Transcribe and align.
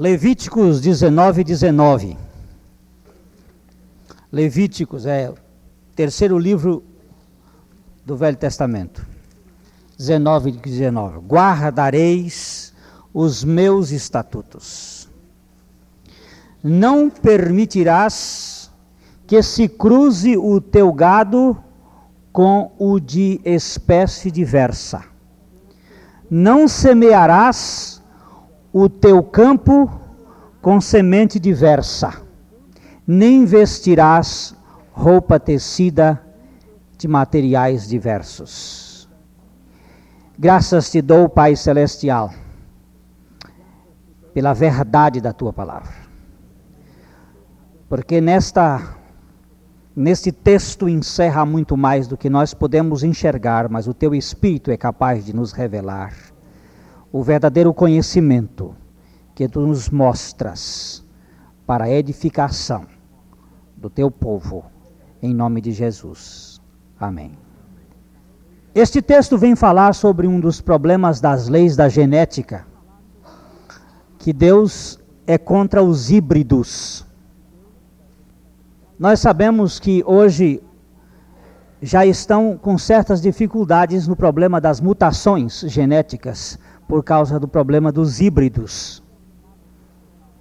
Levíticos 0.00 0.80
19, 0.80 1.44
19. 1.44 2.16
Levíticos 4.32 5.04
é 5.04 5.28
o 5.28 5.34
terceiro 5.94 6.38
livro 6.38 6.82
do 8.06 8.16
Velho 8.16 8.38
Testamento. 8.38 9.06
19, 9.98 10.52
19. 10.52 11.18
Guardareis 11.18 12.72
os 13.12 13.44
meus 13.44 13.90
estatutos. 13.90 15.06
Não 16.64 17.10
permitirás 17.10 18.70
que 19.26 19.42
se 19.42 19.68
cruze 19.68 20.34
o 20.34 20.62
teu 20.62 20.94
gado 20.94 21.62
com 22.32 22.72
o 22.78 22.98
de 22.98 23.38
espécie 23.44 24.30
diversa. 24.30 25.04
Não 26.30 26.66
semearás 26.68 27.99
o 28.72 28.88
teu 28.88 29.22
campo 29.22 29.90
com 30.62 30.80
semente 30.80 31.40
diversa, 31.40 32.20
nem 33.06 33.44
vestirás 33.44 34.54
roupa 34.92 35.40
tecida 35.40 36.20
de 36.96 37.08
materiais 37.08 37.88
diversos. 37.88 39.08
Graças 40.38 40.90
te 40.90 41.02
dou, 41.02 41.28
Pai 41.28 41.56
Celestial, 41.56 42.32
pela 44.32 44.52
verdade 44.52 45.20
da 45.20 45.32
tua 45.32 45.52
palavra. 45.52 45.92
Porque 47.88 48.20
nesta 48.20 48.96
neste 49.96 50.30
texto 50.30 50.88
encerra 50.88 51.44
muito 51.44 51.76
mais 51.76 52.06
do 52.06 52.16
que 52.16 52.30
nós 52.30 52.54
podemos 52.54 53.02
enxergar, 53.02 53.68
mas 53.68 53.88
o 53.88 53.92
teu 53.92 54.14
espírito 54.14 54.70
é 54.70 54.76
capaz 54.76 55.24
de 55.24 55.34
nos 55.34 55.52
revelar 55.52 56.29
o 57.12 57.22
verdadeiro 57.22 57.74
conhecimento 57.74 58.74
que 59.34 59.48
tu 59.48 59.60
nos 59.60 59.88
mostras 59.88 61.04
para 61.66 61.84
a 61.84 61.90
edificação 61.90 62.86
do 63.76 63.88
teu 63.88 64.10
povo, 64.10 64.64
em 65.22 65.34
nome 65.34 65.60
de 65.60 65.72
Jesus. 65.72 66.60
Amém. 66.98 67.32
Este 68.74 69.02
texto 69.02 69.36
vem 69.36 69.56
falar 69.56 69.94
sobre 69.94 70.26
um 70.26 70.38
dos 70.38 70.60
problemas 70.60 71.20
das 71.20 71.48
leis 71.48 71.74
da 71.74 71.88
genética, 71.88 72.66
que 74.18 74.32
Deus 74.32 75.00
é 75.26 75.36
contra 75.36 75.82
os 75.82 76.10
híbridos. 76.10 77.04
Nós 78.98 79.18
sabemos 79.18 79.80
que 79.80 80.04
hoje 80.06 80.62
já 81.82 82.04
estão 82.04 82.58
com 82.60 82.76
certas 82.76 83.20
dificuldades 83.22 84.06
no 84.06 84.14
problema 84.14 84.60
das 84.60 84.80
mutações 84.80 85.60
genéticas 85.66 86.58
por 86.90 87.04
causa 87.04 87.38
do 87.38 87.46
problema 87.46 87.92
dos 87.92 88.20
híbridos. 88.20 89.00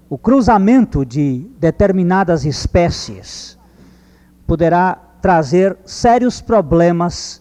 O 0.10 0.18
cruzamento 0.18 1.06
de 1.06 1.48
determinadas 1.60 2.44
espécies 2.44 3.56
poderá 4.48 5.00
trazer 5.22 5.78
sérios 5.86 6.42
problemas 6.42 7.40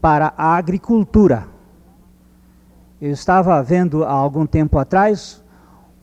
para 0.00 0.34
a 0.36 0.56
agricultura. 0.56 1.46
Eu 3.00 3.12
estava 3.12 3.62
vendo 3.62 4.02
há 4.02 4.10
algum 4.10 4.44
tempo 4.44 4.76
atrás 4.76 5.40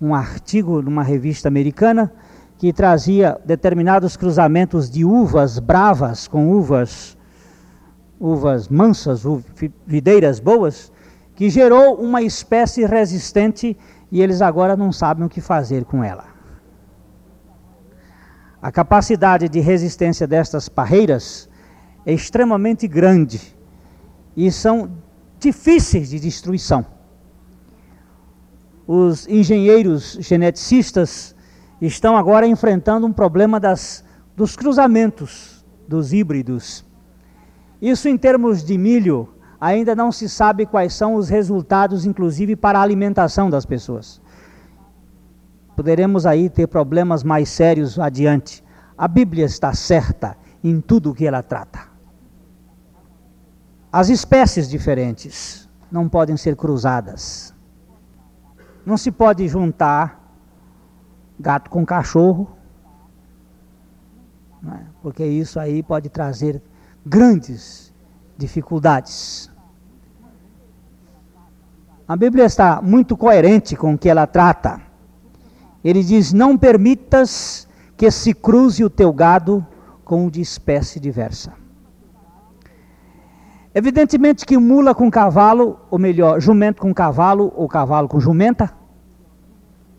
um 0.02 0.16
artigo 0.16 0.82
numa 0.82 1.04
revista 1.04 1.50
americana 1.50 2.10
que 2.58 2.72
trazia 2.72 3.38
determinados 3.44 4.16
cruzamentos 4.16 4.90
de 4.90 5.04
uvas 5.04 5.60
bravas 5.60 6.26
com 6.26 6.50
uvas 6.50 7.18
uvas 8.18 8.68
mansas, 8.68 9.24
videiras 9.86 10.40
boas, 10.40 10.92
que 11.40 11.50
gerou 11.50 11.96
uma 11.96 12.22
espécie 12.22 12.86
resistente 12.86 13.78
e 14.12 14.22
eles 14.22 14.42
agora 14.42 14.76
não 14.76 14.92
sabem 14.92 15.26
o 15.26 15.30
que 15.30 15.40
fazer 15.40 15.86
com 15.86 16.04
ela. 16.04 16.26
A 18.62 18.70
capacidade 18.74 19.48
de 19.48 19.62
resistência 19.62 20.28
destas 20.28 20.68
parreiras 20.68 21.50
é 22.06 22.12
extremamente 22.12 22.90
grande 22.90 23.56
e 24.36 24.52
são 24.52 24.92
difíceis 25.40 26.10
de 26.10 26.20
destruição. 26.20 26.86
Os 28.86 29.26
engenheiros 29.26 30.18
geneticistas 30.20 31.34
estão 31.82 32.18
agora 32.18 32.48
enfrentando 32.48 33.08
um 33.08 33.14
problema 33.14 33.62
das, 33.62 34.04
dos 34.36 34.58
cruzamentos, 34.58 35.66
dos 35.88 36.12
híbridos. 36.12 36.84
Isso 37.82 38.10
em 38.10 38.18
termos 38.18 38.62
de 38.62 38.78
milho 38.78 39.39
ainda 39.60 39.96
não 39.96 40.12
se 40.12 40.30
sabe 40.30 40.66
quais 40.66 40.94
são 40.94 41.16
os 41.16 41.30
resultados, 41.30 42.06
inclusive 42.06 42.56
para 42.56 42.80
a 42.80 42.82
alimentação 42.82 43.50
das 43.50 43.66
pessoas. 43.66 44.22
Poderemos 45.76 46.26
aí 46.26 46.50
ter 46.50 46.68
problemas 46.68 47.24
mais 47.24 47.50
sérios 47.50 48.00
adiante. 48.00 48.64
A 48.98 49.08
Bíblia 49.08 49.46
está 49.46 49.74
certa 49.74 50.38
em 50.64 50.82
tudo 50.82 51.12
o 51.12 51.14
que 51.16 51.26
ela 51.26 51.42
trata. 51.42 51.88
As 53.92 54.10
espécies 54.10 54.70
diferentes 54.70 55.70
não 55.92 56.08
podem 56.08 56.38
ser 56.38 56.56
cruzadas. 56.56 57.54
Não 58.86 58.98
se 58.98 59.12
pode 59.12 59.48
juntar 59.48 60.20
gato 61.40 61.70
com 61.70 61.86
cachorro, 61.86 62.50
é? 64.68 64.80
porque 65.02 65.26
isso 65.26 65.60
aí 65.60 65.82
pode 65.82 66.10
trazer 66.10 66.62
grandes 67.06 67.94
dificuldades. 68.38 69.49
A 72.10 72.16
Bíblia 72.16 72.46
está 72.46 72.82
muito 72.82 73.16
coerente 73.16 73.76
com 73.76 73.94
o 73.94 73.98
que 73.98 74.10
ela 74.10 74.26
trata. 74.26 74.82
Ele 75.84 76.04
diz: 76.04 76.34
Não 76.34 76.58
permitas 76.58 77.68
que 77.96 78.10
se 78.10 78.34
cruze 78.34 78.84
o 78.84 78.90
teu 78.90 79.14
gado 79.14 79.64
com 80.04 80.26
o 80.26 80.32
de 80.32 80.42
espécie 80.42 81.00
diversa. 81.00 81.54
Evidentemente 83.76 84.44
que 84.44 84.58
mula 84.58 84.96
com 84.96 85.12
cavalo, 85.12 85.80
ou 85.92 86.00
melhor, 86.00 86.42
jumento 86.42 86.82
com 86.82 86.92
cavalo, 86.92 87.54
ou 87.56 87.68
cavalo 87.68 88.08
com 88.08 88.20
jumenta, 88.20 88.74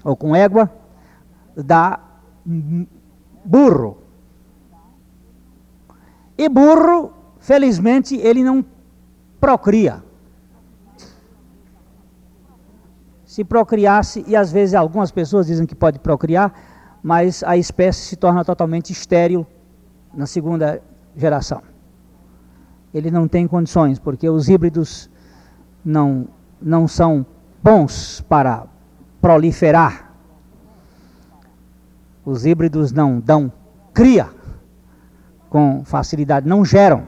ou 0.02 0.16
com 0.16 0.34
égua, 0.34 0.68
dá 1.56 2.00
burro. 3.44 3.98
E 6.36 6.48
burro, 6.48 7.12
felizmente, 7.38 8.16
ele 8.16 8.42
não 8.42 8.64
procria. 9.40 10.09
Se 13.40 13.44
procriasse, 13.44 14.22
e 14.26 14.36
às 14.36 14.52
vezes 14.52 14.74
algumas 14.74 15.10
pessoas 15.10 15.46
dizem 15.46 15.66
que 15.66 15.74
pode 15.74 15.98
procriar, 15.98 16.52
mas 17.02 17.42
a 17.42 17.56
espécie 17.56 18.00
se 18.00 18.16
torna 18.16 18.44
totalmente 18.44 18.92
estéril 18.92 19.46
na 20.12 20.26
segunda 20.26 20.82
geração. 21.16 21.62
Ele 22.92 23.10
não 23.10 23.26
tem 23.26 23.46
condições, 23.46 23.98
porque 23.98 24.28
os 24.28 24.46
híbridos 24.50 25.08
não, 25.82 26.28
não 26.60 26.86
são 26.86 27.24
bons 27.62 28.20
para 28.28 28.66
proliferar. 29.22 30.12
Os 32.22 32.44
híbridos 32.44 32.92
não 32.92 33.20
dão 33.20 33.50
cria 33.94 34.28
com 35.48 35.82
facilidade, 35.82 36.46
não 36.46 36.62
geram. 36.62 37.04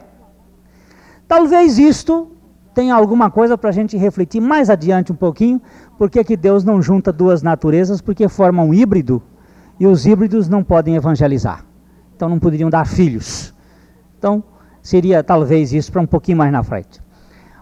Talvez 1.28 1.78
isto 1.78 2.32
tenha 2.74 2.94
alguma 2.94 3.30
coisa 3.30 3.58
para 3.58 3.68
a 3.70 3.72
gente 3.72 3.96
refletir 3.96 4.40
mais 4.40 4.70
adiante 4.70 5.12
um 5.12 5.14
pouquinho, 5.14 5.60
por 6.02 6.10
que, 6.10 6.24
que 6.24 6.36
Deus 6.36 6.64
não 6.64 6.82
junta 6.82 7.12
duas 7.12 7.44
naturezas? 7.44 8.00
Porque 8.00 8.26
formam 8.28 8.70
um 8.70 8.74
híbrido 8.74 9.22
e 9.78 9.86
os 9.86 10.04
híbridos 10.04 10.48
não 10.48 10.64
podem 10.64 10.96
evangelizar. 10.96 11.64
Então 12.16 12.28
não 12.28 12.40
poderiam 12.40 12.68
dar 12.68 12.84
filhos. 12.84 13.54
Então 14.18 14.42
seria 14.82 15.22
talvez 15.22 15.72
isso 15.72 15.92
para 15.92 16.00
um 16.00 16.06
pouquinho 16.06 16.38
mais 16.38 16.50
na 16.50 16.64
frente. 16.64 17.00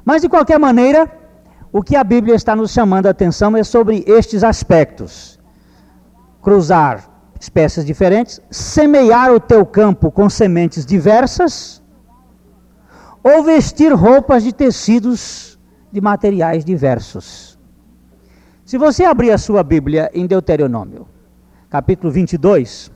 Mas 0.03 0.23
de 0.23 0.29
qualquer 0.31 0.59
maneira, 0.59 1.07
o 1.71 1.83
que 1.83 1.95
a 1.95 2.03
Bíblia 2.03 2.35
está 2.35 2.57
nos 2.57 2.71
chamando 2.71 3.05
a 3.05 3.11
atenção 3.11 3.55
é 3.59 3.63
sobre 3.63 4.05
estes 4.07 4.43
aspectos: 4.43 5.39
cruzar 6.41 7.11
espécies 7.39 7.85
diferentes, 7.85 8.41
semear 8.51 9.35
o 9.35 9.39
teu 9.39 9.67
campo 9.67 10.11
com 10.11 10.31
sementes 10.31 10.87
diversas, 10.87 11.83
ou 13.23 13.45
vestir 13.45 13.93
roupas 13.93 14.43
de 14.43 14.51
tecidos 14.55 15.59
de 15.93 16.01
materiais 16.01 16.65
diversos. 16.65 17.50
Se 18.71 18.79
você 18.79 19.05
abrir 19.05 19.33
a 19.33 19.37
sua 19.37 19.65
Bíblia 19.65 20.09
em 20.15 20.29
Deuteronômio, 20.29 21.05
capítulo 21.69 22.09
22, 22.13 22.89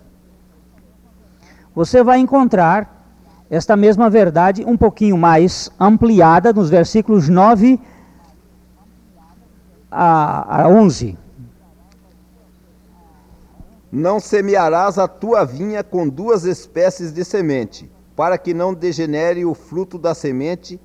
você 1.75 2.00
vai 2.00 2.21
encontrar 2.21 3.12
esta 3.50 3.76
mesma 3.76 4.09
verdade 4.09 4.65
um 4.65 4.76
pouquinho 4.76 5.19
mais 5.19 5.73
ampliada 5.81 6.53
nos 6.53 6.71
versículos 6.71 7.29
9 7.29 7.81
a, 9.91 10.69
11. 10.69 11.19
Não 13.91 14.20
semearás 14.20 14.97
a 14.97 15.09
tua 15.09 15.44
vinha 15.44 15.82
com 15.82 16.09
duas 16.09 16.44
espécies 16.44 17.12
de 17.12 17.25
semente, 17.25 17.91
para 18.15 18.38
que 18.38 18.55
não 18.55 18.73
degenere 18.73 19.44
o 19.44 19.55
fruto 19.55 19.99
da 19.99 20.15
semente 20.15 20.81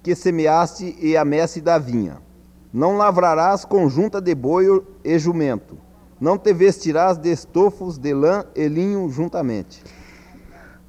que 0.00 0.14
semeaste 0.14 0.96
e 1.00 1.16
a 1.16 1.24
messe 1.24 1.60
da 1.60 1.76
vinha. 1.76 2.27
Não 2.72 2.96
lavrarás 2.96 3.64
conjunta 3.64 4.20
de 4.20 4.34
boi 4.34 4.66
e 5.02 5.18
jumento, 5.18 5.78
Não 6.20 6.36
te 6.36 6.52
vestirás 6.52 7.16
de 7.16 7.30
estofos 7.30 7.96
de 7.96 8.12
lã 8.12 8.44
e 8.54 8.66
linho 8.66 9.08
juntamente. 9.08 9.82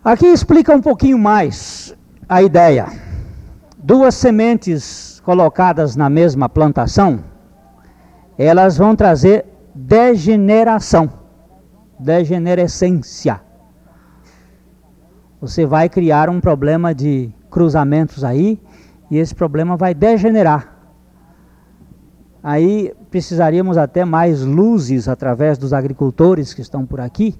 Aqui 0.03 0.25
explica 0.25 0.73
um 0.73 0.81
pouquinho 0.81 1.19
mais 1.19 1.95
a 2.27 2.41
ideia. 2.41 2.87
Duas 3.77 4.15
sementes 4.15 5.21
colocadas 5.23 5.95
na 5.95 6.09
mesma 6.09 6.49
plantação, 6.49 7.23
elas 8.37 8.77
vão 8.77 8.95
trazer 8.95 9.45
degeneração, 9.73 11.11
degenerescência. 11.99 13.39
Você 15.39 15.65
vai 15.65 15.87
criar 15.87 16.29
um 16.29 16.41
problema 16.41 16.93
de 16.93 17.31
cruzamentos 17.49 18.23
aí 18.23 18.59
e 19.11 19.17
esse 19.17 19.35
problema 19.35 19.77
vai 19.77 19.93
degenerar. 19.93 20.78
Aí 22.41 22.93
precisaríamos 23.11 23.77
até 23.77 24.05
mais 24.05 24.43
luzes 24.43 25.07
através 25.07 25.57
dos 25.57 25.73
agricultores 25.73 26.53
que 26.53 26.61
estão 26.61 26.85
por 26.85 27.01
aqui, 27.01 27.35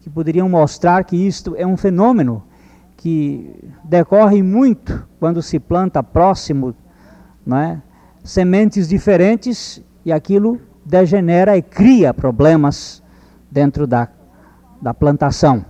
que 0.00 0.08
poderiam 0.08 0.48
mostrar 0.48 1.02
que 1.04 1.16
isto 1.16 1.54
é 1.56 1.66
um 1.66 1.76
fenômeno 1.76 2.42
que 2.96 3.54
decorre 3.84 4.42
muito 4.42 5.06
quando 5.18 5.42
se 5.42 5.58
planta 5.58 6.02
próximo, 6.02 6.74
é? 7.52 7.78
sementes 8.22 8.88
diferentes 8.88 9.82
e 10.04 10.12
aquilo 10.12 10.60
degenera 10.84 11.56
e 11.56 11.62
cria 11.62 12.14
problemas 12.14 13.02
dentro 13.50 13.86
da, 13.86 14.08
da 14.80 14.94
plantação. 14.94 15.64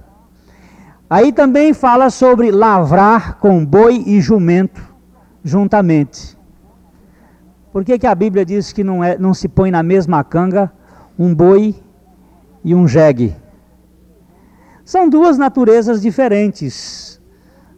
Aí 1.09 1.33
também 1.33 1.73
fala 1.73 2.11
sobre 2.11 2.51
lavrar 2.51 3.39
com 3.39 3.65
boi 3.65 4.03
e 4.07 4.21
jumento 4.21 4.83
juntamente. 5.43 6.37
Por 7.75 7.85
que, 7.85 7.99
que 7.99 8.07
a 8.07 8.15
Bíblia 8.15 8.47
diz 8.47 8.73
que 8.73 8.85
não, 8.85 9.03
é, 9.03 9.19
não 9.19 9.35
se 9.35 9.49
põe 9.49 9.69
na 9.69 9.83
mesma 9.83 10.23
canga 10.23 10.73
um 11.19 11.35
boi 11.35 11.75
e 12.63 12.73
um 12.73 12.87
jegue? 12.87 13.35
São 14.85 15.09
duas 15.09 15.37
naturezas 15.37 16.01
diferentes. 16.01 17.21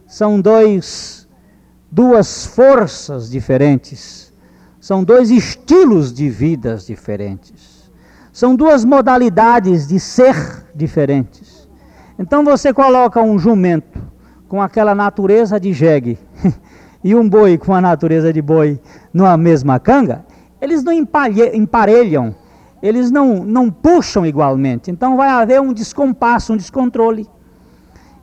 São 0.05 0.39
dois, 0.39 1.27
duas 1.91 2.45
forças 2.45 3.27
diferentes. 3.27 4.31
São 4.79 5.03
dois 5.03 5.31
estilos 5.31 6.13
de 6.13 6.29
vidas 6.29 6.85
diferentes. 6.85 7.91
São 8.31 8.55
duas 8.55 8.85
modalidades 8.85 9.87
de 9.87 9.99
ser 9.99 10.35
diferentes. 10.75 11.67
Então 12.19 12.43
você 12.43 12.71
coloca 12.71 13.19
um 13.19 13.39
jumento 13.39 13.99
com 14.47 14.61
aquela 14.61 14.93
natureza 14.93 15.59
de 15.59 15.73
jegue 15.73 16.19
e 17.03 17.15
um 17.15 17.27
boi 17.27 17.57
com 17.57 17.73
a 17.73 17.81
natureza 17.81 18.31
de 18.31 18.43
boi 18.43 18.79
numa 19.13 19.37
mesma 19.37 19.79
canga, 19.79 20.25
eles 20.61 20.83
não 20.83 20.91
emparelham, 20.93 22.35
eles 22.81 23.11
não, 23.11 23.43
não 23.43 23.69
puxam 23.69 24.25
igualmente. 24.25 24.91
Então 24.91 25.17
vai 25.17 25.29
haver 25.29 25.61
um 25.61 25.73
descompasso, 25.73 26.53
um 26.53 26.57
descontrole. 26.57 27.27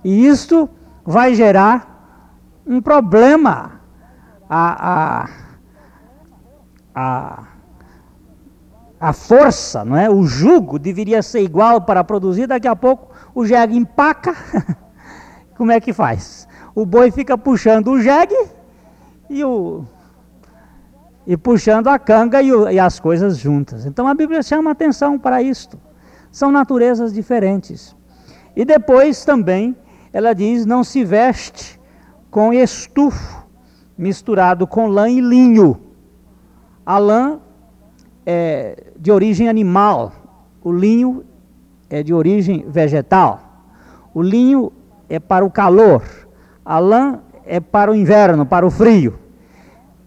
E 0.02 0.26
isto 0.26 0.68
vai 1.04 1.34
gerar 1.34 2.62
um 2.66 2.80
problema. 2.80 3.80
A, 4.48 5.24
a, 5.24 5.28
a, 6.94 7.42
a 9.00 9.12
força, 9.12 9.84
não 9.84 9.96
é? 9.96 10.08
o 10.08 10.24
jugo 10.24 10.78
deveria 10.78 11.22
ser 11.22 11.40
igual 11.40 11.80
para 11.80 12.04
produzir, 12.04 12.46
daqui 12.46 12.68
a 12.68 12.76
pouco 12.76 13.14
o 13.34 13.44
jegue 13.44 13.76
empaca. 13.76 14.34
Como 15.56 15.72
é 15.72 15.80
que 15.80 15.92
faz? 15.92 16.48
O 16.74 16.84
boi 16.84 17.10
fica 17.10 17.36
puxando 17.36 17.88
o 17.88 18.00
jegue 18.00 18.36
e, 19.28 19.44
o, 19.44 19.84
e 21.26 21.36
puxando 21.36 21.88
a 21.88 21.98
canga 21.98 22.42
e, 22.42 22.48
e 22.48 22.78
as 22.78 23.00
coisas 23.00 23.38
juntas. 23.38 23.86
Então 23.86 24.06
a 24.06 24.14
Bíblia 24.14 24.42
chama 24.42 24.70
atenção 24.70 25.18
para 25.18 25.42
isto. 25.42 25.78
São 26.30 26.50
naturezas 26.50 27.12
diferentes. 27.12 27.96
E 28.56 28.64
depois 28.64 29.24
também 29.24 29.76
ela 30.12 30.32
diz: 30.32 30.66
não 30.66 30.84
se 30.84 31.04
veste 31.04 31.80
com 32.30 32.52
estufo 32.52 33.44
misturado 33.96 34.66
com 34.66 34.86
lã 34.86 35.08
e 35.08 35.20
linho. 35.20 35.80
A 36.84 36.98
lã 36.98 37.40
é 38.26 38.92
de 38.98 39.10
origem 39.10 39.48
animal, 39.48 40.12
o 40.62 40.72
linho 40.72 41.24
é 41.88 42.02
de 42.02 42.12
origem 42.12 42.64
vegetal. 42.68 43.40
O 44.12 44.22
linho 44.22 44.72
é 45.08 45.18
para 45.18 45.44
o 45.44 45.50
calor, 45.50 46.02
a 46.64 46.78
lã 46.78 47.20
é 47.44 47.60
para 47.60 47.90
o 47.90 47.94
inverno, 47.94 48.46
para 48.46 48.66
o 48.66 48.70
frio. 48.70 49.18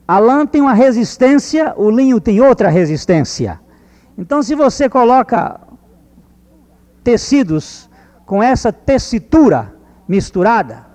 A 0.07 0.19
lã 0.19 0.45
tem 0.45 0.61
uma 0.61 0.73
resistência, 0.73 1.73
o 1.75 1.89
linho 1.89 2.21
tem 2.21 2.39
outra 2.39 2.69
resistência. 2.69 3.59
Então, 4.17 4.41
se 4.41 4.55
você 4.55 4.87
coloca 4.87 5.59
tecidos 7.03 7.89
com 8.25 8.41
essa 8.41 8.71
tessitura 8.71 9.73
misturada, 10.07 10.85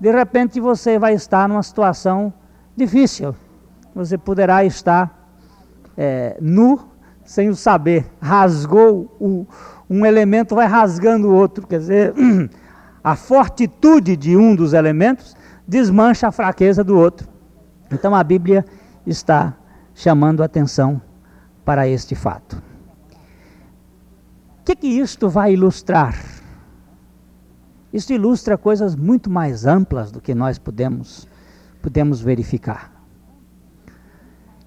de 0.00 0.10
repente 0.10 0.58
você 0.58 0.98
vai 0.98 1.14
estar 1.14 1.48
numa 1.48 1.62
situação 1.62 2.32
difícil. 2.76 3.34
Você 3.94 4.18
poderá 4.18 4.64
estar 4.64 5.30
é, 5.96 6.36
nu 6.40 6.80
sem 7.24 7.48
o 7.48 7.54
saber. 7.54 8.06
Rasgou 8.20 9.16
o, 9.20 9.46
um 9.88 10.04
elemento, 10.04 10.56
vai 10.56 10.66
rasgando 10.66 11.28
o 11.28 11.34
outro. 11.34 11.64
Quer 11.64 11.78
dizer, 11.78 12.14
a 13.04 13.14
fortitude 13.14 14.16
de 14.16 14.36
um 14.36 14.54
dos 14.54 14.72
elementos 14.72 15.36
desmancha 15.66 16.26
a 16.26 16.32
fraqueza 16.32 16.82
do 16.82 16.98
outro. 16.98 17.37
Então 17.90 18.14
a 18.14 18.22
Bíblia 18.22 18.64
está 19.06 19.56
chamando 19.94 20.42
atenção 20.42 21.00
para 21.64 21.88
este 21.88 22.14
fato. 22.14 22.62
O 24.60 24.64
que, 24.64 24.76
que 24.76 24.86
isto 24.86 25.28
vai 25.28 25.54
ilustrar? 25.54 26.14
Isto 27.92 28.12
ilustra 28.12 28.58
coisas 28.58 28.94
muito 28.94 29.30
mais 29.30 29.66
amplas 29.66 30.12
do 30.12 30.20
que 30.20 30.34
nós 30.34 30.58
podemos, 30.58 31.26
podemos 31.80 32.20
verificar. 32.20 32.92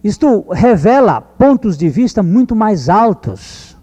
Isto 0.03 0.47
revela 0.51 1.21
pontos 1.21 1.77
de 1.77 1.87
vista 1.87 2.23
muito 2.23 2.55
mais 2.55 2.89
altos 2.89 3.77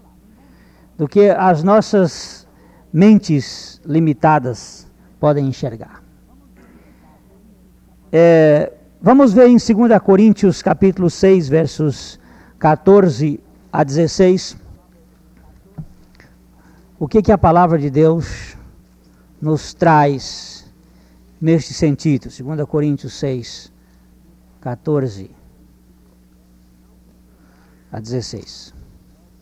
do 0.96 1.06
que 1.06 1.30
as 1.30 1.62
nossas 1.62 2.48
mentes 2.92 3.80
limitadas 3.84 4.90
podem 5.20 5.46
enxergar. 5.46 6.02
É, 8.10 8.72
vamos 9.00 9.32
ver 9.32 9.48
em 9.48 9.56
2 9.56 10.00
Coríntios 10.02 10.60
capítulo 10.62 11.08
6, 11.08 11.48
versos 11.48 12.18
14 12.58 13.40
a 13.72 13.84
16, 13.84 14.56
o 16.98 17.06
que, 17.06 17.22
que 17.22 17.30
a 17.30 17.38
palavra 17.38 17.78
de 17.78 17.90
Deus 17.90 18.56
nos 19.40 19.72
traz 19.72 20.66
neste 21.40 21.72
sentido. 21.72 22.28
2 22.28 22.68
Coríntios 22.68 23.14
6, 23.14 23.72
14 24.60 25.30
a 27.92 28.00
16. 28.00 28.74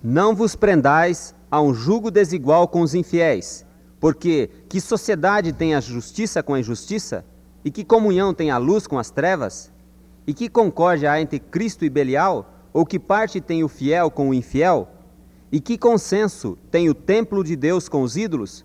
Não 0.02 0.34
vos 0.34 0.54
prendais 0.54 1.34
a 1.50 1.60
um 1.60 1.72
jugo 1.72 2.10
desigual 2.10 2.68
com 2.68 2.82
os 2.82 2.94
infiéis, 2.94 3.64
porque 3.98 4.50
que 4.68 4.80
sociedade 4.80 5.52
tem 5.52 5.75
a 5.75 5.80
justiça 5.80 6.42
com 6.42 6.54
a 6.54 6.60
injustiça? 6.60 7.25
E 7.66 7.70
que 7.73 7.85
comunhão 7.85 8.32
tem 8.32 8.52
a 8.52 8.58
luz 8.58 8.87
com 8.87 8.96
as 8.96 9.11
trevas? 9.11 9.73
E 10.25 10.32
que 10.32 10.49
concórdia 10.49 11.11
há 11.11 11.20
entre 11.20 11.40
Cristo 11.40 11.85
e 11.85 11.90
Belial? 11.90 12.49
Ou 12.73 12.87
que 12.87 12.96
parte 12.96 13.40
tem 13.40 13.64
o 13.64 13.68
fiel 13.68 14.08
com 14.08 14.28
o 14.28 14.35
infiel? 14.35 14.87
E 15.50 15.58
que 15.58 15.76
consenso 15.76 16.56
tem 16.70 16.88
o 16.88 16.94
templo 16.94 17.42
de 17.42 17.56
Deus 17.56 17.88
com 17.88 18.02
os 18.02 18.16
ídolos? 18.16 18.64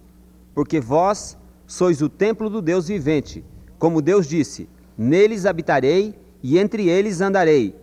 Porque 0.54 0.80
vós 0.80 1.36
sois 1.66 2.00
o 2.04 2.10
templo 2.10 2.48
do 2.48 2.62
Deus 2.62 2.90
vivente. 2.90 3.44
Como 3.80 4.04
Deus 4.04 4.28
disse: 4.28 4.70
Neles 4.96 5.48
habitarei 5.48 6.14
e 6.44 6.60
entre 6.60 6.88
eles 6.88 7.22
andarei. 7.22 7.76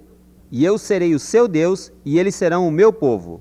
E 0.52 0.64
eu 0.64 0.78
serei 0.78 1.16
o 1.16 1.18
seu 1.18 1.48
Deus 1.48 1.90
e 2.04 2.16
eles 2.16 2.37
serão 2.37 2.68
o 2.68 2.70
meu 2.70 2.92
povo. 2.92 3.40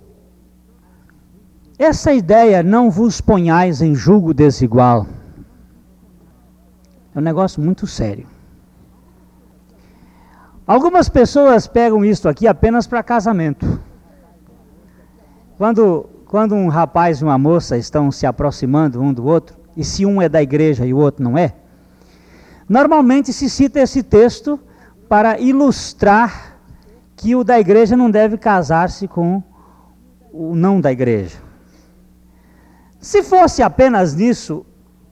Essa 1.77 2.11
ideia, 2.11 2.63
não 2.63 2.89
vos 2.89 3.21
ponhais 3.21 3.83
em 3.83 3.93
julgo 3.93 4.33
desigual, 4.33 5.05
é 7.17 7.19
um 7.19 7.23
negócio 7.23 7.59
muito 7.59 7.87
sério. 7.87 8.27
Algumas 10.67 11.09
pessoas 11.09 11.65
pegam 11.65 12.05
isso 12.05 12.29
aqui 12.29 12.47
apenas 12.47 12.85
para 12.85 13.01
casamento. 13.01 13.81
Quando, 15.57 16.07
quando 16.27 16.53
um 16.53 16.67
rapaz 16.67 17.19
e 17.19 17.23
uma 17.23 17.37
moça 17.39 17.75
estão 17.75 18.11
se 18.11 18.27
aproximando 18.27 19.01
um 19.01 19.11
do 19.11 19.25
outro, 19.25 19.57
e 19.75 19.83
se 19.83 20.05
um 20.05 20.21
é 20.21 20.29
da 20.29 20.43
igreja 20.43 20.85
e 20.85 20.93
o 20.93 20.97
outro 20.97 21.23
não 21.23 21.35
é, 21.35 21.55
normalmente 22.69 23.33
se 23.33 23.49
cita 23.49 23.79
esse 23.79 24.03
texto 24.03 24.59
para 25.09 25.39
ilustrar 25.39 26.59
que 27.15 27.35
o 27.35 27.43
da 27.43 27.59
igreja 27.59 27.97
não 27.97 28.11
deve 28.11 28.37
casar-se 28.37 29.07
com 29.07 29.41
o 30.31 30.55
não 30.55 30.79
da 30.79 30.91
igreja. 30.91 31.39
Se 32.99 33.23
fosse 33.23 33.63
apenas 33.63 34.13
nisso, 34.13 34.66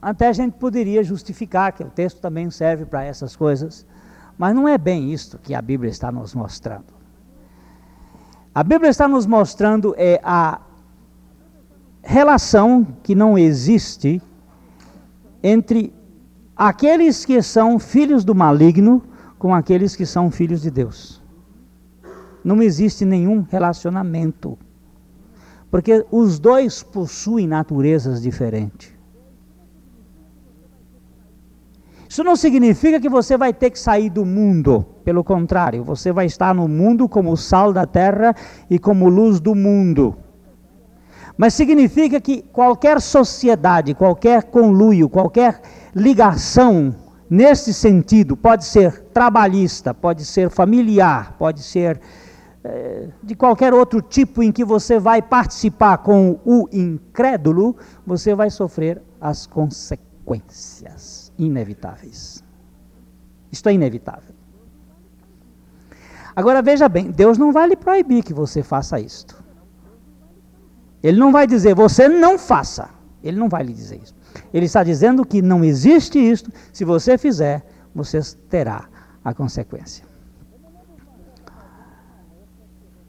até 0.06 0.28
a 0.28 0.34
gente 0.34 0.54
poderia 0.54 1.04
justificar 1.04 1.72
que 1.74 1.82
o 1.82 1.90
texto 1.90 2.22
também 2.22 2.52
serve 2.52 2.86
para 2.86 3.04
essas 3.04 3.36
coisas, 3.36 3.88
mas 4.38 4.54
não 4.54 4.70
é 4.70 4.78
bem 4.78 5.12
isto 5.12 5.40
que 5.40 5.52
a 5.52 5.60
Bíblia 5.60 5.90
está 5.90 6.12
nos 6.12 6.36
mostrando. 6.36 6.94
A 8.54 8.62
Bíblia 8.62 8.92
está 8.92 9.08
nos 9.08 9.26
mostrando 9.26 9.96
é 9.98 10.22
a 10.24 10.62
relação 12.04 12.86
que 13.02 13.16
não 13.16 13.36
existe 13.36 14.22
entre 15.42 15.92
aqueles 16.56 17.26
que 17.26 17.42
são 17.42 17.80
filhos 17.80 18.24
do 18.24 18.36
maligno 18.36 19.02
com 19.40 19.56
aqueles 19.56 19.96
que 19.96 20.06
são 20.06 20.30
filhos 20.30 20.62
de 20.62 20.70
Deus. 20.70 21.20
Não 22.44 22.62
existe 22.62 23.06
nenhum 23.06 23.42
relacionamento. 23.42 24.56
Porque 25.72 26.06
os 26.12 26.38
dois 26.38 26.84
possuem 26.84 27.48
naturezas 27.48 28.22
diferentes. 28.22 28.95
Isso 32.16 32.24
não 32.24 32.38
significa 32.38 32.98
que 32.98 33.10
você 33.10 33.36
vai 33.36 33.52
ter 33.52 33.70
que 33.70 33.78
sair 33.78 34.10
do 34.10 34.24
mundo. 34.26 34.86
Pelo 35.04 35.22
contrário, 35.22 35.84
você 35.84 36.14
vai 36.14 36.26
estar 36.26 36.56
no 36.56 36.66
mundo 36.66 37.10
como 37.10 37.36
sal 37.36 37.74
da 37.74 37.86
terra 37.86 38.34
e 38.70 38.80
como 38.80 39.10
luz 39.10 39.42
do 39.42 39.54
mundo. 39.54 40.16
Mas 41.38 41.54
significa 41.54 42.22
que 42.22 42.42
qualquer 42.42 43.02
sociedade, 43.02 43.94
qualquer 43.94 44.44
conluio, 44.44 45.10
qualquer 45.10 45.60
ligação 45.94 46.96
nesse 47.30 47.74
sentido, 47.74 48.38
pode 48.38 48.64
ser 48.64 49.02
trabalhista, 49.14 49.94
pode 49.94 50.24
ser 50.24 50.50
familiar, 50.50 51.36
pode 51.38 51.62
ser 51.62 52.00
eh, 52.64 53.10
de 53.22 53.36
qualquer 53.36 53.74
outro 53.74 54.02
tipo 54.02 54.42
em 54.42 54.54
que 54.54 54.64
você 54.64 55.00
vai 55.00 55.22
participar 55.22 55.98
com 55.98 56.40
o 56.46 56.66
incrédulo, 56.72 57.76
você 58.08 58.34
vai 58.34 58.50
sofrer 58.50 59.02
as 59.20 59.46
consequências 59.46 61.25
inevitáveis. 61.38 62.44
Isto 63.52 63.70
é 63.70 63.74
inevitável. 63.74 64.36
Agora 66.36 66.62
veja 66.62 66.90
bem, 66.90 67.12
Deus 67.12 67.38
não 67.38 67.52
vai 67.52 67.68
lhe 67.68 67.76
proibir 67.76 68.24
que 68.24 68.34
você 68.34 68.62
faça 68.62 69.00
isto. 69.00 69.42
Ele 71.02 71.18
não 71.18 71.32
vai 71.32 71.48
dizer, 71.48 71.74
você 71.74 72.10
não 72.10 72.38
faça. 72.38 72.90
Ele 73.24 73.38
não 73.38 73.48
vai 73.48 73.64
lhe 73.64 73.74
dizer 73.74 74.02
isso. 74.04 74.14
Ele 74.54 74.66
está 74.66 74.84
dizendo 74.84 75.26
que 75.26 75.42
não 75.42 75.64
existe 75.64 76.20
isto, 76.20 76.52
se 76.74 76.84
você 76.84 77.18
fizer, 77.18 77.66
você 77.94 78.20
terá 78.50 78.90
a 79.24 79.34
consequência. 79.34 80.06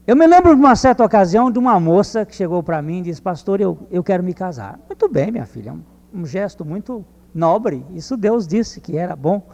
Eu 0.07 0.15
me 0.15 0.25
lembro 0.25 0.55
de 0.55 0.61
uma 0.61 0.75
certa 0.75 1.03
ocasião 1.03 1.51
de 1.51 1.59
uma 1.59 1.77
moça 1.79 2.25
que 2.25 2.33
chegou 2.33 2.63
para 2.63 2.81
mim 2.81 2.99
e 2.99 3.01
disse: 3.03 3.21
Pastor, 3.21 3.59
eu, 3.59 3.77
eu 3.91 4.01
quero 4.01 4.23
me 4.23 4.33
casar. 4.33 4.79
Muito 4.87 5.09
bem, 5.09 5.31
minha 5.31 5.45
filha, 5.45 5.71
é 5.71 5.73
um, 5.73 5.83
um 6.13 6.25
gesto 6.25 6.63
muito 6.63 7.05
nobre. 7.37 7.85
Isso 7.93 8.17
Deus 8.17 8.47
disse 8.47 8.81
que 8.81 8.97
era 8.97 9.15
bom 9.15 9.47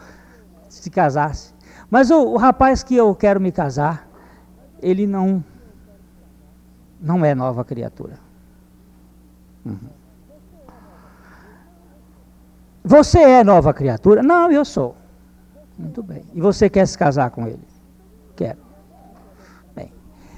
se 0.68 0.90
casasse. 0.90 1.54
Mas 1.90 2.10
o, 2.10 2.20
o 2.20 2.36
rapaz 2.36 2.82
que 2.82 2.96
eu 2.96 3.14
quero 3.14 3.40
me 3.40 3.52
casar, 3.52 4.08
ele 4.82 5.06
não, 5.06 5.44
não 7.00 7.24
é 7.24 7.34
nova 7.34 7.64
criatura. 7.64 8.18
Uhum. 9.64 9.78
Você 12.82 13.18
é 13.18 13.44
nova 13.44 13.72
criatura? 13.72 14.22
Não, 14.22 14.50
eu 14.50 14.64
sou. 14.64 14.96
Muito 15.78 16.02
bem. 16.02 16.22
E 16.34 16.40
você 16.40 16.68
quer 16.68 16.86
se 16.86 16.98
casar 16.98 17.30
com 17.30 17.46
ele? 17.46 17.62
Quero. 18.36 18.58
Bem. 19.74 19.92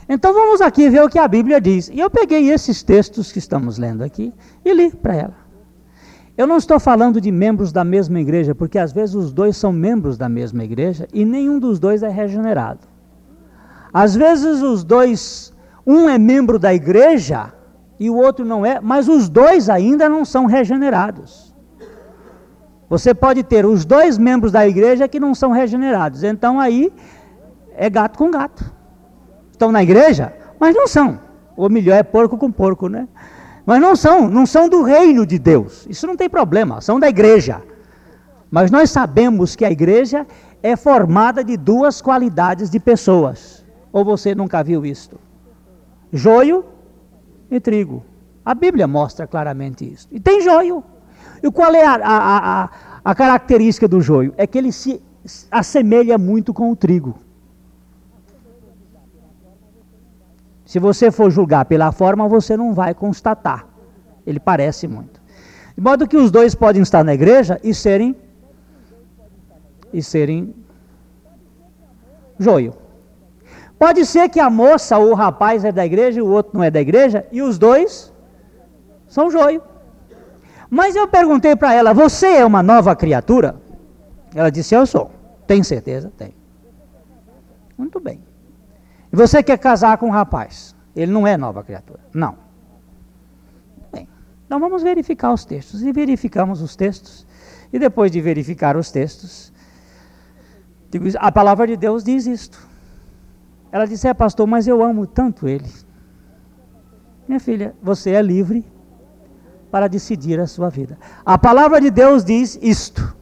Então 0.08 0.32
vamos 0.32 0.60
aqui 0.60 0.88
ver 0.88 1.02
o 1.02 1.08
que 1.08 1.18
a 1.18 1.26
Bíblia 1.26 1.60
diz. 1.60 1.88
E 1.88 1.98
eu 1.98 2.10
peguei 2.10 2.50
esses 2.50 2.82
textos 2.82 3.32
que 3.32 3.38
estamos 3.38 3.78
lendo 3.78 4.04
aqui 4.04 4.32
e 4.64 4.72
li 4.72 4.94
para 4.94 5.14
ela. 5.14 5.45
Eu 6.36 6.46
não 6.46 6.58
estou 6.58 6.78
falando 6.78 7.18
de 7.18 7.32
membros 7.32 7.72
da 7.72 7.82
mesma 7.82 8.20
igreja, 8.20 8.54
porque 8.54 8.78
às 8.78 8.92
vezes 8.92 9.14
os 9.14 9.32
dois 9.32 9.56
são 9.56 9.72
membros 9.72 10.18
da 10.18 10.28
mesma 10.28 10.62
igreja 10.64 11.08
e 11.12 11.24
nenhum 11.24 11.58
dos 11.58 11.78
dois 11.78 12.02
é 12.02 12.08
regenerado. 12.08 12.80
Às 13.92 14.14
vezes 14.14 14.60
os 14.60 14.84
dois, 14.84 15.54
um 15.86 16.10
é 16.10 16.18
membro 16.18 16.58
da 16.58 16.74
igreja 16.74 17.54
e 17.98 18.10
o 18.10 18.16
outro 18.16 18.44
não 18.44 18.66
é, 18.66 18.78
mas 18.80 19.08
os 19.08 19.30
dois 19.30 19.70
ainda 19.70 20.10
não 20.10 20.26
são 20.26 20.44
regenerados. 20.44 21.54
Você 22.88 23.14
pode 23.14 23.42
ter 23.42 23.64
os 23.64 23.86
dois 23.86 24.18
membros 24.18 24.52
da 24.52 24.68
igreja 24.68 25.08
que 25.08 25.18
não 25.18 25.34
são 25.34 25.52
regenerados. 25.52 26.22
Então 26.22 26.60
aí 26.60 26.92
é 27.74 27.88
gato 27.88 28.18
com 28.18 28.30
gato. 28.30 28.70
Estão 29.50 29.72
na 29.72 29.82
igreja, 29.82 30.34
mas 30.60 30.74
não 30.74 30.86
são. 30.86 31.18
Ou 31.56 31.70
melhor, 31.70 31.96
é 31.96 32.02
porco 32.02 32.36
com 32.36 32.52
porco, 32.52 32.88
né? 32.88 33.08
Mas 33.66 33.80
não 33.80 33.96
são, 33.96 34.28
não 34.28 34.46
são 34.46 34.68
do 34.68 34.84
reino 34.84 35.26
de 35.26 35.40
Deus. 35.40 35.84
Isso 35.90 36.06
não 36.06 36.16
tem 36.16 36.30
problema, 36.30 36.80
são 36.80 37.00
da 37.00 37.08
igreja. 37.08 37.60
Mas 38.48 38.70
nós 38.70 38.90
sabemos 38.90 39.56
que 39.56 39.64
a 39.64 39.70
igreja 39.70 40.24
é 40.62 40.76
formada 40.76 41.42
de 41.42 41.56
duas 41.56 42.00
qualidades 42.00 42.70
de 42.70 42.78
pessoas. 42.78 43.64
Ou 43.92 44.04
você 44.04 44.36
nunca 44.36 44.62
viu 44.62 44.86
isto? 44.86 45.18
Joio 46.12 46.64
e 47.50 47.58
trigo. 47.58 48.04
A 48.44 48.54
Bíblia 48.54 48.86
mostra 48.86 49.26
claramente 49.26 49.84
isso. 49.84 50.06
E 50.12 50.20
tem 50.20 50.40
joio. 50.40 50.84
E 51.42 51.50
qual 51.50 51.74
é 51.74 51.84
a, 51.84 51.94
a, 51.96 52.62
a, 52.62 52.70
a 53.04 53.14
característica 53.16 53.88
do 53.88 54.00
joio? 54.00 54.32
É 54.36 54.46
que 54.46 54.56
ele 54.56 54.70
se 54.70 55.02
assemelha 55.50 56.16
muito 56.16 56.54
com 56.54 56.70
o 56.70 56.76
trigo. 56.76 57.18
Se 60.66 60.80
você 60.80 61.12
for 61.12 61.30
julgar 61.30 61.64
pela 61.64 61.92
forma, 61.92 62.28
você 62.28 62.56
não 62.56 62.74
vai 62.74 62.92
constatar. 62.92 63.66
Ele 64.26 64.40
parece 64.40 64.88
muito. 64.88 65.22
De 65.76 65.80
modo 65.80 66.08
que 66.08 66.16
os 66.16 66.30
dois 66.30 66.56
podem 66.56 66.82
estar 66.82 67.04
na 67.04 67.14
igreja 67.14 67.60
e 67.62 67.72
serem 67.72 68.16
e 69.92 70.02
serem 70.02 70.52
joio. 72.38 72.74
Pode 73.78 74.04
ser 74.04 74.28
que 74.28 74.40
a 74.40 74.50
moça 74.50 74.98
ou 74.98 75.12
o 75.12 75.14
rapaz 75.14 75.64
é 75.64 75.70
da 75.70 75.86
igreja 75.86 76.18
e 76.18 76.22
o 76.22 76.26
outro 76.26 76.52
não 76.54 76.64
é 76.64 76.70
da 76.70 76.80
igreja, 76.80 77.24
e 77.30 77.40
os 77.40 77.58
dois 77.58 78.12
são 79.06 79.30
joio. 79.30 79.62
Mas 80.68 80.96
eu 80.96 81.06
perguntei 81.06 81.54
para 81.54 81.72
ela: 81.74 81.92
Você 81.92 82.26
é 82.26 82.44
uma 82.44 82.62
nova 82.62 82.96
criatura? 82.96 83.54
Ela 84.34 84.50
disse: 84.50 84.74
Eu 84.74 84.84
sou. 84.84 85.10
Tem 85.46 85.62
certeza? 85.62 86.10
Tem. 86.16 86.34
Muito 87.78 88.00
bem. 88.00 88.25
E 89.12 89.16
você 89.16 89.42
quer 89.42 89.58
casar 89.58 89.98
com 89.98 90.06
um 90.06 90.10
rapaz? 90.10 90.74
Ele 90.94 91.12
não 91.12 91.26
é 91.26 91.36
nova 91.36 91.62
criatura. 91.62 92.00
Não. 92.14 92.36
Bem, 93.92 94.08
então 94.46 94.58
vamos 94.58 94.82
verificar 94.82 95.32
os 95.32 95.44
textos. 95.44 95.82
E 95.82 95.92
verificamos 95.92 96.62
os 96.62 96.74
textos. 96.74 97.26
E 97.72 97.78
depois 97.78 98.10
de 98.10 98.20
verificar 98.20 98.76
os 98.76 98.90
textos, 98.90 99.52
a 101.18 101.30
palavra 101.30 101.66
de 101.66 101.76
Deus 101.76 102.02
diz 102.02 102.26
isto. 102.26 102.66
Ela 103.70 103.86
disse: 103.86 104.08
É, 104.08 104.14
pastor, 104.14 104.46
mas 104.46 104.66
eu 104.66 104.82
amo 104.82 105.06
tanto 105.06 105.46
ele. 105.46 105.70
Minha 107.28 107.40
filha, 107.40 107.74
você 107.82 108.10
é 108.12 108.22
livre 108.22 108.64
para 109.70 109.88
decidir 109.88 110.40
a 110.40 110.46
sua 110.46 110.70
vida. 110.70 110.96
A 111.24 111.36
palavra 111.36 111.80
de 111.80 111.90
Deus 111.90 112.24
diz 112.24 112.58
isto. 112.62 113.16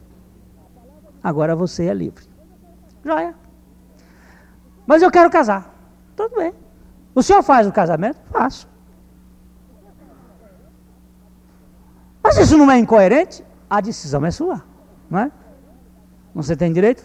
Agora 1.21 1.55
você 1.55 1.87
é 1.87 1.93
livre. 1.93 2.23
Joia. 3.03 3.35
Mas 4.85 5.01
eu 5.01 5.09
quero 5.09 5.29
casar. 5.29 5.74
Tudo 6.15 6.35
bem. 6.37 6.53
O 7.13 7.21
senhor 7.21 7.43
faz 7.43 7.67
o 7.67 7.71
casamento? 7.71 8.19
Faço. 8.31 8.67
Mas 12.23 12.37
isso 12.37 12.57
não 12.57 12.71
é 12.71 12.77
incoerente? 12.77 13.45
A 13.69 13.81
decisão 13.81 14.25
é 14.25 14.31
sua, 14.31 14.63
não 15.09 15.19
é? 15.19 15.31
Você 16.33 16.55
tem 16.55 16.73
direito? 16.73 17.03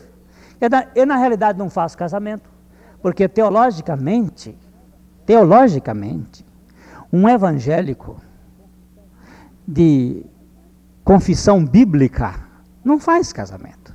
Eu, 0.94 1.06
na 1.06 1.16
realidade, 1.16 1.58
não 1.58 1.70
faço 1.70 1.96
casamento, 1.96 2.50
porque 3.00 3.28
teologicamente, 3.28 4.56
teologicamente, 5.24 6.44
um 7.12 7.28
evangélico 7.28 8.20
de 9.66 10.24
confissão 11.04 11.64
bíblica 11.64 12.34
não 12.84 12.98
faz 12.98 13.32
casamento. 13.32 13.94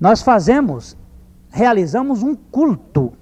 Nós 0.00 0.20
fazemos, 0.20 0.96
realizamos 1.50 2.22
um 2.22 2.34
culto 2.34 3.12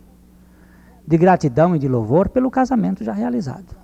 de 1.07 1.17
gratidão 1.17 1.75
e 1.75 1.79
de 1.79 1.89
louvor 1.89 2.29
pelo 2.29 2.51
casamento 2.51 3.05
já 3.05 3.13
realizado. 3.13 3.77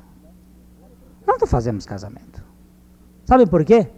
Nós 1.26 1.38
não 1.40 1.46
fazemos 1.46 1.84
casamento. 1.84 2.44
Sabe 3.24 3.46
por 3.46 3.64
quê? 3.64 3.88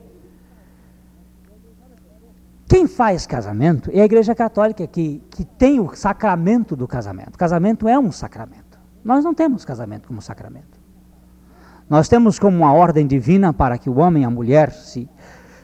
Quem 2.67 2.87
faz 2.87 3.27
casamento 3.27 3.91
é 3.93 4.03
a 4.03 4.05
Igreja 4.05 4.35
Católica 4.35 4.87
que, 4.87 5.23
que 5.31 5.45
tem 5.45 5.81
o 5.81 5.95
sacramento 5.95 6.77
do 6.77 6.87
casamento. 6.87 7.39
Casamento 7.39 7.89
é 7.89 7.99
um 7.99 8.13
sacramento. 8.13 8.79
Nós 9.03 9.25
não 9.25 9.33
temos 9.33 9.65
casamento 9.65 10.09
como 10.09 10.21
sacramento. 10.21 10.79
Nós 11.89 12.09
temos 12.09 12.39
como 12.39 12.59
uma 12.59 12.73
ordem 12.73 13.07
divina 13.07 13.53
para 13.53 13.79
que 13.79 13.89
o 13.89 13.99
homem 13.99 14.23
e 14.23 14.27
a 14.27 14.31
mulher 14.31 14.71
se, 14.71 15.09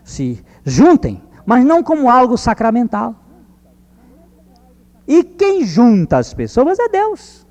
se 0.03 0.43
juntem, 0.65 1.23
mas 1.45 1.65
não 1.65 1.83
como 1.83 2.09
algo 2.09 2.39
sacramental. 2.39 3.15
E 5.07 5.23
quem 5.23 5.65
junta 5.65 6.17
as 6.17 6.33
pessoas 6.33 6.79
é 6.79 6.89
Deus. 6.89 7.44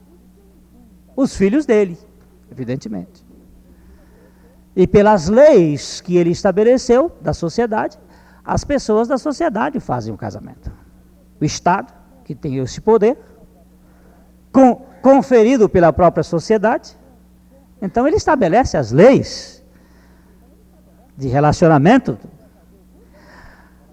Os 1.16 1.36
filhos 1.36 1.66
dele, 1.66 1.98
evidentemente. 2.52 3.24
E 4.76 4.88
pelas 4.88 5.30
leis 5.30 6.02
que 6.02 6.18
ele 6.18 6.32
estabeleceu 6.32 7.12
da 7.22 7.34
sociedade, 7.34 7.98
as 8.44 8.64
pessoas 8.64 9.08
da 9.08 9.18
sociedade 9.18 9.80
fazem 9.80 10.14
o 10.14 10.18
casamento. 10.18 10.72
O 11.40 11.46
Estado, 11.46 11.94
que 12.26 12.34
tem 12.34 12.58
esse 12.58 12.82
poder, 12.82 13.18
com, 14.52 14.76
conferido 15.02 15.70
pela 15.70 15.94
própria 15.94 16.24
sociedade, 16.24 16.98
Então 17.84 18.08
ele 18.08 18.16
estabelece 18.16 18.78
as 18.78 18.94
leis 18.94 19.62
de 21.18 21.28
relacionamento. 21.28 22.18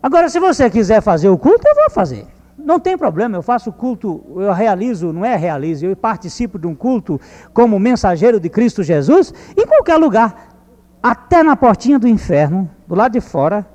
Agora, 0.00 0.29
se 0.29 0.39
você 0.39 0.71
quiser 0.71 1.03
fazer 1.03 1.29
o 1.29 1.37
culto, 1.37 1.67
eu 1.67 1.75
vou 1.75 1.91
fazer. 1.91 2.25
Não 2.64 2.79
tem 2.79 2.97
problema, 2.97 3.37
eu 3.37 3.43
faço 3.43 3.73
culto, 3.73 4.23
eu 4.37 4.52
realizo, 4.52 5.12
não 5.12 5.25
é 5.25 5.37
realizo, 5.37 5.87
eu 5.87 5.97
participo 5.97 6.59
de 6.59 6.67
um 6.67 6.75
culto 6.75 7.21
como 7.52 7.79
mensageiro 7.79 8.38
de 8.38 8.49
Cristo 8.49 8.83
Jesus 8.83 9.33
em 9.57 9.67
qualquer 9.67 9.97
lugar, 9.97 10.49
até 11.02 11.43
na 11.43 11.57
portinha 11.57 11.99
do 11.99 12.07
inferno, 12.07 12.71
do 12.87 12.95
lado 12.95 13.12
de 13.12 13.21
fora. 13.21 13.67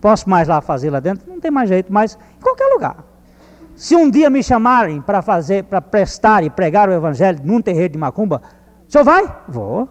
Posso 0.00 0.28
mais 0.28 0.48
lá 0.48 0.60
fazer 0.60 0.90
lá 0.90 1.00
dentro? 1.00 1.30
Não 1.30 1.40
tem 1.40 1.50
mais 1.50 1.68
jeito, 1.68 1.92
mas 1.92 2.18
em 2.38 2.42
qualquer 2.42 2.66
lugar. 2.72 3.04
Se 3.74 3.96
um 3.96 4.10
dia 4.10 4.28
me 4.28 4.42
chamarem 4.42 5.00
para 5.00 5.22
fazer, 5.22 5.64
para 5.64 5.80
prestar 5.80 6.44
e 6.44 6.50
pregar 6.50 6.88
o 6.88 6.92
evangelho 6.92 7.40
num 7.42 7.62
terreiro 7.62 7.92
de 7.92 7.98
macumba, 7.98 8.42
o 8.86 8.92
senhor 8.92 9.04
vai? 9.04 9.24
Vou. 9.48 9.88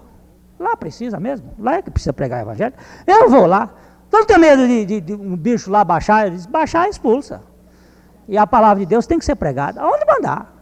Lá 0.59 0.75
precisa 0.75 1.19
mesmo, 1.19 1.51
lá 1.57 1.75
é 1.75 1.81
que 1.81 1.89
precisa 1.89 2.13
pregar 2.13 2.39
o 2.39 2.41
evangelho. 2.43 2.73
Eu 3.07 3.29
vou 3.29 3.45
lá. 3.45 3.69
Não 4.11 4.25
tem 4.25 4.37
medo 4.37 4.67
de, 4.67 4.85
de, 4.85 5.01
de 5.01 5.13
um 5.13 5.35
bicho 5.37 5.71
lá 5.71 5.83
baixar, 5.83 6.27
ele 6.27 6.35
diz, 6.35 6.45
baixar 6.45 6.89
expulsa. 6.89 7.41
E 8.29 8.37
a 8.37 8.45
palavra 8.45 8.79
de 8.79 8.85
Deus 8.85 9.07
tem 9.07 9.17
que 9.17 9.25
ser 9.25 9.35
pregada. 9.35 9.83
Onde 9.83 10.05
mandar? 10.05 10.53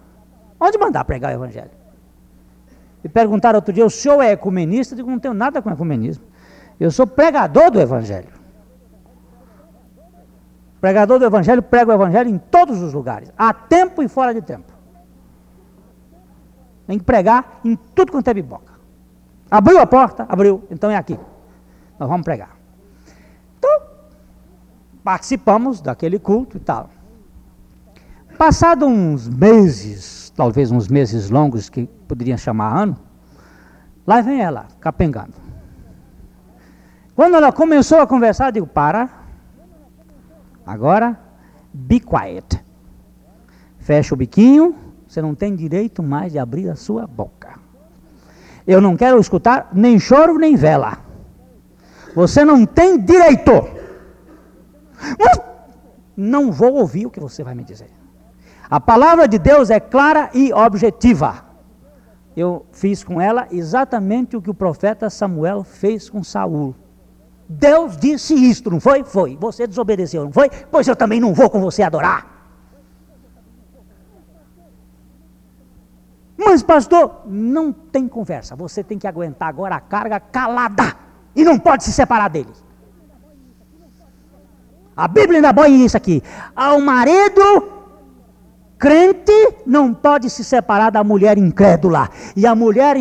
Onde 0.57 0.77
mandar 0.77 1.03
pregar 1.03 1.33
o 1.33 1.35
evangelho? 1.35 1.69
E 3.03 3.09
perguntaram 3.09 3.57
outro 3.57 3.73
dia, 3.73 3.85
o 3.85 3.89
senhor 3.89 4.21
é 4.21 4.31
ecumenista? 4.31 4.93
Eu 4.93 4.97
digo, 4.97 5.11
não 5.11 5.19
tenho 5.19 5.33
nada 5.33 5.61
com 5.61 5.69
ecumenismo. 5.69 6.23
Eu 6.79 6.89
sou 6.89 7.05
pregador 7.05 7.69
do 7.69 7.79
evangelho. 7.81 8.29
Pregador 10.79 11.19
do 11.19 11.25
evangelho, 11.25 11.61
prega 11.61 11.91
o 11.91 11.93
evangelho 11.93 12.29
em 12.29 12.37
todos 12.37 12.81
os 12.81 12.93
lugares, 12.93 13.33
a 13.37 13.53
tempo 13.53 14.01
e 14.01 14.07
fora 14.07 14.33
de 14.33 14.41
tempo. 14.41 14.71
Tem 16.85 16.97
que 16.97 17.03
pregar 17.03 17.59
em 17.65 17.75
tudo 17.75 18.13
quanto 18.13 18.29
é 18.29 18.33
biboca. 18.33 18.73
Abriu 19.51 19.79
a 19.79 19.85
porta? 19.85 20.25
Abriu, 20.29 20.63
então 20.71 20.89
é 20.89 20.95
aqui. 20.95 21.19
Nós 21.99 22.07
vamos 22.07 22.23
pregar. 22.23 22.55
Então, 23.57 23.81
participamos 25.03 25.81
daquele 25.81 26.17
culto 26.17 26.55
e 26.55 26.59
tal. 26.61 26.89
Passado 28.37 28.85
uns 28.85 29.27
meses, 29.27 30.31
talvez 30.35 30.71
uns 30.71 30.87
meses 30.87 31.31
longos, 31.31 31.69
que 31.69 31.87
poderiam 32.07 32.37
chamar 32.37 32.81
ano, 32.81 32.95
lá 34.05 34.21
vem 34.21 34.43
ela, 34.43 34.67
capengando. 34.79 35.33
Quando 37.15 37.35
ela 37.35 37.51
começou 37.51 37.99
a 37.99 38.05
conversar, 38.05 38.49
eu 38.49 38.51
digo, 38.51 38.67
para. 38.67 39.09
Agora, 40.63 41.19
be 41.73 41.99
quiet. 41.99 42.63
Fecha 43.79 44.13
o 44.13 44.17
biquinho, 44.17 44.75
você 45.07 45.19
não 45.19 45.33
tem 45.33 45.55
direito 45.55 46.03
mais 46.03 46.31
de 46.31 46.37
abrir 46.37 46.69
a 46.69 46.75
sua 46.75 47.07
boca. 47.07 47.57
Eu 48.67 48.79
não 48.79 48.95
quero 48.95 49.19
escutar 49.19 49.69
nem 49.73 49.97
choro 49.97 50.37
nem 50.37 50.55
vela. 50.55 50.99
Você 52.13 52.45
não 52.45 52.67
tem 52.67 52.99
direito. 52.99 53.51
Não 56.15 56.51
vou 56.51 56.75
ouvir 56.75 57.07
o 57.07 57.09
que 57.09 57.19
você 57.19 57.43
vai 57.43 57.55
me 57.55 57.63
dizer. 57.63 57.96
A 58.69 58.79
palavra 58.79 59.27
de 59.27 59.39
Deus 59.39 59.69
é 59.69 59.79
clara 59.79 60.29
e 60.33 60.51
objetiva. 60.51 61.45
Eu 62.35 62.65
fiz 62.71 63.03
com 63.03 63.19
ela 63.19 63.47
exatamente 63.49 64.35
o 64.35 64.41
que 64.41 64.49
o 64.49 64.53
profeta 64.53 65.09
Samuel 65.09 65.63
fez 65.63 66.09
com 66.09 66.23
Saul. 66.23 66.75
Deus 67.49 67.97
disse 67.97 68.33
isto, 68.33 68.69
não 68.69 68.79
foi? 68.79 69.03
Foi. 69.03 69.37
Você 69.37 69.65
desobedeceu, 69.65 70.25
não 70.25 70.33
foi? 70.33 70.49
Pois 70.69 70.87
eu 70.87 70.95
também 70.95 71.19
não 71.19 71.33
vou 71.33 71.49
com 71.49 71.61
você 71.61 71.81
adorar. 71.81 72.27
Mas, 76.37 76.61
pastor, 76.61 77.21
não 77.25 77.71
tem 77.71 78.07
conversa. 78.07 78.55
Você 78.55 78.83
tem 78.83 78.99
que 78.99 79.07
aguentar 79.07 79.47
agora 79.47 79.75
a 79.75 79.79
carga 79.79 80.19
calada. 80.19 80.95
E 81.35 81.43
não 81.43 81.57
pode 81.57 81.83
se 81.83 81.91
separar 81.91 82.29
dele. 82.29 82.51
A 84.95 85.07
Bíblia 85.07 85.37
ainda 85.37 85.53
põe 85.53 85.85
isso 85.85 85.95
aqui. 85.95 86.21
Ao 86.55 86.79
marido 86.81 87.76
Crente 88.77 89.31
não 89.65 89.91
pode 89.91 90.29
se 90.29 90.43
separar 90.43 90.91
da 90.91 91.03
mulher 91.03 91.37
incrédula. 91.37 92.09
E 92.35 92.45
a 92.45 92.53
mulher 92.53 92.95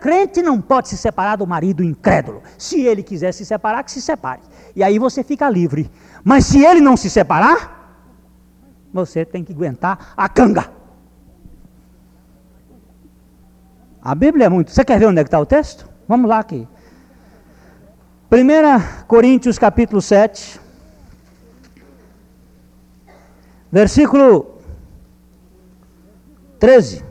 crente 0.00 0.42
não 0.42 0.60
pode 0.60 0.88
se 0.88 0.96
separar 0.96 1.36
do 1.36 1.46
marido 1.46 1.84
incrédulo. 1.84 2.42
Se 2.58 2.80
ele 2.80 3.02
quiser 3.04 3.32
se 3.32 3.44
separar, 3.44 3.84
que 3.84 3.92
se 3.92 4.02
separe. 4.02 4.40
E 4.74 4.82
aí 4.82 4.98
você 4.98 5.22
fica 5.22 5.48
livre. 5.48 5.88
Mas 6.24 6.46
se 6.46 6.64
ele 6.64 6.80
não 6.80 6.96
se 6.96 7.08
separar, 7.08 7.96
você 8.92 9.24
tem 9.24 9.44
que 9.44 9.52
aguentar 9.52 10.12
a 10.16 10.28
canga. 10.28 10.68
A 14.02 14.16
Bíblia 14.16 14.46
é 14.46 14.48
muito. 14.48 14.72
Você 14.72 14.84
quer 14.84 14.98
ver 14.98 15.06
onde 15.06 15.20
é 15.20 15.22
que 15.22 15.28
está 15.28 15.38
o 15.38 15.46
texto? 15.46 15.88
Vamos 16.08 16.28
lá 16.28 16.40
aqui. 16.40 16.66
1 18.32 19.06
Coríntios 19.06 19.56
capítulo 19.56 20.02
7. 20.02 20.60
Versículo 23.70 24.51
13. 26.62 27.02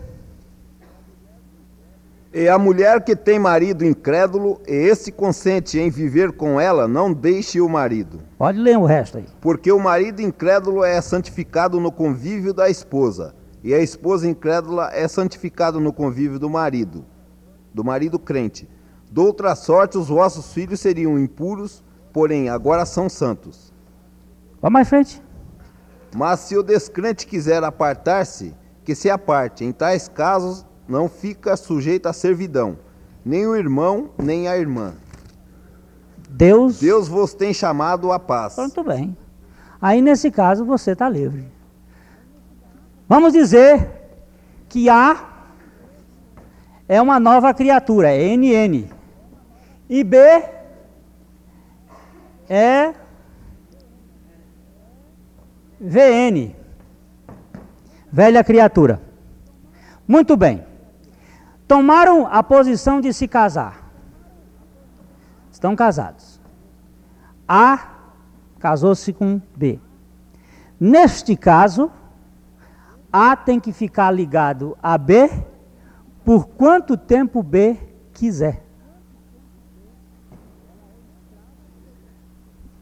E 2.34 2.48
a 2.48 2.58
mulher 2.58 3.04
que 3.04 3.18
tem 3.18 3.38
marido 3.38 3.84
incrédulo, 3.84 4.62
e 4.66 4.72
esse 4.72 5.12
consente 5.12 5.78
em 5.78 5.90
viver 5.90 6.32
com 6.32 6.58
ela, 6.58 6.88
não 6.88 7.12
deixe 7.12 7.60
o 7.60 7.68
marido. 7.68 8.22
Pode 8.38 8.58
ler 8.58 8.78
o 8.78 8.86
resto 8.86 9.18
aí. 9.18 9.26
Porque 9.42 9.70
o 9.70 9.78
marido 9.78 10.22
incrédulo 10.22 10.86
é 10.86 11.02
santificado 11.02 11.82
no 11.82 11.92
convívio 11.92 12.54
da 12.54 12.70
esposa, 12.70 13.36
e 13.62 13.74
a 13.74 13.80
esposa 13.80 14.26
incrédula 14.26 14.90
é 14.94 15.06
santificada 15.06 15.82
no 15.82 15.92
convívio 15.92 16.40
do 16.40 16.50
marido, 16.50 17.04
do 17.74 17.84
marido 17.84 18.18
crente. 18.18 18.70
De 19.12 19.20
outra 19.20 19.54
sorte, 19.54 19.98
os 19.98 20.08
vossos 20.08 20.54
filhos 20.54 20.80
seriam 20.80 21.20
impuros, 21.20 21.84
porém 22.14 22.48
agora 22.48 22.86
são 22.86 23.10
santos. 23.10 23.74
Vamos 24.62 24.72
mais 24.72 24.88
frente. 24.88 25.22
Mas 26.16 26.40
se 26.40 26.58
o 26.58 26.64
descrente 26.64 27.28
quiser 27.28 27.62
apartar-se, 27.66 28.56
que 28.92 28.96
se 28.96 29.10
aparte. 29.10 29.64
Em 29.64 29.72
tais 29.72 30.10
casos, 30.10 30.66
não 30.86 31.08
fica 31.08 31.56
sujeito 31.56 32.08
à 32.08 32.14
servidão, 32.14 32.78
nem 33.24 33.48
o 33.48 33.56
irmão, 33.56 34.10
nem 34.18 34.50
a 34.50 34.58
irmã. 34.58 34.94
Deus. 36.30 36.80
Deus 36.80 37.08
vos 37.08 37.34
tem 37.34 37.54
chamado 37.54 38.12
à 38.12 38.20
paz. 38.20 38.58
Muito 38.58 38.84
bem. 38.84 39.16
Aí, 39.82 40.02
nesse 40.02 40.30
caso, 40.30 40.66
você 40.66 40.92
está 40.92 41.08
livre. 41.08 41.48
Vamos 43.08 43.32
dizer 43.32 43.90
que 44.68 44.90
A 44.90 45.30
é 46.88 47.02
uma 47.02 47.20
nova 47.20 47.54
criatura, 47.54 48.10
é 48.10 48.36
NN. 48.36 48.90
E 49.90 50.04
B 50.04 50.18
é 52.50 52.94
VN 55.80 56.61
velha 58.12 58.44
criatura. 58.44 59.02
Muito 60.08 60.36
bem. 60.36 60.66
Tomaram 61.68 62.28
a 62.28 62.44
posição 62.44 63.00
de 63.00 63.14
se 63.14 63.28
casar. 63.28 63.90
Estão 65.52 65.76
casados. 65.76 66.40
A 67.48 67.90
casou-se 68.60 69.14
com 69.14 69.42
B. 69.56 69.80
Neste 70.80 71.36
caso, 71.36 71.92
A 73.12 73.36
tem 73.36 73.60
que 73.60 73.72
ficar 73.72 74.12
ligado 74.12 74.78
a 74.82 74.98
B 74.98 75.30
por 76.26 76.48
quanto 76.48 76.98
tempo 76.98 77.42
B 77.42 77.78
quiser. 78.14 78.64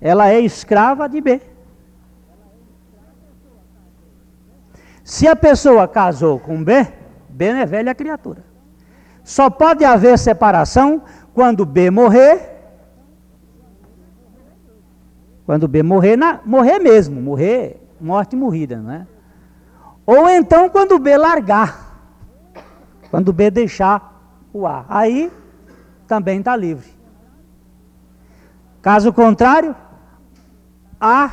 Ela 0.02 0.30
é 0.30 0.39
escrava 0.39 1.08
de 1.10 1.20
B. 1.20 1.42
Se 5.10 5.28
a 5.28 5.36
pessoa 5.36 5.88
casou 5.88 6.39
com 6.39 6.63
B, 6.63 6.86
B 7.28 7.45
é 7.45 7.65
velha 7.65 7.95
criatura. 7.95 8.43
Só 9.24 9.50
pode 9.50 9.84
haver 9.84 10.19
separação 10.19 11.02
quando 11.34 11.65
B 11.65 11.89
morrer. 11.89 12.39
Quando 15.48 15.67
B 15.67 15.82
morrer, 15.82 16.15
na, 16.15 16.39
morrer 16.45 16.78
mesmo, 16.78 17.19
morrer, 17.19 17.82
morte 18.00 18.36
morrida, 18.36 18.78
não 18.78 18.91
é? 18.91 19.08
Ou 20.06 20.30
então 20.30 20.69
quando 20.69 21.00
B 21.00 21.17
largar. 21.17 22.06
Quando 23.10 23.34
B 23.34 23.50
deixar 23.50 24.45
o 24.54 24.67
A. 24.67 24.86
Aí 24.88 25.32
também 26.08 26.38
está 26.38 26.56
livre. 26.56 26.93
Caso 28.80 29.12
contrário, 29.12 29.76
A 31.02 31.32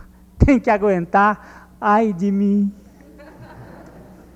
tem 0.42 0.58
que 0.58 0.70
aguentar, 0.70 1.68
ai 1.78 2.14
de 2.14 2.32
mim 2.32 2.80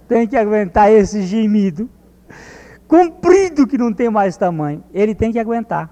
tem 0.08 0.26
que 0.26 0.36
aguentar 0.36 0.90
esse 0.90 1.22
gemido 1.22 1.88
comprido 2.86 3.66
que 3.66 3.78
não 3.78 3.92
tem 3.92 4.08
mais 4.10 4.36
tamanho. 4.36 4.84
Ele 4.92 5.14
tem 5.14 5.32
que 5.32 5.38
aguentar. 5.38 5.90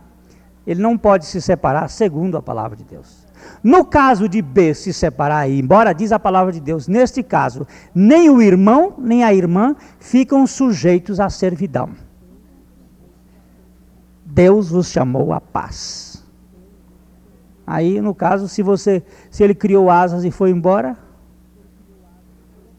Ele 0.67 0.81
não 0.81 0.97
pode 0.97 1.27
se 1.27 1.41
separar 1.41 1.89
segundo 1.89 2.37
a 2.37 2.43
palavra 2.43 2.77
de 2.77 2.85
Deus. 2.85 3.27
No 3.63 3.85
caso 3.85 4.29
de 4.29 4.41
B 4.41 4.73
se 4.75 4.93
separar, 4.93 5.51
embora 5.51 5.93
diz 5.93 6.13
a 6.13 6.19
palavra 6.19 6.53
de 6.53 6.61
Deus, 6.61 6.87
neste 6.87 7.23
caso, 7.23 7.67
nem 7.93 8.31
o 8.31 8.41
irmão 8.41 8.95
nem 8.99 9.25
a 9.25 9.35
irmã 9.35 9.75
ficam 9.99 10.47
sujeitos 10.47 11.19
à 11.19 11.29
servidão. 11.29 11.91
Deus 14.25 14.71
vos 14.71 14.89
chamou 14.89 15.33
à 15.33 15.41
paz. 15.41 16.25
Aí, 17.67 18.01
no 18.01 18.15
caso, 18.15 18.49
se 18.49 18.63
você, 18.63 19.03
se 19.31 19.43
ele 19.43 19.55
criou 19.55 19.91
asas 19.91 20.25
e 20.25 20.31
foi 20.31 20.51
embora, 20.51 20.97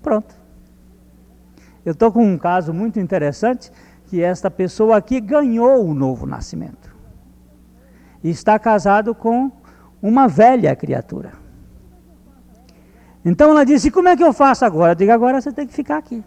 pronto. 0.01 0.42
Eu 1.85 1.91
estou 1.91 2.11
com 2.11 2.25
um 2.25 2.37
caso 2.37 2.73
muito 2.73 2.99
interessante 2.99 3.71
que 4.05 4.21
esta 4.21 4.49
pessoa 4.49 4.97
aqui 4.97 5.19
ganhou 5.19 5.85
o 5.85 5.93
novo 5.93 6.25
nascimento. 6.25 6.93
E 8.23 8.29
está 8.29 8.57
casado 8.57 9.13
com 9.13 9.51
uma 10.01 10.27
velha 10.27 10.75
criatura. 10.75 11.33
Então 13.25 13.51
ela 13.51 13.65
disse: 13.65 13.91
Como 13.91 14.07
é 14.07 14.15
que 14.15 14.23
eu 14.23 14.33
faço 14.33 14.63
agora? 14.63 14.91
Eu 14.91 14.95
digo: 14.95 15.11
Agora 15.11 15.41
você 15.41 15.51
tem 15.51 15.67
que 15.67 15.73
ficar 15.73 15.97
aqui. 15.97 16.23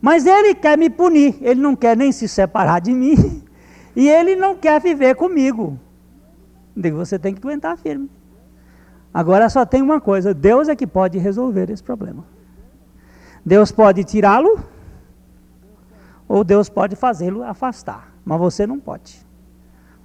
Mas 0.00 0.26
ele 0.26 0.54
quer 0.54 0.76
me 0.76 0.90
punir, 0.90 1.36
ele 1.40 1.60
não 1.60 1.76
quer 1.76 1.96
nem 1.96 2.10
se 2.10 2.26
separar 2.26 2.80
de 2.80 2.92
mim, 2.92 3.42
e 3.94 4.08
ele 4.08 4.34
não 4.34 4.56
quer 4.56 4.80
viver 4.80 5.14
comigo. 5.14 5.78
Eu 6.76 6.82
digo: 6.82 6.96
Você 6.96 7.18
tem 7.18 7.34
que 7.34 7.40
aguentar 7.40 7.76
firme. 7.76 8.10
Agora 9.12 9.48
só 9.48 9.64
tem 9.64 9.82
uma 9.82 10.00
coisa: 10.00 10.32
Deus 10.32 10.68
é 10.68 10.76
que 10.76 10.86
pode 10.86 11.18
resolver 11.18 11.70
esse 11.70 11.82
problema. 11.82 12.24
Deus 13.44 13.72
pode 13.72 14.04
tirá-lo, 14.04 14.60
ou 16.28 16.44
Deus 16.44 16.68
pode 16.68 16.96
fazê-lo 16.96 17.42
afastar, 17.42 18.12
mas 18.24 18.38
você 18.38 18.66
não 18.66 18.78
pode. 18.78 19.26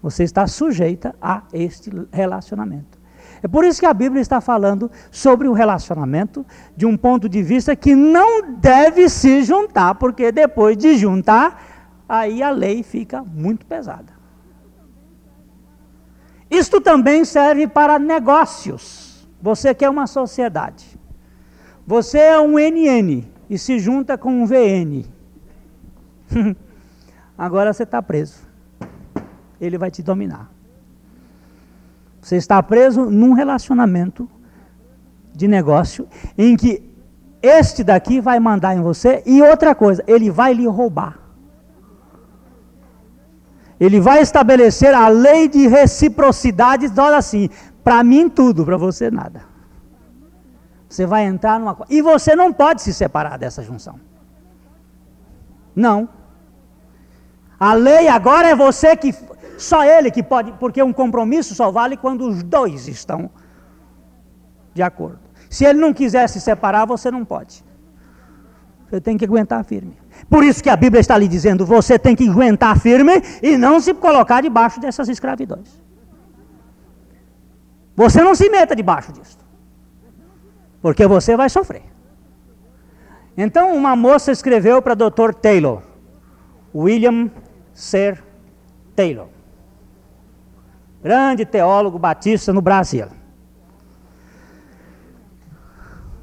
Você 0.01 0.23
está 0.23 0.47
sujeita 0.47 1.15
a 1.21 1.43
este 1.53 1.91
relacionamento. 2.11 2.97
É 3.41 3.47
por 3.47 3.63
isso 3.63 3.79
que 3.79 3.85
a 3.85 3.93
Bíblia 3.93 4.21
está 4.21 4.41
falando 4.41 4.89
sobre 5.11 5.47
o 5.47 5.53
relacionamento 5.53 6.45
de 6.75 6.85
um 6.85 6.97
ponto 6.97 7.29
de 7.29 7.43
vista 7.43 7.75
que 7.75 7.95
não 7.95 8.53
deve 8.53 9.09
se 9.09 9.43
juntar, 9.43 9.95
porque 9.95 10.31
depois 10.31 10.75
de 10.75 10.97
juntar, 10.97 12.01
aí 12.09 12.41
a 12.41 12.49
lei 12.49 12.83
fica 12.83 13.23
muito 13.23 13.65
pesada. 13.65 14.17
Isto 16.49 16.79
também 16.79 17.25
serve 17.25 17.67
para 17.67 17.99
negócios. 17.99 19.27
Você 19.41 19.73
quer 19.75 19.89
uma 19.89 20.07
sociedade. 20.07 20.96
Você 21.87 22.17
é 22.17 22.37
um 22.37 22.59
NN 22.59 23.25
e 23.49 23.57
se 23.57 23.79
junta 23.79 24.17
com 24.17 24.29
um 24.29 24.45
VN. 24.45 25.05
Agora 27.37 27.71
você 27.71 27.83
está 27.83 28.01
preso. 28.01 28.39
Ele 29.59 29.77
vai 29.77 29.89
te 29.89 30.03
dominar. 30.03 30.51
Você 32.21 32.35
está 32.35 32.61
preso 32.61 33.05
num 33.05 33.31
relacionamento 33.31 34.29
de 35.33 35.47
negócio 35.47 36.09
em 36.37 36.57
que 36.57 36.83
este 37.41 37.85
daqui 37.85 38.19
vai 38.19 38.37
mandar 38.37 38.75
em 38.75 38.81
você 38.81 39.23
e 39.25 39.41
outra 39.41 39.73
coisa, 39.73 40.03
ele 40.05 40.29
vai 40.29 40.53
lhe 40.53 40.67
roubar. 40.67 41.17
Ele 43.79 44.01
vai 44.01 44.21
estabelecer 44.21 44.93
a 44.93 45.07
lei 45.07 45.47
de 45.47 45.67
reciprocidade, 45.67 46.91
olha 46.99 47.15
assim, 47.15 47.49
para 47.81 48.03
mim 48.03 48.27
tudo, 48.27 48.65
para 48.65 48.75
você 48.75 49.09
nada. 49.09 49.56
Você 50.89 51.05
vai 51.05 51.25
entrar 51.25 51.59
numa. 51.59 51.77
E 51.89 52.01
você 52.01 52.35
não 52.35 52.53
pode 52.53 52.81
se 52.81 52.93
separar 52.93 53.37
dessa 53.37 53.61
junção. 53.61 53.99
Não. 55.75 56.07
A 57.59 57.73
lei 57.73 58.07
agora 58.07 58.47
é 58.49 58.55
você 58.55 58.95
que. 58.95 59.13
Só 59.57 59.83
ele 59.83 60.09
que 60.09 60.23
pode. 60.23 60.53
Porque 60.53 60.81
um 60.81 60.93
compromisso 60.93 61.53
só 61.53 61.71
vale 61.71 61.97
quando 61.97 62.27
os 62.27 62.41
dois 62.41 62.87
estão 62.87 63.29
de 64.73 64.81
acordo. 64.81 65.19
Se 65.49 65.65
ele 65.65 65.79
não 65.79 65.93
quiser 65.93 66.27
se 66.29 66.39
separar, 66.39 66.85
você 66.85 67.11
não 67.11 67.25
pode. 67.25 67.65
Você 68.89 69.01
tem 69.01 69.17
que 69.17 69.25
aguentar 69.25 69.63
firme. 69.65 69.97
Por 70.29 70.43
isso 70.43 70.63
que 70.63 70.69
a 70.69 70.75
Bíblia 70.75 71.01
está 71.01 71.17
lhe 71.17 71.27
dizendo: 71.27 71.65
você 71.65 71.99
tem 71.99 72.15
que 72.15 72.29
aguentar 72.29 72.79
firme 72.79 73.21
e 73.43 73.57
não 73.57 73.81
se 73.81 73.93
colocar 73.93 74.41
debaixo 74.41 74.79
dessas 74.79 75.09
escravidões. 75.09 75.81
Você 77.93 78.23
não 78.23 78.35
se 78.35 78.47
meta 78.49 78.75
debaixo 78.75 79.11
disso 79.11 79.46
porque 80.87 81.05
você 81.05 81.35
vai 81.35 81.49
sofrer. 81.49 81.83
Então, 83.35 83.75
uma 83.75 83.93
moça 83.93 84.31
escreveu 84.31 84.81
para 84.81 84.95
Dr. 84.95 85.33
Taylor, 85.33 85.81
William 86.73 87.29
Ser 87.73 88.23
Taylor, 88.95 89.27
grande 91.03 91.45
teólogo 91.45 91.99
batista 91.99 92.53
no 92.53 92.61
Brasil. 92.61 93.07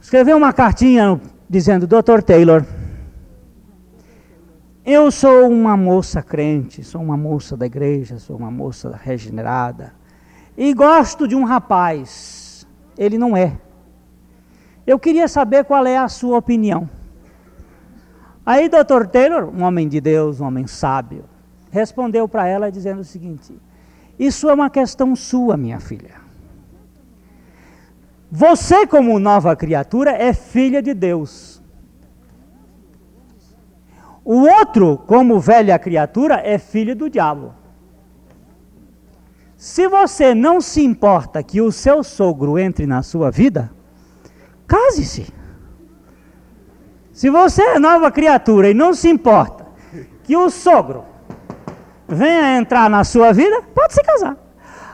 Escreveu 0.00 0.38
uma 0.38 0.50
cartinha 0.50 1.20
dizendo: 1.46 1.86
Dr. 1.86 2.22
Taylor, 2.24 2.64
eu 4.82 5.10
sou 5.10 5.46
uma 5.50 5.76
moça 5.76 6.22
crente, 6.22 6.82
sou 6.82 7.02
uma 7.02 7.18
moça 7.18 7.54
da 7.54 7.66
igreja, 7.66 8.18
sou 8.18 8.34
uma 8.34 8.50
moça 8.50 8.98
regenerada, 9.04 9.92
e 10.56 10.72
gosto 10.72 11.28
de 11.28 11.36
um 11.36 11.44
rapaz. 11.44 12.66
Ele 12.96 13.18
não 13.18 13.36
é. 13.36 13.58
Eu 14.86 14.98
queria 14.98 15.28
saber 15.28 15.64
qual 15.64 15.86
é 15.86 15.96
a 15.96 16.08
sua 16.08 16.38
opinião. 16.38 16.88
Aí, 18.44 18.68
Dr. 18.68 19.06
Taylor, 19.10 19.48
um 19.48 19.62
homem 19.62 19.88
de 19.88 20.00
Deus, 20.00 20.40
um 20.40 20.46
homem 20.46 20.66
sábio, 20.66 21.24
respondeu 21.70 22.28
para 22.28 22.46
ela 22.46 22.70
dizendo 22.70 23.00
o 23.00 23.04
seguinte: 23.04 23.58
Isso 24.18 24.50
é 24.50 24.54
uma 24.54 24.68
questão 24.68 25.16
sua, 25.16 25.56
minha 25.56 25.80
filha. 25.80 26.22
Você, 28.30 28.86
como 28.86 29.18
nova 29.18 29.56
criatura, 29.56 30.10
é 30.10 30.34
filha 30.34 30.82
de 30.82 30.92
Deus. 30.92 31.62
O 34.24 34.40
outro, 34.40 34.98
como 35.06 35.38
velha 35.38 35.78
criatura, 35.78 36.40
é 36.44 36.58
filho 36.58 36.96
do 36.96 37.08
diabo. 37.08 37.54
Se 39.56 39.86
você 39.88 40.34
não 40.34 40.60
se 40.60 40.82
importa 40.82 41.42
que 41.42 41.60
o 41.60 41.70
seu 41.70 42.02
sogro 42.02 42.58
entre 42.58 42.86
na 42.86 43.02
sua 43.02 43.30
vida, 43.30 43.70
Case-se. 44.66 45.32
Se 47.12 47.30
você 47.30 47.62
é 47.62 47.78
nova 47.78 48.10
criatura 48.10 48.70
e 48.70 48.74
não 48.74 48.92
se 48.92 49.08
importa 49.08 49.66
que 50.24 50.36
o 50.36 50.50
sogro 50.50 51.04
venha 52.08 52.58
entrar 52.58 52.90
na 52.90 53.04
sua 53.04 53.32
vida, 53.32 53.62
pode 53.74 53.94
se 53.94 54.02
casar. 54.02 54.36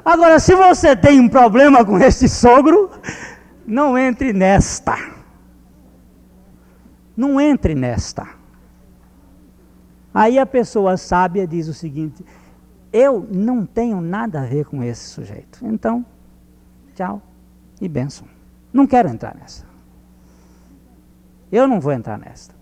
Agora, 0.04 0.38
se 0.38 0.54
você 0.54 0.96
tem 0.96 1.20
um 1.20 1.28
problema 1.28 1.84
com 1.84 1.98
esse 1.98 2.28
sogro, 2.28 2.90
não 3.66 3.96
entre 3.96 4.32
nesta. 4.32 4.96
Não 7.16 7.40
entre 7.40 7.74
nesta. 7.74 8.26
Aí 10.12 10.38
a 10.38 10.46
pessoa 10.46 10.96
sábia 10.96 11.46
diz 11.46 11.68
o 11.68 11.74
seguinte: 11.74 12.24
eu 12.92 13.26
não 13.30 13.64
tenho 13.64 14.00
nada 14.00 14.42
a 14.42 14.46
ver 14.46 14.66
com 14.66 14.82
esse 14.82 15.08
sujeito. 15.08 15.60
Então, 15.62 16.04
tchau 16.94 17.22
e 17.80 17.88
benção. 17.88 18.26
Não 18.72 18.86
quero 18.86 19.08
entrar 19.08 19.34
nessa. 19.34 19.64
Eu 21.50 21.66
não 21.66 21.80
vou 21.80 21.92
entrar 21.92 22.18
nessa. 22.18 22.60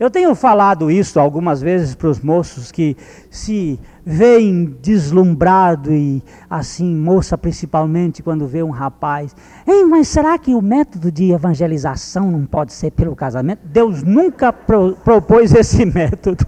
Eu 0.00 0.10
tenho 0.10 0.34
falado 0.34 0.90
isso 0.90 1.20
algumas 1.20 1.60
vezes 1.60 1.94
para 1.94 2.08
os 2.08 2.20
moços 2.20 2.72
que 2.72 2.96
se 3.30 3.78
veem 4.02 4.64
deslumbrado 4.80 5.92
e 5.92 6.22
assim, 6.48 6.96
moça 6.96 7.36
principalmente 7.36 8.22
quando 8.22 8.46
vê 8.46 8.62
um 8.62 8.70
rapaz. 8.70 9.36
Ei, 9.66 9.84
mas 9.84 10.08
será 10.08 10.38
que 10.38 10.54
o 10.54 10.62
método 10.62 11.12
de 11.12 11.32
evangelização 11.32 12.30
não 12.30 12.46
pode 12.46 12.72
ser 12.72 12.92
pelo 12.92 13.14
casamento? 13.14 13.60
Deus 13.66 14.02
nunca 14.02 14.50
pro, 14.50 14.96
propôs 15.04 15.52
esse 15.54 15.84
método. 15.84 16.46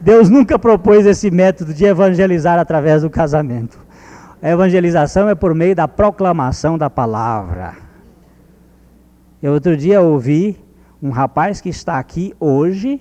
Deus 0.00 0.28
nunca 0.28 0.56
propôs 0.56 1.06
esse 1.06 1.28
método 1.28 1.74
de 1.74 1.84
evangelizar 1.84 2.56
através 2.56 3.02
do 3.02 3.10
casamento. 3.10 3.84
A 4.40 4.48
evangelização 4.48 5.28
é 5.28 5.34
por 5.34 5.52
meio 5.56 5.74
da 5.74 5.88
proclamação 5.88 6.78
da 6.78 6.88
palavra. 6.88 7.85
Eu 9.46 9.52
outro 9.52 9.76
dia 9.76 10.00
ouvi 10.00 10.58
um 11.00 11.10
rapaz 11.10 11.60
que 11.60 11.68
está 11.68 12.00
aqui 12.00 12.34
hoje, 12.40 13.00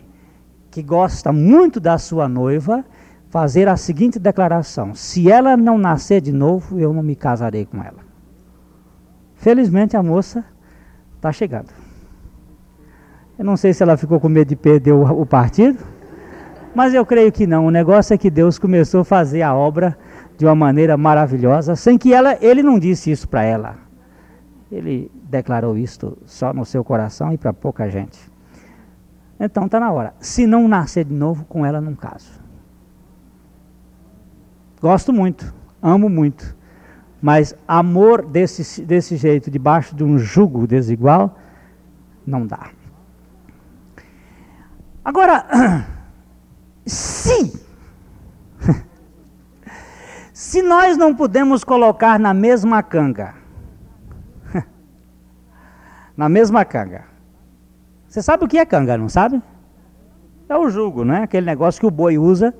que 0.69 0.83
gosta 0.83 1.33
muito 1.33 1.79
da 1.79 1.97
sua 1.97 2.29
noiva, 2.29 2.85
fazer 3.31 3.67
a 3.67 3.75
seguinte 3.75 4.19
declaração: 4.19 4.93
se 4.93 5.31
ela 5.31 5.57
não 5.57 5.79
nascer 5.79 6.21
de 6.21 6.31
novo, 6.31 6.79
eu 6.79 6.93
não 6.93 7.01
me 7.01 7.15
casarei 7.15 7.65
com 7.65 7.81
ela. 7.81 7.97
Felizmente 9.33 9.97
a 9.97 10.03
moça 10.03 10.45
está 11.15 11.31
chegando. 11.31 11.69
Eu 13.39 13.43
não 13.43 13.57
sei 13.57 13.73
se 13.73 13.81
ela 13.81 13.97
ficou 13.97 14.19
com 14.19 14.29
medo 14.29 14.49
de 14.49 14.55
perder 14.55 14.91
o, 14.91 15.01
o 15.21 15.25
partido, 15.25 15.79
mas 16.75 16.93
eu 16.93 17.03
creio 17.07 17.31
que 17.31 17.47
não. 17.47 17.65
O 17.65 17.71
negócio 17.71 18.13
é 18.13 18.19
que 18.19 18.29
Deus 18.29 18.59
começou 18.59 19.01
a 19.01 19.03
fazer 19.03 19.41
a 19.41 19.55
obra 19.55 19.97
de 20.37 20.45
uma 20.45 20.53
maneira 20.53 20.95
maravilhosa, 20.95 21.75
sem 21.75 21.97
que 21.97 22.13
ela, 22.13 22.37
ele 22.39 22.61
não 22.61 22.77
disse 22.77 23.09
isso 23.09 23.27
para 23.27 23.41
ela. 23.41 23.84
Ele 24.71 25.11
declarou 25.29 25.77
isto 25.77 26.17
só 26.25 26.53
no 26.53 26.65
seu 26.65 26.83
coração 26.83 27.31
e 27.31 27.37
para 27.37 27.53
pouca 27.53 27.89
gente. 27.89 28.19
Então 29.39 29.65
está 29.65 29.79
na 29.79 29.91
hora. 29.91 30.13
Se 30.19 30.47
não 30.47 30.67
nascer 30.67 31.05
de 31.05 31.13
novo, 31.13 31.45
com 31.45 31.65
ela 31.65 31.79
não 31.79 31.95
caso. 31.95 32.41
Gosto 34.81 35.13
muito, 35.13 35.53
amo 35.81 36.09
muito. 36.09 36.55
Mas 37.21 37.55
amor 37.67 38.25
desse, 38.25 38.81
desse 38.83 39.15
jeito, 39.15 39.49
debaixo 39.49 39.95
de 39.95 40.03
um 40.03 40.17
jugo 40.17 40.67
desigual, 40.67 41.37
não 42.25 42.45
dá. 42.45 42.69
Agora, 45.03 45.45
se, 46.85 47.65
Se 50.33 50.61
nós 50.61 50.97
não 50.97 51.15
podemos 51.15 51.63
colocar 51.63 52.19
na 52.19 52.33
mesma 52.33 52.83
canga, 52.83 53.35
na 56.15 56.29
mesma 56.29 56.63
canga, 56.63 57.15
você 58.07 58.21
sabe 58.21 58.45
o 58.45 58.47
que 58.47 58.57
é 58.57 58.65
canga, 58.65 58.97
não 58.97 59.09
sabe? 59.09 59.41
É 60.47 60.55
o 60.55 60.69
jugo, 60.69 61.03
né? 61.03 61.23
Aquele 61.23 61.45
negócio 61.45 61.81
que 61.81 61.85
o 61.85 61.91
boi 61.91 62.17
usa. 62.17 62.53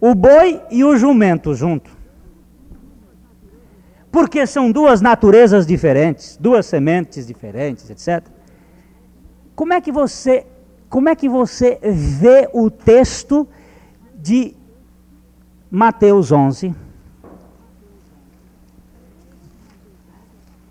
O 0.00 0.12
boi 0.12 0.60
e 0.70 0.82
o 0.82 0.96
jumento 0.96 1.54
junto. 1.54 1.90
Porque 4.10 4.44
são 4.44 4.72
duas 4.72 5.00
naturezas 5.00 5.66
diferentes, 5.66 6.36
duas 6.36 6.66
sementes 6.66 7.26
diferentes, 7.26 7.88
etc. 7.88 8.26
Como 9.54 9.72
é 9.72 9.80
que 9.80 9.92
você, 9.92 10.46
como 10.88 11.08
é 11.08 11.14
que 11.14 11.28
você 11.28 11.78
vê 11.82 12.48
o 12.52 12.68
texto 12.68 13.46
de 14.16 14.56
Mateus 15.70 16.32
11? 16.32 16.74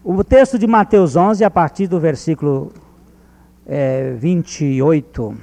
O 0.04 0.24
texto 0.24 0.58
de 0.58 0.66
Mateus 0.66 1.16
11, 1.16 1.44
a 1.44 1.50
partir 1.52 1.86
do 1.86 2.00
versículo 2.00 2.72
é, 3.68 4.16
28 4.18 5.38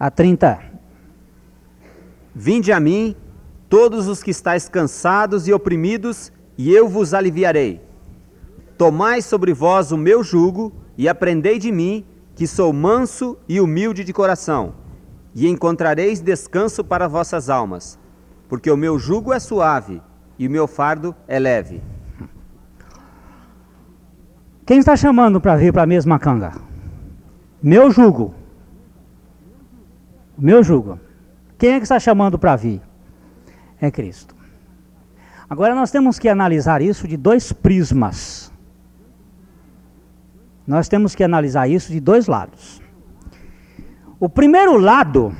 a 0.00 0.10
30. 0.10 0.58
Vinde 2.34 2.72
a 2.72 2.80
mim, 2.80 3.14
todos 3.68 4.08
os 4.08 4.22
que 4.22 4.30
estáis 4.30 4.70
cansados 4.70 5.46
e 5.46 5.52
oprimidos, 5.52 6.32
e 6.56 6.72
eu 6.72 6.88
vos 6.88 7.12
aliviarei. 7.12 7.78
Tomai 8.78 9.20
sobre 9.20 9.52
vós 9.52 9.92
o 9.92 9.98
meu 9.98 10.24
jugo 10.24 10.72
e 10.96 11.06
aprendei 11.10 11.58
de 11.58 11.70
mim, 11.70 12.06
que 12.34 12.46
sou 12.46 12.72
manso 12.72 13.36
e 13.46 13.60
humilde 13.60 14.02
de 14.02 14.14
coração, 14.14 14.76
e 15.34 15.46
encontrareis 15.46 16.22
descanso 16.22 16.82
para 16.82 17.06
vossas 17.06 17.50
almas, 17.50 17.98
porque 18.48 18.70
o 18.70 18.78
meu 18.78 18.98
jugo 18.98 19.30
é 19.30 19.38
suave 19.38 20.00
e 20.38 20.46
o 20.46 20.50
meu 20.50 20.66
fardo 20.66 21.14
é 21.26 21.38
leve. 21.38 21.82
Quem 24.66 24.78
está 24.78 24.96
chamando 24.96 25.40
para 25.40 25.56
vir 25.56 25.72
para 25.72 25.82
a 25.82 25.86
mesma 25.86 26.18
canga? 26.18 26.52
Meu 27.62 27.90
jugo. 27.90 28.34
Meu 30.36 30.62
jugo. 30.62 30.98
Quem 31.58 31.72
é 31.72 31.78
que 31.78 31.84
está 31.84 32.00
chamando 32.00 32.38
para 32.38 32.56
vir? 32.56 32.80
É 33.80 33.90
Cristo. 33.90 34.34
Agora 35.48 35.74
nós 35.74 35.90
temos 35.90 36.18
que 36.18 36.28
analisar 36.28 36.80
isso 36.80 37.06
de 37.06 37.16
dois 37.16 37.52
prismas. 37.52 38.50
Nós 40.66 40.88
temos 40.88 41.14
que 41.14 41.22
analisar 41.22 41.68
isso 41.68 41.92
de 41.92 42.00
dois 42.00 42.26
lados. 42.26 42.82
O 44.18 44.28
primeiro 44.28 44.78
lado 44.78 45.34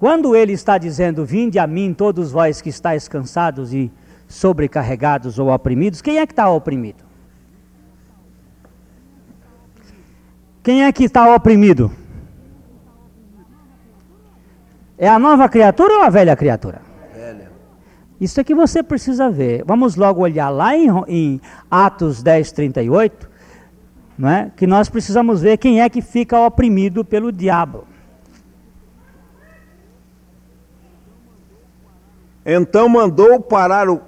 quando 0.00 0.34
ele 0.34 0.54
está 0.54 0.78
dizendo: 0.78 1.26
Vinde 1.26 1.58
a 1.58 1.66
mim, 1.66 1.92
todos 1.92 2.32
vós 2.32 2.62
que 2.62 2.70
estáis 2.70 3.06
cansados 3.06 3.74
e 3.74 3.92
sobrecarregados 4.26 5.38
ou 5.38 5.52
oprimidos, 5.52 6.00
quem 6.00 6.18
é 6.18 6.26
que 6.26 6.32
está 6.32 6.48
oprimido? 6.48 7.04
Quem 10.62 10.84
é 10.84 10.90
que 10.90 11.04
está 11.04 11.34
oprimido? 11.34 11.92
É 14.96 15.06
a 15.08 15.18
nova 15.18 15.48
criatura 15.50 15.92
ou 15.98 16.02
a 16.02 16.08
velha 16.08 16.34
criatura? 16.34 16.80
Velha. 17.14 17.50
Isso 18.18 18.40
é 18.40 18.44
que 18.44 18.54
você 18.54 18.82
precisa 18.82 19.30
ver. 19.30 19.64
Vamos 19.66 19.96
logo 19.96 20.22
olhar 20.22 20.48
lá 20.48 20.76
em, 20.76 20.88
em 21.08 21.40
Atos 21.70 22.22
10, 22.22 22.52
38, 22.52 23.28
não 24.16 24.28
é? 24.30 24.50
que 24.56 24.66
nós 24.66 24.88
precisamos 24.88 25.42
ver 25.42 25.58
quem 25.58 25.82
é 25.82 25.88
que 25.90 26.00
fica 26.00 26.38
oprimido 26.38 27.04
pelo 27.04 27.30
diabo. 27.30 27.89
Então 32.44 32.88
mandou 32.88 33.40
parar 33.40 33.88
o. 33.88 34.00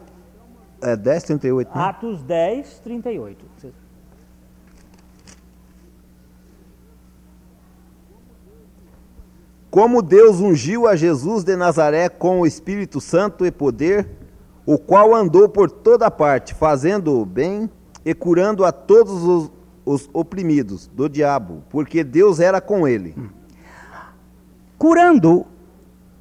É 0.80 0.96
10, 0.96 1.22
38. 1.24 1.68
Né? 1.68 1.84
Atos 1.84 2.22
10, 2.22 2.80
38. 2.80 3.52
Como 9.70 10.02
Deus 10.02 10.38
ungiu 10.38 10.86
a 10.86 10.94
Jesus 10.94 11.44
de 11.44 11.56
Nazaré 11.56 12.10
com 12.10 12.40
o 12.40 12.46
Espírito 12.46 13.00
Santo 13.00 13.46
e 13.46 13.50
poder, 13.50 14.06
o 14.66 14.76
qual 14.76 15.14
andou 15.14 15.48
por 15.48 15.70
toda 15.70 16.10
parte, 16.10 16.52
fazendo 16.52 17.18
o 17.18 17.24
bem 17.24 17.70
e 18.04 18.12
curando 18.12 18.66
a 18.66 18.72
todos 18.72 19.24
os, 19.24 19.50
os 19.84 20.10
oprimidos 20.12 20.88
do 20.88 21.08
diabo, 21.08 21.62
porque 21.70 22.04
Deus 22.04 22.38
era 22.38 22.60
com 22.60 22.86
ele. 22.86 23.14
Curando 24.76 25.46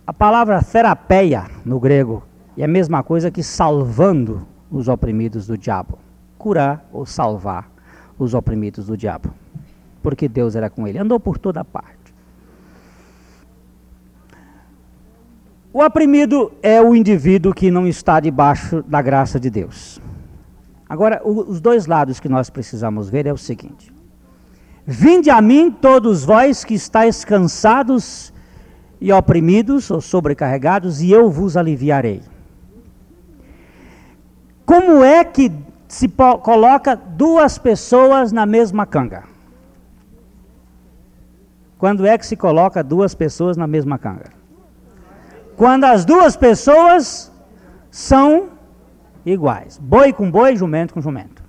a 0.06 0.14
palavra 0.14 0.62
terapeia 0.64 1.46
no 1.64 1.80
grego 1.80 2.24
é 2.58 2.64
a 2.64 2.68
mesma 2.68 3.04
coisa 3.04 3.32
que 3.32 3.44
salvando 3.44 4.48
os 4.70 4.88
oprimidos 4.88 5.48
do 5.48 5.58
diabo. 5.58 5.98
Curar 6.38 6.86
ou 6.92 7.06
salvar 7.06 7.70
os 8.18 8.34
oprimidos 8.34 8.88
do 8.88 8.98
diabo. 8.98 9.34
Porque 10.02 10.28
Deus 10.28 10.56
era 10.56 10.70
com 10.70 10.88
ele. 10.88 10.98
Andou 10.98 11.20
por 11.20 11.38
toda 11.38 11.64
parte. 11.64 12.14
O 15.74 15.84
oprimido 15.84 16.52
é 16.62 16.82
o 16.82 16.94
indivíduo 16.96 17.54
que 17.54 17.72
não 17.72 17.88
está 17.88 18.20
debaixo 18.20 18.84
da 18.84 19.02
graça 19.02 19.40
de 19.40 19.50
Deus. 19.50 20.02
Agora, 20.90 21.22
os 21.24 21.62
dois 21.62 21.86
lados 21.86 22.20
que 22.20 22.28
nós 22.28 22.50
precisamos 22.50 23.10
ver 23.10 23.26
é 23.26 23.32
o 23.32 23.38
seguinte: 23.38 23.94
Vinde 24.86 25.30
a 25.30 25.42
mim, 25.42 25.72
todos 25.72 26.26
vós 26.26 26.66
que 26.66 26.74
estáis 26.74 27.24
cansados 27.24 28.34
e 29.02 29.12
oprimidos 29.12 29.90
ou 29.90 30.00
sobrecarregados, 30.00 31.02
e 31.02 31.12
eu 31.12 31.30
vos 31.30 31.58
aliviarei. 31.58 32.22
Como 34.64 35.04
é 35.04 35.24
que 35.24 35.52
se 35.88 36.08
coloca 36.08 36.96
duas 36.96 37.58
pessoas 37.58 38.32
na 38.32 38.46
mesma 38.46 38.86
canga? 38.86 39.24
Quando 41.80 42.06
é 42.06 42.16
que 42.16 42.26
se 42.26 42.38
coloca 42.38 42.84
duas 42.84 43.16
pessoas 43.16 43.58
na 43.58 43.66
mesma 43.66 43.98
canga? 43.98 44.32
Quando 45.58 45.84
as 45.86 46.06
duas 46.06 46.38
pessoas 46.38 47.32
são 47.90 48.50
iguais. 49.26 49.80
Boi 49.80 50.14
com 50.14 50.30
boi, 50.30 50.56
jumento 50.56 50.94
com 50.94 51.02
jumento. 51.02 51.42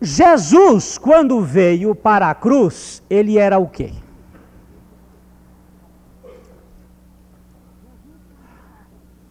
Jesus, 0.00 0.96
quando 0.96 1.40
veio 1.40 1.94
para 1.94 2.30
a 2.30 2.34
cruz, 2.34 3.02
ele 3.08 3.36
era 3.38 3.58
o 3.58 3.68
quê? 3.68 3.92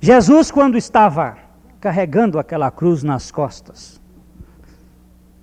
Jesus, 0.03 0.49
quando 0.49 0.79
estava 0.79 1.37
carregando 1.79 2.39
aquela 2.39 2.71
cruz 2.71 3.03
nas 3.03 3.29
costas, 3.29 4.01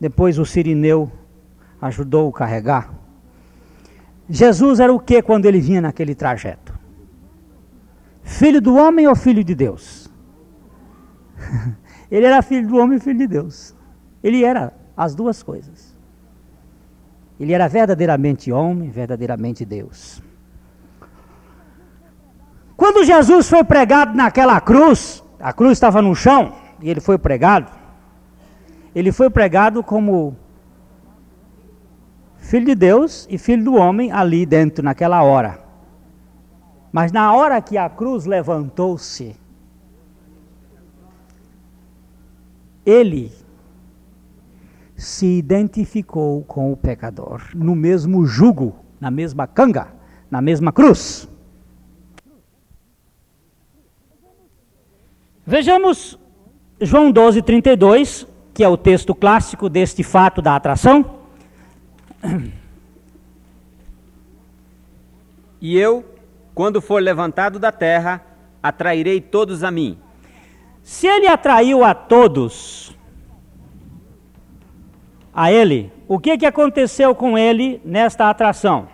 depois 0.01 0.37
o 0.37 0.45
sirineu 0.45 1.13
ajudou 1.81 2.29
a 2.29 2.33
carregar. 2.33 2.93
Jesus 4.29 4.81
era 4.81 4.93
o 4.93 4.99
que 4.99 5.23
quando 5.23 5.47
ele 5.47 5.61
vinha 5.61 5.81
naquele 5.81 6.13
trajeto? 6.13 6.77
Filho 8.25 8.61
do 8.61 8.75
homem 8.75 9.07
ou 9.07 9.15
filho 9.15 9.45
de 9.45 9.55
Deus? 9.55 10.11
ele 12.11 12.27
era 12.27 12.43
filho 12.43 12.67
do 12.67 12.79
homem 12.79 12.99
e 12.99 13.01
filho 13.01 13.19
de 13.19 13.29
Deus. 13.29 13.77
Ele 14.25 14.43
era 14.43 14.75
as 14.97 15.15
duas 15.15 15.41
coisas. 15.41 15.97
Ele 17.39 17.53
era 17.53 17.69
verdadeiramente 17.69 18.51
homem, 18.51 18.91
verdadeiramente 18.91 19.65
Deus. 19.65 20.21
Quando 22.79 23.05
Jesus 23.05 23.49
foi 23.49 23.65
pregado 23.65 24.17
naquela 24.17 24.61
cruz, 24.61 25.21
a 25.41 25.53
cruz 25.53 25.73
estava 25.73 26.01
no 26.01 26.15
chão 26.15 26.55
e 26.81 26.89
ele 26.89 27.01
foi 27.01 27.19
pregado. 27.19 27.73
Ele 28.95 29.11
foi 29.11 29.29
pregado 29.29 29.83
como 29.83 30.37
filho 32.37 32.67
de 32.67 32.77
Deus 32.77 33.27
e 33.29 33.37
filho 33.37 33.65
do 33.65 33.75
homem 33.75 34.13
ali 34.13 34.47
dentro 34.47 34.85
naquela 34.85 35.25
hora. 35.25 35.59
Mas 36.93 37.11
na 37.11 37.35
hora 37.35 37.61
que 37.61 37.77
a 37.77 37.91
cruz 37.91 38.27
levantou-se, 38.27 39.35
ele 42.87 43.33
se 44.97 45.27
identificou 45.27 46.45
com 46.45 46.73
o 46.73 46.77
pecador 46.77 47.43
no 47.57 47.75
mesmo 47.75 48.25
jugo, 48.25 48.77
na 49.01 49.11
mesma 49.11 49.49
canga, 49.49 49.89
na 50.31 50.41
mesma 50.41 50.71
cruz. 50.71 51.28
Vejamos 55.51 56.19
João 56.79 57.11
12, 57.11 57.41
32, 57.41 58.27
que 58.53 58.63
é 58.63 58.69
o 58.69 58.77
texto 58.77 59.15
clássico 59.15 59.71
deste 59.71 60.03
fato 60.03 60.43
da 60.43 60.55
atração. 60.55 61.21
E 65.61 65.77
eu, 65.77 66.05
quando 66.55 66.81
for 66.81 67.03
levantado 67.03 67.59
da 67.59 67.73
terra, 67.73 68.25
atrairei 68.63 69.21
todos 69.21 69.65
a 69.65 69.73
mim. 69.73 69.99
Se 70.85 71.09
ele 71.09 71.27
atraiu 71.27 71.83
a 71.83 71.95
todos, 71.95 72.97
a 75.35 75.51
ele, 75.51 75.91
o 76.07 76.17
que, 76.17 76.39
que 76.39 76.47
aconteceu 76.47 77.13
com 77.13 77.37
ele 77.37 77.81
nesta 77.85 78.31
atração? 78.31 78.87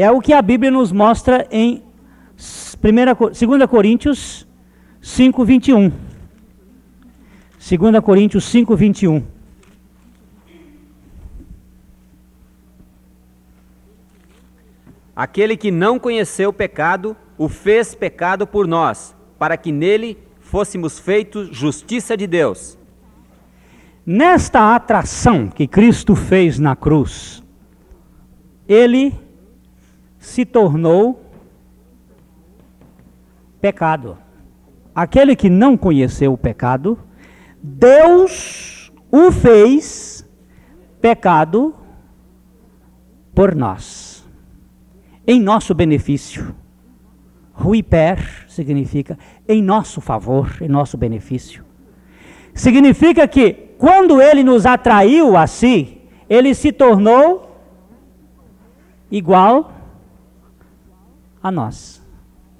É 0.00 0.12
o 0.12 0.20
que 0.20 0.32
a 0.32 0.40
Bíblia 0.40 0.70
nos 0.70 0.92
mostra 0.92 1.44
em 1.50 1.82
2 2.36 3.66
Coríntios 3.68 4.46
5, 5.02 5.44
21. 5.44 5.90
2 5.90 5.92
Coríntios 8.04 8.44
5, 8.44 8.76
21. 8.76 9.24
Aquele 15.16 15.56
que 15.56 15.72
não 15.72 15.98
conheceu 15.98 16.50
o 16.50 16.52
pecado, 16.52 17.16
o 17.36 17.48
fez 17.48 17.92
pecado 17.92 18.46
por 18.46 18.68
nós, 18.68 19.16
para 19.36 19.56
que 19.56 19.72
nele 19.72 20.16
fôssemos 20.38 21.00
feitos 21.00 21.48
justiça 21.50 22.16
de 22.16 22.28
Deus. 22.28 22.78
Nesta 24.06 24.76
atração 24.76 25.48
que 25.48 25.66
Cristo 25.66 26.14
fez 26.14 26.56
na 26.56 26.76
cruz, 26.76 27.42
ele 28.68 29.26
se 30.28 30.44
tornou 30.44 31.20
pecado. 33.60 34.18
Aquele 34.94 35.34
que 35.34 35.48
não 35.48 35.76
conheceu 35.76 36.32
o 36.32 36.38
pecado, 36.38 36.98
Deus 37.62 38.92
o 39.10 39.32
fez 39.32 40.28
pecado 41.00 41.74
por 43.34 43.54
nós 43.54 44.28
em 45.26 45.40
nosso 45.40 45.74
benefício. 45.74 46.54
Ruiper 47.52 48.44
significa 48.48 49.18
em 49.48 49.62
nosso 49.62 50.00
favor, 50.00 50.56
em 50.60 50.68
nosso 50.68 50.96
benefício. 50.98 51.64
Significa 52.52 53.26
que 53.26 53.52
quando 53.78 54.20
ele 54.20 54.44
nos 54.44 54.66
atraiu 54.66 55.36
a 55.36 55.46
si, 55.46 56.02
ele 56.28 56.54
se 56.54 56.70
tornou 56.70 57.50
igual 59.10 59.77
a 61.42 61.50
nós. 61.50 62.02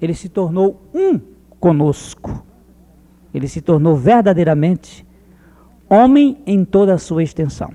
Ele 0.01 0.13
se 0.13 0.29
tornou 0.29 0.81
um 0.93 1.19
conosco. 1.59 2.43
Ele 3.33 3.47
se 3.47 3.61
tornou 3.61 3.95
verdadeiramente 3.95 5.05
homem 5.89 6.37
em 6.45 6.63
toda 6.63 6.93
a 6.93 6.97
sua 6.97 7.23
extensão. 7.23 7.73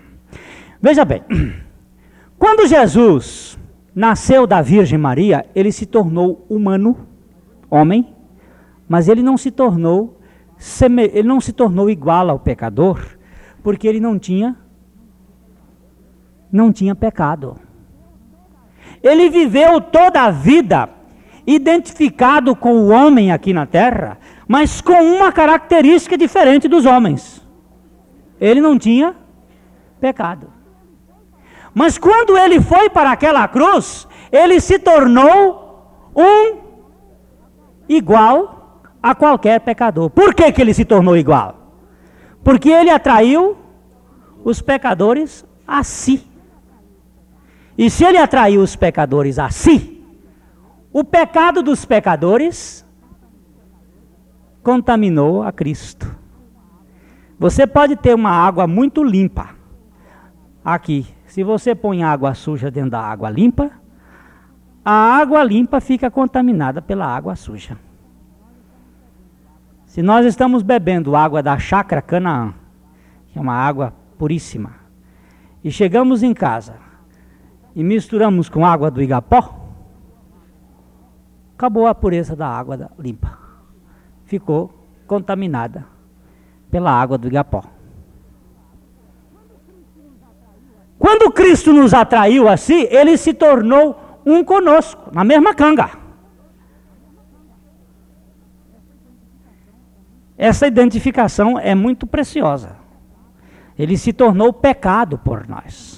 Veja 0.81 1.05
bem, 1.05 1.23
quando 2.39 2.67
Jesus 2.67 3.59
nasceu 3.95 4.47
da 4.47 4.61
Virgem 4.63 4.99
Maria, 4.99 5.47
ele 5.55 5.71
se 5.71 5.87
tornou 5.87 6.45
humano, 6.49 7.07
homem, 7.71 8.15
mas 8.89 9.09
ele 9.09 9.23
não 9.23 9.37
se 9.37 9.51
tornou 9.51 10.19
ele 11.13 11.29
não 11.29 11.41
se 11.41 11.53
tornou 11.53 11.91
igual 11.91 12.31
ao 12.31 12.39
pecador, 12.39 13.19
porque 13.63 13.87
ele 13.87 14.01
não 14.01 14.19
tinha 14.19 14.57
não 16.51 16.73
tinha 16.73 16.95
pecado. 16.95 17.59
Ele 19.05 19.29
viveu 19.29 19.83
toda 19.83 20.23
a 20.23 20.31
vida 20.31 20.89
identificado 21.47 22.57
com 22.57 22.73
o 22.79 22.89
homem 22.89 23.31
aqui 23.31 23.53
na 23.53 23.67
terra, 23.67 24.17
mas 24.49 24.81
com 24.81 24.95
uma 24.95 25.31
característica 25.31 26.17
diferente 26.17 26.67
dos 26.67 26.87
homens. 26.87 27.47
Ele 28.41 28.63
não 28.63 28.79
tinha 28.79 29.15
pecado. 30.01 30.51
Mas 31.75 31.99
quando 31.99 32.39
ele 32.39 32.63
foi 32.63 32.89
para 32.89 33.13
aquela 33.13 33.47
cruz, 33.47 34.09
ele 34.33 34.59
se 34.59 34.79
tornou 34.79 36.11
um 36.17 36.59
igual 37.87 38.81
a 39.03 39.15
qualquer 39.15 39.61
pecador. 39.61 40.09
Por 40.09 40.33
que, 40.33 40.51
que 40.51 40.63
ele 40.63 40.73
se 40.73 40.85
tornou 40.85 41.15
igual? 41.15 41.57
Porque 42.43 42.71
ele 42.71 42.89
atraiu 42.89 43.57
os 44.43 44.63
pecadores 44.63 45.45
a 45.67 45.83
si. 45.85 46.34
E 47.77 47.91
se 47.91 48.05
ele 48.05 48.19
atraiu 48.19 48.61
os 48.61 48.77
pecadores 48.77 49.39
a 49.39 49.51
si, 49.51 50.03
o 50.93 51.03
pecado 51.03 51.63
dos 51.63 51.85
pecadores 51.85 52.87
contaminou 54.63 55.43
a 55.43 55.51
Cristo. 55.51 56.15
Você 57.39 57.67
pode 57.67 57.97
ter 57.97 58.15
uma 58.15 58.31
água 58.31 58.67
muito 58.67 59.03
limpa 59.03 59.51
aqui, 60.65 61.07
se 61.27 61.43
você 61.43 61.75
põe 61.75 62.03
água 62.05 62.33
suja 62.33 62.71
dentro 62.71 62.93
da 62.93 63.01
água 63.01 63.29
limpa, 63.29 63.73
a 64.85 64.93
água 64.93 65.43
limpa 65.43 65.81
fica 65.81 66.11
contaminada 66.11 66.81
pela 66.81 67.07
água 67.07 67.35
suja. 67.35 67.77
Se 69.85 70.01
nós 70.01 70.25
estamos 70.25 70.63
bebendo 70.63 71.17
água 71.17 71.43
da 71.43 71.59
chácara 71.59 72.01
Canaã, 72.01 72.55
que 73.29 73.39
é 73.39 73.43
uma 73.43 73.55
água 73.55 73.93
puríssima, 74.17 74.75
e 75.63 75.71
chegamos 75.73 76.23
em 76.23 76.33
casa 76.33 76.84
e 77.75 77.83
misturamos 77.83 78.49
com 78.49 78.65
água 78.65 78.91
do 78.91 79.03
Igapó, 79.03 79.69
acabou 81.55 81.87
a 81.87 81.95
pureza 81.95 82.37
da 82.37 82.47
água 82.47 82.91
limpa. 82.99 83.39
Ficou 84.25 84.73
contaminada 85.07 85.87
pela 86.71 86.91
água 86.91 87.19
do 87.19 87.27
Igapó. 87.27 87.65
Quando 90.99 91.31
Cristo 91.33 91.73
nos 91.73 91.93
atraiu 91.93 92.49
assim, 92.49 92.87
ele 92.91 93.17
se 93.17 93.35
tornou 93.35 94.01
um 94.25 94.43
conosco, 94.43 95.11
na 95.13 95.23
mesma 95.23 95.55
canga. 95.55 95.91
Essa 100.37 100.67
identificação 100.67 101.59
é 101.59 101.75
muito 101.75 102.07
preciosa. 102.07 102.77
Ele 103.79 103.97
se 103.99 104.13
tornou 104.13 104.53
pecado 104.53 105.19
por 105.19 105.47
nós. 105.47 105.94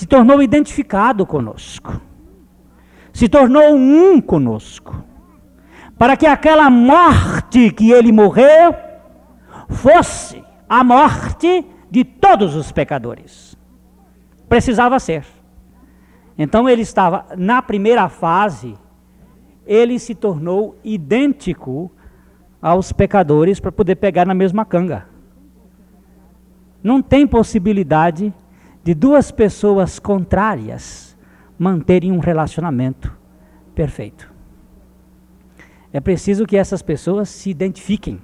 Se 0.00 0.06
tornou 0.06 0.42
identificado 0.42 1.26
conosco. 1.26 2.00
Se 3.12 3.28
tornou 3.28 3.74
um 3.74 4.18
conosco. 4.18 5.04
Para 5.98 6.16
que 6.16 6.24
aquela 6.24 6.70
morte 6.70 7.70
que 7.70 7.90
ele 7.90 8.10
morreu 8.10 8.74
fosse 9.68 10.42
a 10.66 10.82
morte 10.82 11.66
de 11.90 12.02
todos 12.02 12.56
os 12.56 12.72
pecadores. 12.72 13.54
Precisava 14.48 14.98
ser. 14.98 15.26
Então 16.38 16.66
ele 16.66 16.80
estava 16.80 17.26
na 17.36 17.60
primeira 17.60 18.08
fase, 18.08 18.78
ele 19.66 19.98
se 19.98 20.14
tornou 20.14 20.78
idêntico 20.82 21.92
aos 22.62 22.90
pecadores 22.90 23.60
para 23.60 23.70
poder 23.70 23.96
pegar 23.96 24.26
na 24.26 24.32
mesma 24.32 24.64
canga. 24.64 25.06
Não 26.82 27.02
tem 27.02 27.26
possibilidade 27.26 28.32
de 28.82 28.94
duas 28.94 29.30
pessoas 29.30 29.98
contrárias 29.98 31.16
manterem 31.58 32.12
um 32.12 32.18
relacionamento 32.18 33.16
perfeito. 33.74 34.30
É 35.92 36.00
preciso 36.00 36.46
que 36.46 36.56
essas 36.56 36.82
pessoas 36.82 37.28
se 37.28 37.50
identifiquem. 37.50 38.20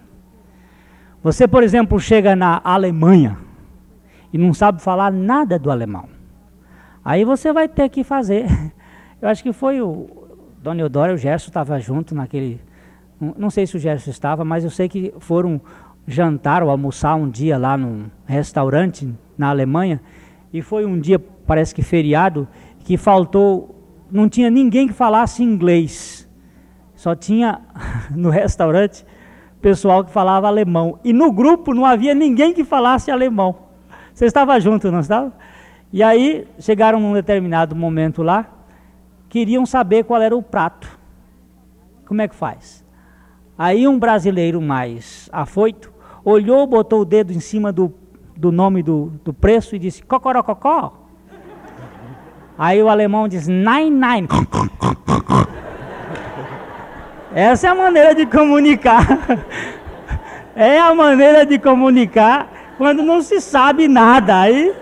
Você, 1.22 1.48
por 1.48 1.62
exemplo, 1.62 1.98
chega 1.98 2.36
na 2.36 2.60
Alemanha 2.62 3.36
e 4.32 4.38
não 4.38 4.54
sabe 4.54 4.80
falar 4.80 5.10
nada 5.10 5.58
do 5.58 5.70
alemão. 5.70 6.08
Aí 7.04 7.24
você 7.24 7.52
vai 7.52 7.68
ter 7.68 7.88
que 7.88 8.04
fazer. 8.04 8.46
Eu 9.20 9.28
acho 9.28 9.42
que 9.42 9.52
foi 9.52 9.80
o 9.80 10.08
Dona 10.62 10.80
Eudora 10.80 11.12
e 11.12 11.14
o 11.14 11.18
Gerson 11.18 11.48
estavam 11.48 11.78
junto 11.80 12.14
naquele. 12.14 12.60
Não 13.18 13.50
sei 13.50 13.66
se 13.66 13.76
o 13.76 13.80
Gerson 13.80 14.10
estava, 14.10 14.44
mas 14.44 14.62
eu 14.62 14.68
sei 14.68 14.90
que 14.90 15.14
foram 15.20 15.58
jantar 16.06 16.62
ou 16.62 16.68
almoçar 16.68 17.14
um 17.14 17.30
dia 17.30 17.56
lá 17.56 17.78
num 17.78 18.10
restaurante 18.26 19.10
na 19.38 19.48
Alemanha. 19.48 20.02
E 20.52 20.62
foi 20.62 20.84
um 20.84 20.98
dia, 20.98 21.18
parece 21.18 21.74
que 21.74 21.82
feriado, 21.82 22.48
que 22.80 22.96
faltou. 22.96 23.74
Não 24.10 24.28
tinha 24.28 24.50
ninguém 24.50 24.86
que 24.86 24.94
falasse 24.94 25.42
inglês. 25.42 26.28
Só 26.94 27.14
tinha 27.14 27.60
no 28.14 28.30
restaurante 28.30 29.04
pessoal 29.60 30.04
que 30.04 30.10
falava 30.10 30.46
alemão. 30.46 30.98
E 31.04 31.12
no 31.12 31.32
grupo 31.32 31.74
não 31.74 31.84
havia 31.84 32.14
ninguém 32.14 32.52
que 32.52 32.64
falasse 32.64 33.10
alemão. 33.10 33.56
Você 34.14 34.26
estava 34.26 34.58
junto, 34.60 34.90
não 34.90 35.00
estava? 35.00 35.32
E 35.92 36.02
aí 36.02 36.46
chegaram 36.58 36.98
num 37.00 37.12
determinado 37.12 37.76
momento 37.76 38.22
lá, 38.22 38.46
queriam 39.28 39.66
saber 39.66 40.04
qual 40.04 40.20
era 40.22 40.36
o 40.36 40.42
prato. 40.42 40.98
Como 42.06 42.22
é 42.22 42.28
que 42.28 42.34
faz? 42.34 42.84
Aí 43.58 43.86
um 43.86 43.98
brasileiro 43.98 44.60
mais 44.60 45.28
afoito 45.32 45.92
olhou, 46.26 46.66
botou 46.66 47.02
o 47.02 47.04
dedo 47.04 47.32
em 47.32 47.38
cima 47.38 47.72
do, 47.72 47.94
do 48.36 48.52
nome 48.52 48.82
do, 48.82 49.12
do 49.24 49.32
preço 49.32 49.74
e 49.74 49.78
disse 49.78 50.02
cocorococó. 50.02 50.92
Aí 52.58 52.82
o 52.82 52.88
alemão 52.88 53.28
diz 53.28 53.46
nine 53.46 53.90
nine. 53.90 54.28
Essa 57.34 57.66
é 57.66 57.70
a 57.70 57.74
maneira 57.74 58.14
de 58.14 58.26
comunicar. 58.26 59.06
É 60.54 60.78
a 60.78 60.94
maneira 60.94 61.44
de 61.44 61.58
comunicar 61.58 62.48
quando 62.78 63.02
não 63.02 63.20
se 63.20 63.42
sabe 63.42 63.86
nada. 63.88 64.40
Aí 64.40 64.74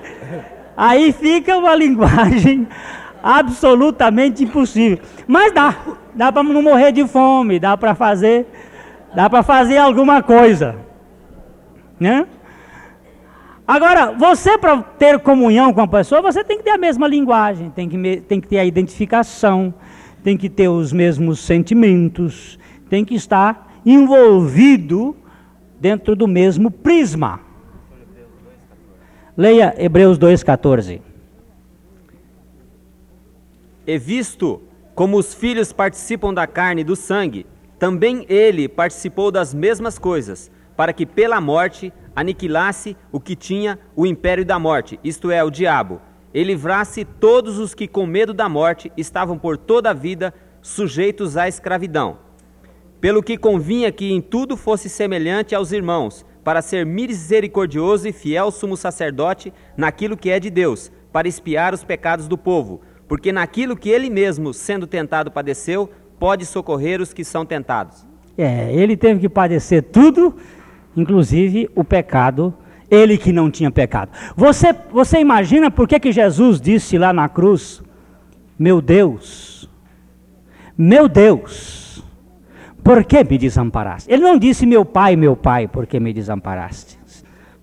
Aí 0.76 1.12
fica 1.12 1.56
uma 1.56 1.74
linguagem 1.74 2.66
absolutamente 3.22 4.44
impossível. 4.44 4.98
Mas 5.26 5.52
dá, 5.52 5.74
dá 6.14 6.32
para 6.32 6.42
não 6.42 6.62
morrer 6.62 6.92
de 6.92 7.06
fome, 7.06 7.60
dá 7.60 7.76
para 7.76 7.94
fazer, 7.94 8.46
dá 9.14 9.30
para 9.30 9.42
fazer 9.42 9.78
alguma 9.78 10.22
coisa, 10.22 10.76
né? 11.98 12.26
Agora, 13.66 14.12
você 14.12 14.58
para 14.58 14.82
ter 14.82 15.18
comunhão 15.20 15.72
com 15.72 15.80
a 15.80 15.88
pessoa, 15.88 16.20
você 16.20 16.44
tem 16.44 16.58
que 16.58 16.64
ter 16.64 16.70
a 16.70 16.78
mesma 16.78 17.08
linguagem, 17.08 17.70
tem 17.70 17.88
que, 17.88 18.20
tem 18.20 18.40
que 18.40 18.46
ter 18.46 18.58
a 18.58 18.64
identificação, 18.64 19.72
tem 20.22 20.36
que 20.36 20.50
ter 20.50 20.68
os 20.68 20.92
mesmos 20.92 21.40
sentimentos, 21.40 22.58
tem 22.90 23.04
que 23.04 23.14
estar 23.14 23.80
envolvido 23.84 25.16
dentro 25.80 26.14
do 26.14 26.28
mesmo 26.28 26.70
prisma. 26.70 27.40
Leia 29.36 29.74
Hebreus 29.78 30.18
2,14. 30.18 31.00
E 33.86 33.98
visto 33.98 34.60
como 34.94 35.18
os 35.18 35.34
filhos 35.34 35.72
participam 35.72 36.32
da 36.32 36.46
carne 36.46 36.82
e 36.82 36.84
do 36.84 36.94
sangue, 36.94 37.46
também 37.78 38.24
ele 38.28 38.68
participou 38.68 39.30
das 39.30 39.52
mesmas 39.52 39.98
coisas, 39.98 40.50
para 40.76 40.92
que 40.92 41.04
pela 41.04 41.40
morte 41.40 41.92
aniquilasse 42.14 42.96
o 43.10 43.18
que 43.18 43.34
tinha 43.34 43.78
o 43.96 44.06
império 44.06 44.44
da 44.44 44.58
morte, 44.58 44.98
isto 45.02 45.30
é, 45.30 45.42
o 45.42 45.50
diabo, 45.50 46.00
e 46.32 46.42
livrasse 46.42 47.04
todos 47.04 47.58
os 47.58 47.74
que 47.74 47.86
com 47.86 48.06
medo 48.06 48.34
da 48.34 48.48
morte 48.48 48.90
estavam 48.96 49.38
por 49.38 49.56
toda 49.56 49.90
a 49.90 49.94
vida 49.94 50.34
sujeitos 50.60 51.36
à 51.36 51.46
escravidão. 51.46 52.18
Pelo 53.00 53.22
que 53.22 53.36
convinha 53.36 53.92
que 53.92 54.12
em 54.12 54.20
tudo 54.20 54.56
fosse 54.56 54.88
semelhante 54.88 55.54
aos 55.54 55.72
irmãos, 55.72 56.24
para 56.42 56.60
ser 56.60 56.84
misericordioso 56.84 58.06
e 58.06 58.12
fiel 58.12 58.50
sumo 58.50 58.76
sacerdote 58.76 59.52
naquilo 59.76 60.16
que 60.16 60.30
é 60.30 60.38
de 60.38 60.50
Deus, 60.50 60.92
para 61.12 61.28
espiar 61.28 61.72
os 61.72 61.84
pecados 61.84 62.28
do 62.28 62.36
povo, 62.36 62.82
porque 63.08 63.32
naquilo 63.32 63.76
que 63.76 63.88
ele 63.88 64.10
mesmo, 64.10 64.52
sendo 64.52 64.86
tentado, 64.86 65.30
padeceu, 65.30 65.90
pode 66.18 66.44
socorrer 66.44 67.00
os 67.00 67.12
que 67.12 67.24
são 67.24 67.46
tentados. 67.46 68.06
É, 68.36 68.72
ele 68.74 68.96
teve 68.96 69.20
que 69.20 69.28
padecer 69.28 69.82
tudo, 69.82 70.34
inclusive 70.96 71.70
o 71.74 71.84
pecado, 71.84 72.54
ele 72.90 73.18
que 73.18 73.32
não 73.32 73.50
tinha 73.50 73.70
pecado. 73.70 74.10
Você, 74.36 74.74
você 74.90 75.18
imagina 75.18 75.70
por 75.70 75.88
que, 75.88 75.98
que 75.98 76.12
Jesus 76.12 76.60
disse 76.60 76.98
lá 76.98 77.12
na 77.12 77.28
cruz: 77.28 77.82
Meu 78.58 78.80
Deus, 78.80 79.68
meu 80.76 81.08
Deus, 81.08 82.04
por 82.82 83.04
que 83.04 83.24
me 83.24 83.38
desamparaste? 83.38 84.12
Ele 84.12 84.22
não 84.22 84.38
disse, 84.38 84.66
Meu 84.66 84.84
Pai, 84.84 85.16
meu 85.16 85.36
Pai, 85.36 85.66
por 85.66 85.86
que 85.86 85.98
me 85.98 86.12
desamparaste? 86.12 86.98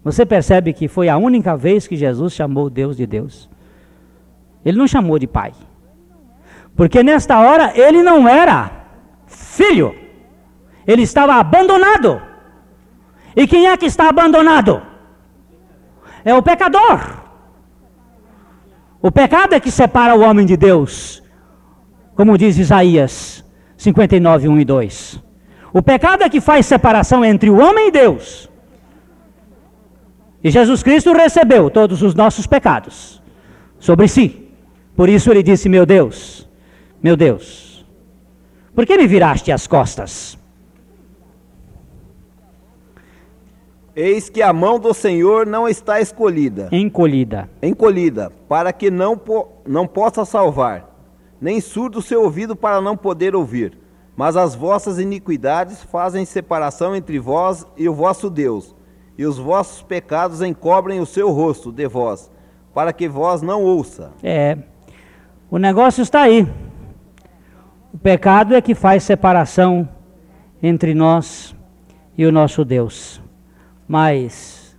Você 0.04 0.26
percebe 0.26 0.74
que 0.74 0.88
foi 0.88 1.10
a 1.10 1.18
única 1.18 1.56
vez 1.56 1.88
que 1.88 1.96
Jesus 1.96 2.34
chamou 2.34 2.70
Deus 2.70 2.98
de 2.98 3.06
Deus. 3.06 3.50
Ele 4.66 4.78
não 4.78 4.88
chamou 4.88 5.20
de 5.20 5.28
pai. 5.28 5.54
Porque 6.76 7.04
nesta 7.04 7.40
hora 7.40 7.74
ele 7.76 8.02
não 8.02 8.28
era 8.28 8.72
filho. 9.28 9.96
Ele 10.88 11.04
estava 11.04 11.36
abandonado. 11.36 12.22
E 13.36 13.48
quem 13.48 13.68
é 13.68 13.78
que 13.78 13.86
está 13.86 14.10
abandonado? 14.10 14.82
É 16.24 16.34
o 16.34 16.42
pecador. 16.42 17.22
O 19.02 19.12
pecado 19.12 19.54
é 19.54 19.60
que 19.60 19.72
separa 19.72 20.16
o 20.16 20.22
homem 20.22 20.46
de 20.46 20.56
Deus. 20.56 21.24
Como 22.16 22.38
diz 22.38 22.58
Isaías 22.58 23.44
59, 23.78 24.48
1 24.48 24.60
e 24.60 24.66
2. 24.66 25.24
O 25.74 25.82
pecado 25.82 26.24
é 26.24 26.30
que 26.30 26.42
faz 26.42 26.66
separação 26.66 27.24
entre 27.24 27.50
o 27.50 27.60
homem 27.60 27.88
e 27.88 27.92
Deus. 27.92 28.50
E 30.44 30.52
Jesus 30.52 30.84
Cristo 30.84 31.14
recebeu 31.14 31.70
todos 31.70 32.02
os 32.02 32.14
nossos 32.14 32.46
pecados 32.46 33.22
sobre 33.80 34.08
si. 34.08 34.50
Por 34.96 35.08
isso 35.08 35.32
ele 35.32 35.42
disse: 35.42 35.70
Meu 35.70 35.86
Deus, 35.86 36.48
meu 37.02 37.16
Deus, 37.16 37.86
por 38.76 38.86
que 38.86 38.98
me 38.98 39.08
viraste 39.08 39.52
as 39.52 39.66
costas? 39.66 40.38
Eis 43.96 44.30
que 44.30 44.42
a 44.42 44.54
mão 44.54 44.80
do 44.80 44.94
Senhor 44.94 45.46
não 45.46 45.68
está 45.68 46.00
escolhida, 46.00 46.70
encolhida, 46.72 47.50
encolhida, 47.62 48.32
para 48.48 48.72
que 48.72 48.90
não, 48.90 49.18
po 49.18 49.50
não 49.68 49.86
possa 49.86 50.24
salvar, 50.24 50.90
nem 51.42 51.60
surdo 51.60 52.02
seu 52.02 52.24
ouvido 52.24 52.56
para 52.56 52.80
não 52.80 52.96
poder 52.96 53.36
ouvir. 53.36 53.78
Mas 54.16 54.38
as 54.38 54.56
vossas 54.56 54.98
iniquidades 54.98 55.84
fazem 55.84 56.24
separação 56.24 56.96
entre 56.96 57.20
vós 57.20 57.66
e 57.76 57.90
o 57.90 57.94
vosso 57.94 58.30
Deus, 58.30 58.74
e 59.18 59.26
os 59.26 59.38
vossos 59.38 59.82
pecados 59.82 60.42
encobrem 60.42 61.02
o 61.02 61.06
seu 61.06 61.30
rosto 61.30 61.70
de 61.70 61.88
vós, 61.88 62.32
para 62.74 62.94
que 62.94 63.10
vós 63.10 63.42
não 63.42 63.62
ouça. 63.62 64.12
É, 64.24 64.58
o 65.50 65.58
negócio 65.58 66.02
está 66.02 66.22
aí. 66.22 66.48
O 67.94 67.98
pecado 67.98 68.56
é 68.56 68.62
que 68.62 68.74
faz 68.74 69.04
separação 69.04 69.88
entre 70.64 70.94
nós 70.94 71.54
e 72.18 72.26
o 72.26 72.32
nosso 72.32 72.64
Deus. 72.64 73.22
Mas 73.92 74.74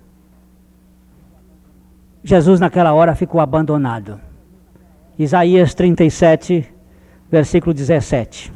Jesus 2.25 2.59
naquela 2.59 2.95
hora 2.95 3.15
ficou 3.15 3.43
abandonado. 3.43 4.19
Isaías 5.19 5.75
37, 5.75 6.67
versículo 7.31 7.75
17. 7.75 8.51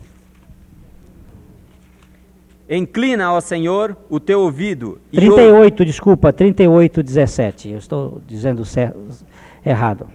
Inclina 2.70 3.26
ao 3.26 3.42
Senhor 3.42 3.94
o 4.08 4.18
teu 4.18 4.40
ouvido. 4.40 4.98
38, 5.12 5.84
desculpa, 5.84 6.32
38, 6.32 7.02
17. 7.02 7.68
Eu 7.68 7.78
estou 7.78 8.22
dizendo 8.26 8.64
certo, 8.64 8.98
errado. 9.62 10.08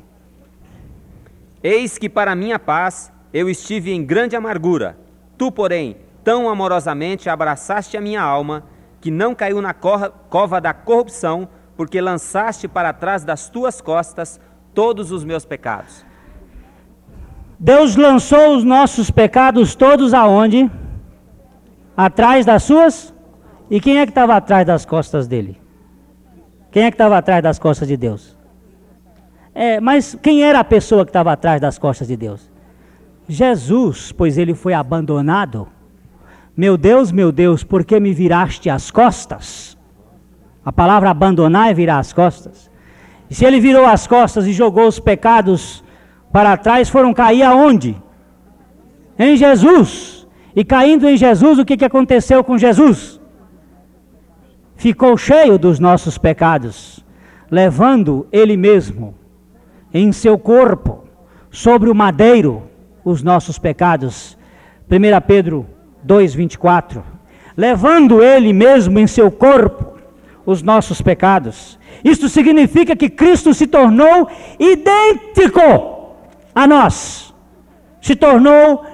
Eis 1.62 2.00
que 2.00 2.10
para 2.10 2.34
minha 2.34 2.58
paz 2.58 3.14
eu 3.32 3.48
estive 3.48 3.92
em 3.92 4.04
grande 4.04 4.36
amargura. 4.36 4.98
Tu, 5.38 5.52
porém, 5.52 5.98
tão 6.24 6.50
amorosamente 6.50 7.30
abraçaste 7.30 7.96
a 7.96 8.02
minha 8.02 8.24
alma, 8.24 8.64
que 9.02 9.12
não 9.12 9.34
caiu 9.34 9.62
na 9.62 9.74
cova 9.74 10.62
da 10.62 10.74
corrupção, 10.74 11.50
porque 11.76 12.00
lançaste 12.00 12.68
para 12.68 12.94
trás 12.94 13.24
das 13.24 13.50
tuas 13.50 13.82
costas 13.82 14.40
todos 14.74 15.12
os 15.12 15.24
meus 15.24 15.44
pecados. 15.44 16.06
Deus 17.60 17.96
lançou 17.96 18.56
os 18.56 18.64
nossos 18.64 19.12
pecados 19.12 19.76
todos 19.76 20.14
aonde? 20.14 20.70
Atrás 21.98 22.46
das 22.46 22.64
suas? 22.64 23.14
E 23.70 23.80
quem 23.80 24.00
é 24.00 24.06
que 24.06 24.12
estava 24.12 24.36
atrás 24.36 24.66
das 24.66 24.86
costas 24.86 25.28
dele? 25.28 25.60
Quem 26.72 26.84
é 26.84 26.92
que 26.92 26.96
estava 26.96 27.18
atrás 27.18 27.44
das 27.44 27.60
costas 27.60 27.88
de 27.88 27.98
Deus? 27.98 28.38
É, 29.54 29.80
mas 29.80 30.16
quem 30.22 30.44
era 30.44 30.60
a 30.60 30.64
pessoa 30.64 31.04
que 31.06 31.10
estava 31.10 31.32
atrás 31.32 31.60
das 31.60 31.78
costas 31.78 32.08
de 32.08 32.16
Deus? 32.16 32.50
Jesus, 33.28 34.12
pois 34.12 34.38
ele 34.38 34.54
foi 34.54 34.74
abandonado. 34.74 35.68
Meu 36.56 36.78
Deus, 36.78 37.12
meu 37.12 37.32
Deus, 37.32 37.64
por 37.64 37.86
que 37.86 38.00
me 38.00 38.14
viraste 38.14 38.70
as 38.70 38.92
costas? 38.92 39.78
A 40.64 40.72
palavra 40.72 41.10
abandonar 41.10 41.72
é 41.72 41.74
virar 41.74 42.00
as 42.00 42.12
costas. 42.14 42.70
E 43.30 43.36
se 43.36 43.46
ele 43.46 43.60
virou 43.60 43.86
as 43.86 44.06
costas 44.06 44.46
e 44.46 44.54
jogou 44.54 44.88
os 44.88 45.00
pecados 45.00 45.84
para 46.32 46.58
trás, 46.58 46.90
foram 46.90 47.14
cair 47.14 47.44
aonde? 47.44 47.96
Em 49.18 49.38
Jesus. 49.38 50.28
E 50.56 50.66
caindo 50.66 51.08
em 51.08 51.16
Jesus, 51.16 51.58
o 51.58 51.66
que, 51.66 51.78
que 51.78 51.86
aconteceu 51.86 52.44
com 52.44 52.58
Jesus? 52.58 53.20
Ficou 54.76 55.16
cheio 55.18 55.58
dos 55.58 55.80
nossos 55.80 56.18
pecados, 56.18 57.06
levando 57.50 58.28
ele 58.32 58.58
mesmo 58.58 59.16
em 59.94 60.12
seu 60.12 60.38
corpo, 60.38 61.06
sobre 61.50 61.90
o 61.90 61.96
madeiro, 61.96 62.64
os 63.04 63.22
nossos 63.22 63.58
pecados. 63.58 64.38
1 64.90 65.22
Pedro 65.26 65.66
2,24. 66.06 67.02
Levando 67.56 68.24
ele 68.24 68.54
mesmo 68.54 69.00
em 69.00 69.08
seu 69.08 69.30
corpo 69.30 69.98
os 70.46 70.62
nossos 70.62 71.02
pecados. 71.02 71.78
Isto 72.04 72.30
significa 72.30 72.96
que 72.96 73.10
Cristo 73.10 73.54
se 73.54 73.68
tornou 73.68 74.28
idêntico 74.60 76.16
a 76.54 76.66
nós. 76.66 77.34
Se 78.02 78.16
tornou 78.16 78.86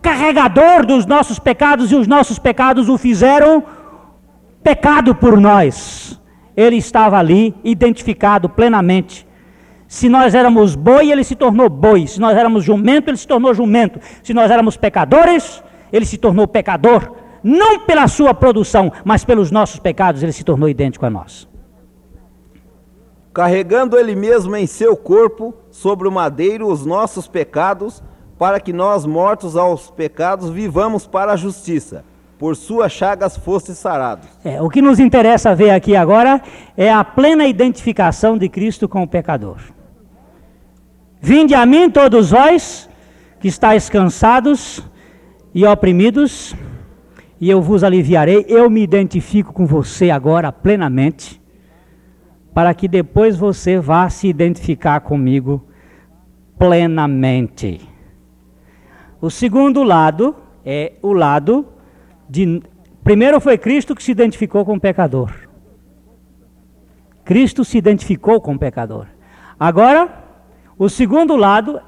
carregador 0.00 0.86
dos 0.86 1.04
nossos 1.04 1.38
pecados 1.38 1.92
e 1.92 1.96
os 1.96 2.06
nossos 2.06 2.38
pecados 2.38 2.88
o 2.88 2.96
fizeram 2.96 3.62
pecado 4.62 5.14
por 5.14 5.38
nós. 5.38 6.20
Ele 6.56 6.76
estava 6.76 7.18
ali 7.18 7.54
identificado 7.62 8.48
plenamente 8.48 9.26
se 9.88 10.08
nós 10.08 10.34
éramos 10.34 10.74
boi, 10.74 11.10
ele 11.12 11.22
se 11.22 11.36
tornou 11.36 11.68
boi. 11.68 12.06
Se 12.06 12.20
nós 12.20 12.36
éramos 12.36 12.64
jumento, 12.64 13.08
ele 13.08 13.16
se 13.16 13.26
tornou 13.26 13.54
jumento. 13.54 14.00
Se 14.22 14.34
nós 14.34 14.50
éramos 14.50 14.76
pecadores, 14.76 15.62
ele 15.92 16.04
se 16.04 16.18
tornou 16.18 16.46
pecador. 16.46 17.12
Não 17.42 17.80
pela 17.80 18.08
sua 18.08 18.34
produção, 18.34 18.92
mas 19.04 19.24
pelos 19.24 19.50
nossos 19.50 19.78
pecados, 19.78 20.22
ele 20.22 20.32
se 20.32 20.42
tornou 20.42 20.68
idêntico 20.68 21.06
a 21.06 21.10
nós. 21.10 21.48
Carregando 23.32 23.98
ele 23.98 24.16
mesmo 24.16 24.56
em 24.56 24.66
seu 24.66 24.96
corpo, 24.96 25.54
sobre 25.70 26.08
o 26.08 26.12
madeiro, 26.12 26.66
os 26.66 26.84
nossos 26.84 27.28
pecados, 27.28 28.02
para 28.38 28.58
que 28.58 28.72
nós, 28.72 29.06
mortos 29.06 29.56
aos 29.56 29.90
pecados, 29.90 30.50
vivamos 30.50 31.06
para 31.06 31.32
a 31.32 31.36
justiça. 31.36 32.04
Por 32.38 32.54
suas 32.56 32.92
chagas 32.92 33.36
fosse 33.36 33.74
sarados. 33.74 34.28
É, 34.44 34.60
o 34.60 34.68
que 34.68 34.82
nos 34.82 34.98
interessa 34.98 35.54
ver 35.54 35.70
aqui 35.70 35.96
agora 35.96 36.42
é 36.76 36.92
a 36.92 37.02
plena 37.02 37.46
identificação 37.46 38.36
de 38.36 38.48
Cristo 38.48 38.88
com 38.88 39.02
o 39.02 39.08
pecador. 39.08 39.58
Vinde 41.20 41.54
a 41.54 41.64
mim 41.64 41.90
todos 41.90 42.30
vós 42.30 42.90
que 43.40 43.48
estáis 43.48 43.88
cansados 43.88 44.82
e 45.56 45.64
oprimidos, 45.64 46.54
e 47.40 47.48
eu 47.48 47.62
vos 47.62 47.82
aliviarei. 47.82 48.44
Eu 48.46 48.68
me 48.68 48.82
identifico 48.82 49.54
com 49.54 49.64
você 49.64 50.10
agora 50.10 50.52
plenamente. 50.52 51.40
para 52.52 52.72
que 52.72 52.88
depois 52.88 53.36
você 53.36 53.78
vá 53.78 54.08
se 54.08 54.26
identificar 54.28 55.00
comigo 55.00 55.66
plenamente. 56.58 57.86
O 59.20 59.28
segundo 59.28 59.82
lado 59.82 60.34
é 60.64 60.94
o 61.02 61.12
lado 61.12 61.66
de. 62.26 62.62
Primeiro 63.04 63.38
foi 63.40 63.58
Cristo 63.58 63.94
que 63.94 64.02
se 64.02 64.10
identificou 64.10 64.64
com 64.64 64.76
o 64.76 64.80
pecador. 64.80 65.30
Cristo 67.26 67.62
se 67.62 67.76
identificou 67.76 68.40
com 68.40 68.54
o 68.54 68.58
pecador. 68.58 69.06
Agora, 69.60 70.24
o 70.78 70.88
segundo 70.88 71.36
lado 71.36 71.78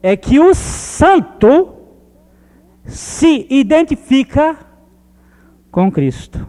é 0.00 0.16
que 0.16 0.38
o 0.38 0.54
santo 0.54 1.81
se 2.84 3.46
identifica 3.48 4.56
com 5.70 5.90
Cristo. 5.90 6.46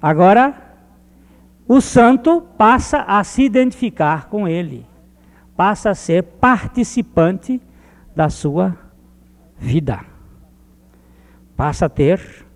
Agora, 0.00 0.54
o 1.66 1.80
santo 1.80 2.40
passa 2.56 3.02
a 3.02 3.22
se 3.24 3.42
identificar 3.42 4.28
com 4.28 4.46
ele, 4.46 4.86
passa 5.56 5.90
a 5.90 5.94
ser 5.94 6.22
participante 6.22 7.60
da 8.14 8.30
sua 8.30 8.76
vida, 9.58 10.00
passa 11.56 11.86
a 11.86 11.88
ter 11.88 12.46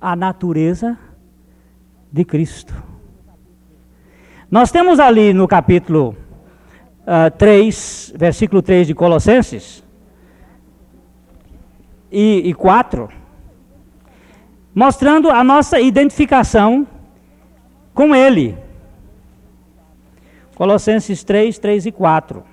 a 0.00 0.14
natureza 0.14 0.96
de 2.12 2.24
Cristo. 2.24 2.74
Nós 4.50 4.70
temos 4.70 5.00
ali 5.00 5.32
no 5.32 5.48
capítulo 5.48 6.10
uh, 6.10 6.16
ah, 7.26 7.30
3, 7.30 8.12
versículo 8.16 8.62
3 8.62 8.86
de 8.86 8.94
Colossenses 8.94 9.85
e, 12.10 12.48
e 12.48 12.54
4 12.54 13.26
mostrando 14.76 15.30
a 15.30 15.42
nossa 15.42 15.80
identificação 15.80 16.86
com 17.94 18.14
Ele. 18.14 18.54
Colossenses 20.54 21.24
3, 21.24 21.58
3 21.58 21.86
e 21.86 21.92
4. 21.92 22.44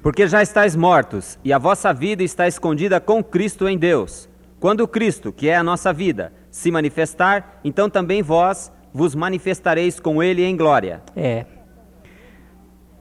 Porque 0.00 0.28
já 0.28 0.44
estáis 0.44 0.76
mortos, 0.76 1.40
e 1.42 1.52
a 1.52 1.58
vossa 1.58 1.92
vida 1.92 2.22
está 2.22 2.46
escondida 2.46 3.00
com 3.00 3.22
Cristo 3.22 3.68
em 3.68 3.76
Deus. 3.76 4.28
Quando 4.60 4.86
Cristo, 4.86 5.32
que 5.32 5.48
é 5.48 5.56
a 5.56 5.64
nossa 5.64 5.92
vida, 5.92 6.32
se 6.52 6.70
manifestar, 6.70 7.58
então 7.64 7.90
também 7.90 8.22
vós 8.22 8.70
vos 8.94 9.16
manifestareis 9.16 9.98
com 9.98 10.22
Ele 10.22 10.44
em 10.44 10.56
glória. 10.56 11.02
É. 11.16 11.46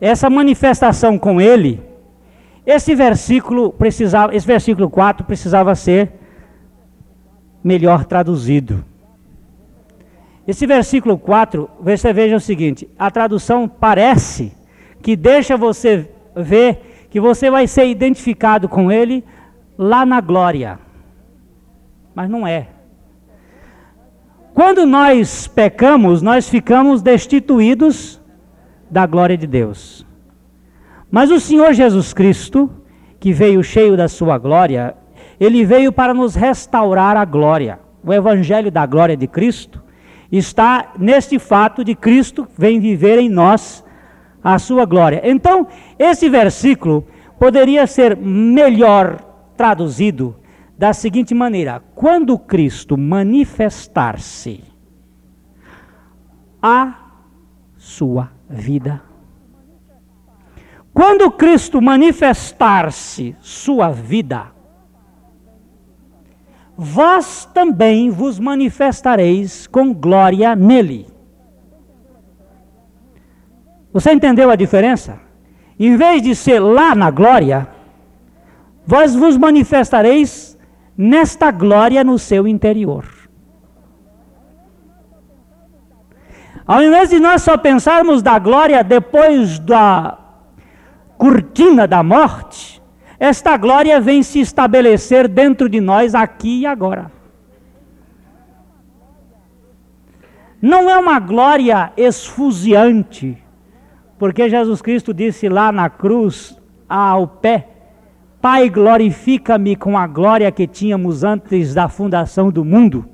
Essa 0.01 0.27
manifestação 0.27 1.19
com 1.19 1.39
Ele, 1.39 1.83
esse 2.69 2.93
versículo 2.93 3.71
precisava, 3.71 4.35
esse 4.35 4.45
versículo 4.45 4.91
4 4.91 5.25
precisava 5.25 5.73
ser 5.73 6.11
melhor 7.63 8.05
traduzido. 8.05 8.85
Esse 10.47 10.67
versículo 10.67 11.17
4, 11.17 11.67
você 11.81 12.13
veja 12.13 12.35
o 12.35 12.39
seguinte: 12.39 12.87
a 12.97 13.09
tradução 13.09 13.67
parece 13.67 14.53
que 15.01 15.15
deixa 15.15 15.57
você 15.57 16.11
ver 16.35 17.07
que 17.09 17.19
você 17.19 17.49
vai 17.49 17.65
ser 17.65 17.87
identificado 17.87 18.69
com 18.69 18.91
ele 18.91 19.23
lá 19.75 20.05
na 20.05 20.21
glória. 20.21 20.77
Mas 22.13 22.29
não 22.29 22.45
é. 22.45 22.67
Quando 24.53 24.85
nós 24.85 25.47
pecamos, 25.47 26.21
nós 26.21 26.47
ficamos 26.47 27.01
destituídos 27.01 28.21
da 28.91 29.07
glória 29.07 29.35
de 29.35 29.47
Deus. 29.47 30.05
Mas 31.11 31.31
o 31.31 31.39
Senhor 31.39 31.73
Jesus 31.73 32.13
Cristo, 32.13 32.69
que 33.19 33.33
veio 33.33 33.63
cheio 33.63 33.97
da 33.97 34.07
sua 34.07 34.37
glória, 34.37 34.95
ele 35.39 35.65
veio 35.65 35.91
para 35.91 36.13
nos 36.13 36.35
restaurar 36.35 37.17
a 37.17 37.25
glória. 37.25 37.79
O 38.03 38.13
evangelho 38.13 38.71
da 38.71 38.85
glória 38.85 39.17
de 39.17 39.27
Cristo 39.27 39.81
está 40.31 40.93
neste 40.97 41.39
fato 41.39 41.83
de 41.83 41.95
Cristo 41.95 42.47
vem 42.57 42.79
viver 42.79 43.17
em 43.17 43.29
nós 43.29 43.83
a 44.43 44.57
sua 44.59 44.85
glória. 44.85 45.21
Então, 45.23 45.67
esse 45.97 46.29
versículo 46.29 47.05
poderia 47.39 47.87
ser 47.87 48.15
melhor 48.15 49.17
traduzido 49.57 50.35
da 50.77 50.93
seguinte 50.93 51.33
maneira: 51.33 51.81
quando 51.95 52.37
Cristo 52.37 52.97
manifestar-se 52.97 54.63
a 56.61 56.93
sua 57.77 58.29
vida. 58.49 59.08
Quando 60.99 61.31
Cristo 61.31 61.81
manifestar-se 61.81 63.33
sua 63.39 63.89
vida, 63.89 64.47
vós 66.75 67.45
também 67.53 68.09
vos 68.09 68.37
manifestareis 68.37 69.65
com 69.65 69.93
glória 69.93 70.57
nele. 70.57 71.07
Você 73.93 74.11
entendeu 74.11 74.51
a 74.51 74.57
diferença? 74.57 75.21
Em 75.79 75.95
vez 75.95 76.21
de 76.21 76.35
ser 76.35 76.59
lá 76.59 76.93
na 76.93 77.09
glória, 77.09 77.69
vós 78.85 79.15
vos 79.15 79.37
manifestareis 79.37 80.59
nesta 80.97 81.49
glória 81.49 82.03
no 82.03 82.19
seu 82.19 82.45
interior. 82.45 83.05
Ao 86.67 86.83
invés 86.83 87.09
de 87.09 87.21
nós 87.21 87.41
só 87.41 87.57
pensarmos 87.57 88.21
da 88.21 88.37
glória 88.37 88.83
depois 88.83 89.59
da 89.59 90.25
cortina 91.19 91.85
da 91.85 92.01
morte, 92.01 92.81
esta 93.19 93.57
glória 93.57 93.99
vem 93.99 94.23
se 94.23 94.39
estabelecer 94.39 95.27
dentro 95.27 95.67
de 95.67 95.81
nós 95.81 96.15
aqui 96.15 96.61
e 96.61 96.65
agora. 96.65 97.11
Não 100.61 100.89
é 100.89 100.97
uma 100.97 101.19
glória 101.19 101.91
esfuziante, 101.97 103.37
porque 104.17 104.49
Jesus 104.49 104.81
Cristo 104.81 105.13
disse 105.13 105.49
lá 105.49 105.73
na 105.73 105.89
cruz, 105.89 106.57
ao 106.87 107.27
pé, 107.27 107.67
Pai, 108.41 108.69
glorifica-me 108.69 109.75
com 109.75 109.97
a 109.97 110.07
glória 110.07 110.49
que 110.49 110.65
tínhamos 110.65 111.25
antes 111.25 111.73
da 111.73 111.89
fundação 111.89 112.49
do 112.49 112.63
mundo. 112.63 113.05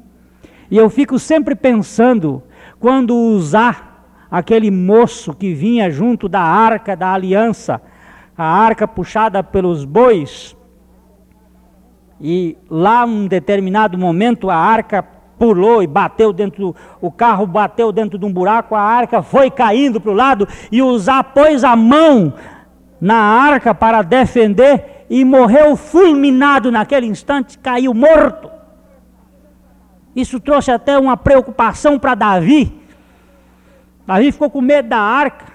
E 0.69 0.77
eu 0.77 0.87
fico 0.87 1.17
sempre 1.17 1.55
pensando, 1.55 2.43
quando 2.79 3.15
usar 3.15 3.95
aquele 4.29 4.69
moço 4.69 5.33
que 5.33 5.55
vinha 5.55 5.89
junto 5.89 6.29
da 6.29 6.41
arca 6.41 6.95
da 6.95 7.11
aliança, 7.11 7.81
a 8.37 8.45
arca 8.45 8.87
puxada 8.87 9.41
pelos 9.43 9.85
bois, 9.85 10.55
e 12.19 12.57
lá 12.69 13.05
um 13.05 13.27
determinado 13.27 13.97
momento 13.97 14.49
a 14.49 14.55
arca 14.55 15.03
pulou 15.37 15.83
e 15.83 15.87
bateu 15.87 16.31
dentro, 16.31 16.67
do, 16.67 16.75
o 17.01 17.11
carro 17.11 17.45
bateu 17.45 17.91
dentro 17.91 18.17
de 18.17 18.25
um 18.25 18.31
buraco, 18.31 18.73
a 18.75 18.81
arca 18.81 19.21
foi 19.21 19.49
caindo 19.51 19.99
para 19.99 20.11
o 20.11 20.15
lado 20.15 20.47
e 20.71 20.81
Uzá 20.81 21.23
pôs 21.23 21.63
a 21.63 21.75
mão 21.75 22.33
na 22.99 23.17
arca 23.17 23.75
para 23.75 24.01
defender 24.01 25.05
e 25.09 25.23
morreu 25.25 25.75
fulminado 25.75 26.71
naquele 26.71 27.05
instante, 27.05 27.59
caiu 27.59 27.93
morto. 27.93 28.49
Isso 30.15 30.39
trouxe 30.39 30.71
até 30.71 30.97
uma 30.97 31.17
preocupação 31.17 31.99
para 31.99 32.15
Davi. 32.15 32.73
Davi 34.07 34.31
ficou 34.31 34.49
com 34.49 34.61
medo 34.61 34.87
da 34.87 34.99
arca, 34.99 35.45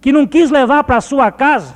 que 0.00 0.12
não 0.12 0.26
quis 0.26 0.50
levar 0.50 0.84
para 0.84 1.00
sua 1.00 1.32
casa 1.32 1.74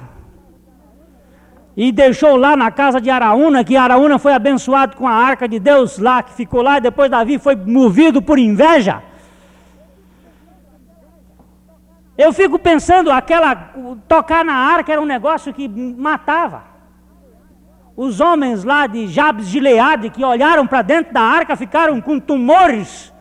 e 1.77 1.91
deixou 1.91 2.37
lá 2.37 2.57
na 2.57 2.71
casa 2.71 3.01
de 3.01 3.11
Araúna, 3.11 3.65
que 3.65 3.77
Araúna 3.77 4.19
foi 4.19 4.33
abençoado 4.33 4.97
com 4.97 5.09
a 5.09 5.13
arca 5.13 5.49
de 5.49 5.59
Deus 5.59 5.99
lá, 5.99 6.23
que 6.23 6.33
ficou 6.33 6.63
lá, 6.63 6.79
e 6.79 6.83
depois 6.83 7.11
Davi 7.11 7.39
foi 7.39 7.57
movido 7.57 8.23
por 8.23 8.39
inveja. 8.39 9.03
Eu 12.17 12.33
fico 12.33 12.59
pensando, 12.61 13.11
aquela 13.11 13.73
tocar 14.07 14.45
na 14.45 14.55
arca 14.55 14.93
era 14.93 15.01
um 15.01 15.07
negócio 15.07 15.53
que 15.53 15.69
matava. 15.69 16.63
Os 17.97 18.21
homens 18.21 18.63
lá 18.63 18.87
de 18.87 19.09
Jabes 19.09 19.49
de 19.49 19.59
Leade 19.59 20.11
que 20.11 20.25
olharam 20.25 20.67
para 20.67 20.83
dentro 20.83 21.13
da 21.13 21.21
arca 21.21 21.57
ficaram 21.57 22.01
com 22.01 22.21
tumores. 22.21 23.13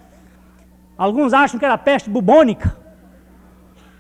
Alguns 0.96 1.34
acham 1.34 1.60
que 1.60 1.66
era 1.66 1.78
peste 1.78 2.08
bubônica. 2.08 2.76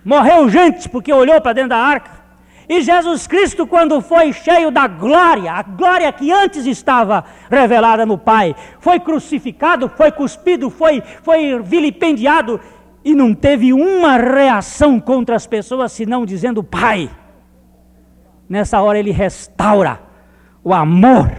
Morreu 0.06 0.48
gente 0.48 0.88
porque 0.90 1.12
olhou 1.12 1.42
para 1.42 1.54
dentro 1.54 1.70
da 1.70 1.78
arca. 1.78 2.23
E 2.68 2.82
Jesus 2.82 3.28
Cristo, 3.28 3.68
quando 3.68 4.02
foi 4.02 4.32
cheio 4.32 4.72
da 4.72 4.88
glória, 4.88 5.52
a 5.52 5.62
glória 5.62 6.12
que 6.12 6.32
antes 6.32 6.66
estava 6.66 7.24
revelada 7.50 8.06
no 8.06 8.18
Pai, 8.18 8.56
foi 8.80 9.00
crucificado, 9.00 9.90
foi 9.90 10.12
cuspido, 10.12 10.70
foi, 10.70 11.02
foi 11.22 11.62
vilipendiado 11.62 12.60
e 13.04 13.14
não 13.14 13.34
teve 13.34 13.74
uma 13.74 14.18
reação 14.18 15.00
contra 15.00 15.36
as 15.36 15.46
pessoas, 15.46 15.92
senão 15.92 16.26
dizendo: 16.26 16.64
Pai. 16.64 17.10
Nessa 18.48 18.82
hora 18.82 19.00
ele 19.00 19.12
restaura 19.12 20.00
o 20.64 20.74
amor. 20.74 21.32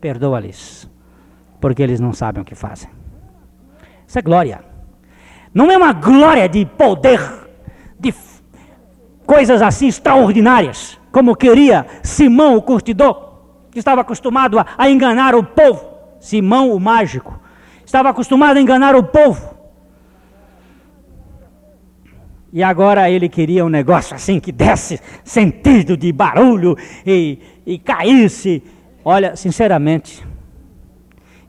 Perdoa-lhes, 0.00 0.90
porque 1.60 1.82
eles 1.82 2.00
não 2.00 2.12
sabem 2.12 2.42
o 2.42 2.44
que 2.44 2.54
fazem. 2.54 2.90
Isso 4.06 4.18
é 4.18 4.22
glória. 4.22 4.73
Não 5.54 5.70
é 5.70 5.76
uma 5.76 5.92
glória 5.92 6.48
de 6.48 6.66
poder, 6.66 7.20
de 7.98 8.12
coisas 9.24 9.62
assim 9.62 9.86
extraordinárias, 9.86 10.98
como 11.12 11.36
queria 11.36 11.86
Simão 12.02 12.56
o 12.56 12.62
curtidor, 12.62 13.34
que 13.70 13.78
estava 13.78 14.00
acostumado 14.00 14.58
a, 14.58 14.66
a 14.76 14.90
enganar 14.90 15.34
o 15.36 15.44
povo. 15.44 15.94
Simão 16.18 16.72
o 16.72 16.80
mágico, 16.80 17.38
estava 17.86 18.08
acostumado 18.08 18.56
a 18.56 18.60
enganar 18.60 18.96
o 18.96 19.04
povo. 19.04 19.54
E 22.52 22.62
agora 22.62 23.10
ele 23.10 23.28
queria 23.28 23.64
um 23.64 23.68
negócio 23.68 24.14
assim 24.14 24.40
que 24.40 24.50
desse 24.50 25.00
sentido 25.22 25.96
de 25.96 26.10
barulho 26.12 26.76
e, 27.04 27.38
e 27.66 27.78
caísse. 27.78 28.62
Olha, 29.04 29.36
sinceramente, 29.36 30.24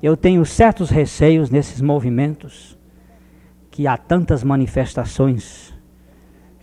eu 0.01 0.17
tenho 0.17 0.43
certos 0.45 0.89
receios 0.89 1.49
nesses 1.49 1.79
movimentos, 1.79 2.74
que 3.75 3.87
há 3.87 3.97
tantas 3.97 4.41
manifestações, 4.41 5.73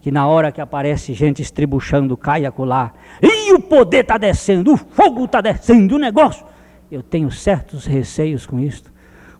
que 0.00 0.10
na 0.10 0.26
hora 0.26 0.50
que 0.50 0.62
aparece 0.62 1.12
gente 1.12 1.42
estribuchando, 1.42 2.16
cai 2.16 2.46
acolá, 2.46 2.94
e 3.20 3.52
o 3.52 3.60
poder 3.60 4.00
está 4.00 4.16
descendo, 4.16 4.72
o 4.72 4.76
fogo 4.78 5.26
está 5.26 5.42
descendo, 5.42 5.96
o 5.96 5.98
negócio. 5.98 6.46
Eu 6.90 7.02
tenho 7.02 7.30
certos 7.30 7.84
receios 7.84 8.46
com 8.46 8.58
isto, 8.58 8.90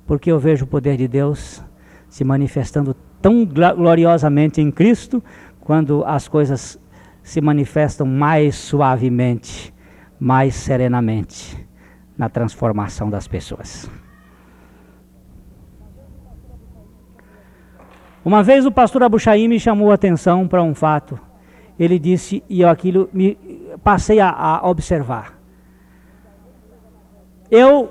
porque 0.06 0.30
eu 0.30 0.38
vejo 0.38 0.66
o 0.66 0.68
poder 0.68 0.98
de 0.98 1.08
Deus 1.08 1.64
se 2.10 2.24
manifestando 2.24 2.94
tão 3.22 3.46
gloriosamente 3.46 4.60
em 4.60 4.70
Cristo, 4.70 5.24
quando 5.58 6.04
as 6.04 6.28
coisas 6.28 6.78
se 7.22 7.40
manifestam 7.40 8.06
mais 8.06 8.54
suavemente, 8.54 9.72
mais 10.20 10.54
serenamente 10.56 11.66
na 12.18 12.28
transformação 12.28 13.08
das 13.08 13.26
pessoas. 13.26 13.90
Uma 18.24 18.42
vez 18.42 18.64
o 18.64 18.70
pastor 18.70 19.02
Abuchaim 19.02 19.48
me 19.48 19.58
chamou 19.58 19.90
a 19.90 19.94
atenção 19.94 20.46
para 20.46 20.62
um 20.62 20.74
fato. 20.74 21.18
Ele 21.78 21.98
disse, 21.98 22.42
e 22.48 22.60
eu 22.60 22.68
aquilo 22.68 23.08
me 23.12 23.36
passei 23.82 24.20
a, 24.20 24.30
a 24.30 24.68
observar. 24.68 25.38
Eu, 27.50 27.90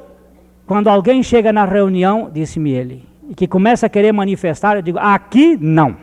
quando 0.65 0.87
alguém 0.87 1.21
chega 1.21 1.51
na 1.51 1.65
reunião, 1.65 2.29
disse-me 2.33 2.71
ele, 2.71 3.07
e 3.29 3.35
que 3.35 3.47
começa 3.47 3.85
a 3.85 3.89
querer 3.89 4.11
manifestar, 4.11 4.75
eu 4.75 4.81
digo: 4.81 4.97
aqui 4.97 5.57
não. 5.59 5.97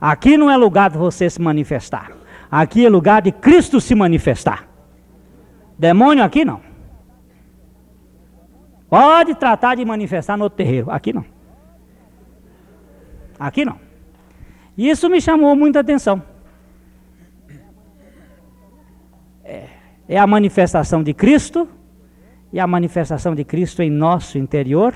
Aqui 0.00 0.36
não 0.36 0.50
é 0.50 0.56
lugar 0.56 0.90
de 0.90 0.98
você 0.98 1.28
se 1.28 1.40
manifestar. 1.40 2.12
Aqui 2.50 2.86
é 2.86 2.88
lugar 2.88 3.22
de 3.22 3.32
Cristo 3.32 3.80
se 3.80 3.94
manifestar. 3.94 4.68
Demônio 5.78 6.22
aqui 6.24 6.44
não. 6.44 6.60
Pode 8.88 9.34
tratar 9.34 9.74
de 9.74 9.84
manifestar 9.84 10.36
no 10.36 10.44
outro 10.44 10.56
terreiro. 10.56 10.90
Aqui 10.90 11.12
não. 11.12 11.24
Aqui 13.38 13.64
não. 13.64 13.78
Isso 14.76 15.08
me 15.08 15.20
chamou 15.20 15.54
muita 15.56 15.80
atenção. 15.80 16.22
É, 19.44 19.68
é 20.08 20.18
a 20.18 20.26
manifestação 20.26 21.02
de 21.02 21.14
Cristo 21.14 21.68
e 22.52 22.60
a 22.60 22.66
manifestação 22.66 23.34
de 23.34 23.44
Cristo 23.44 23.82
em 23.82 23.90
nosso 23.90 24.38
interior 24.38 24.94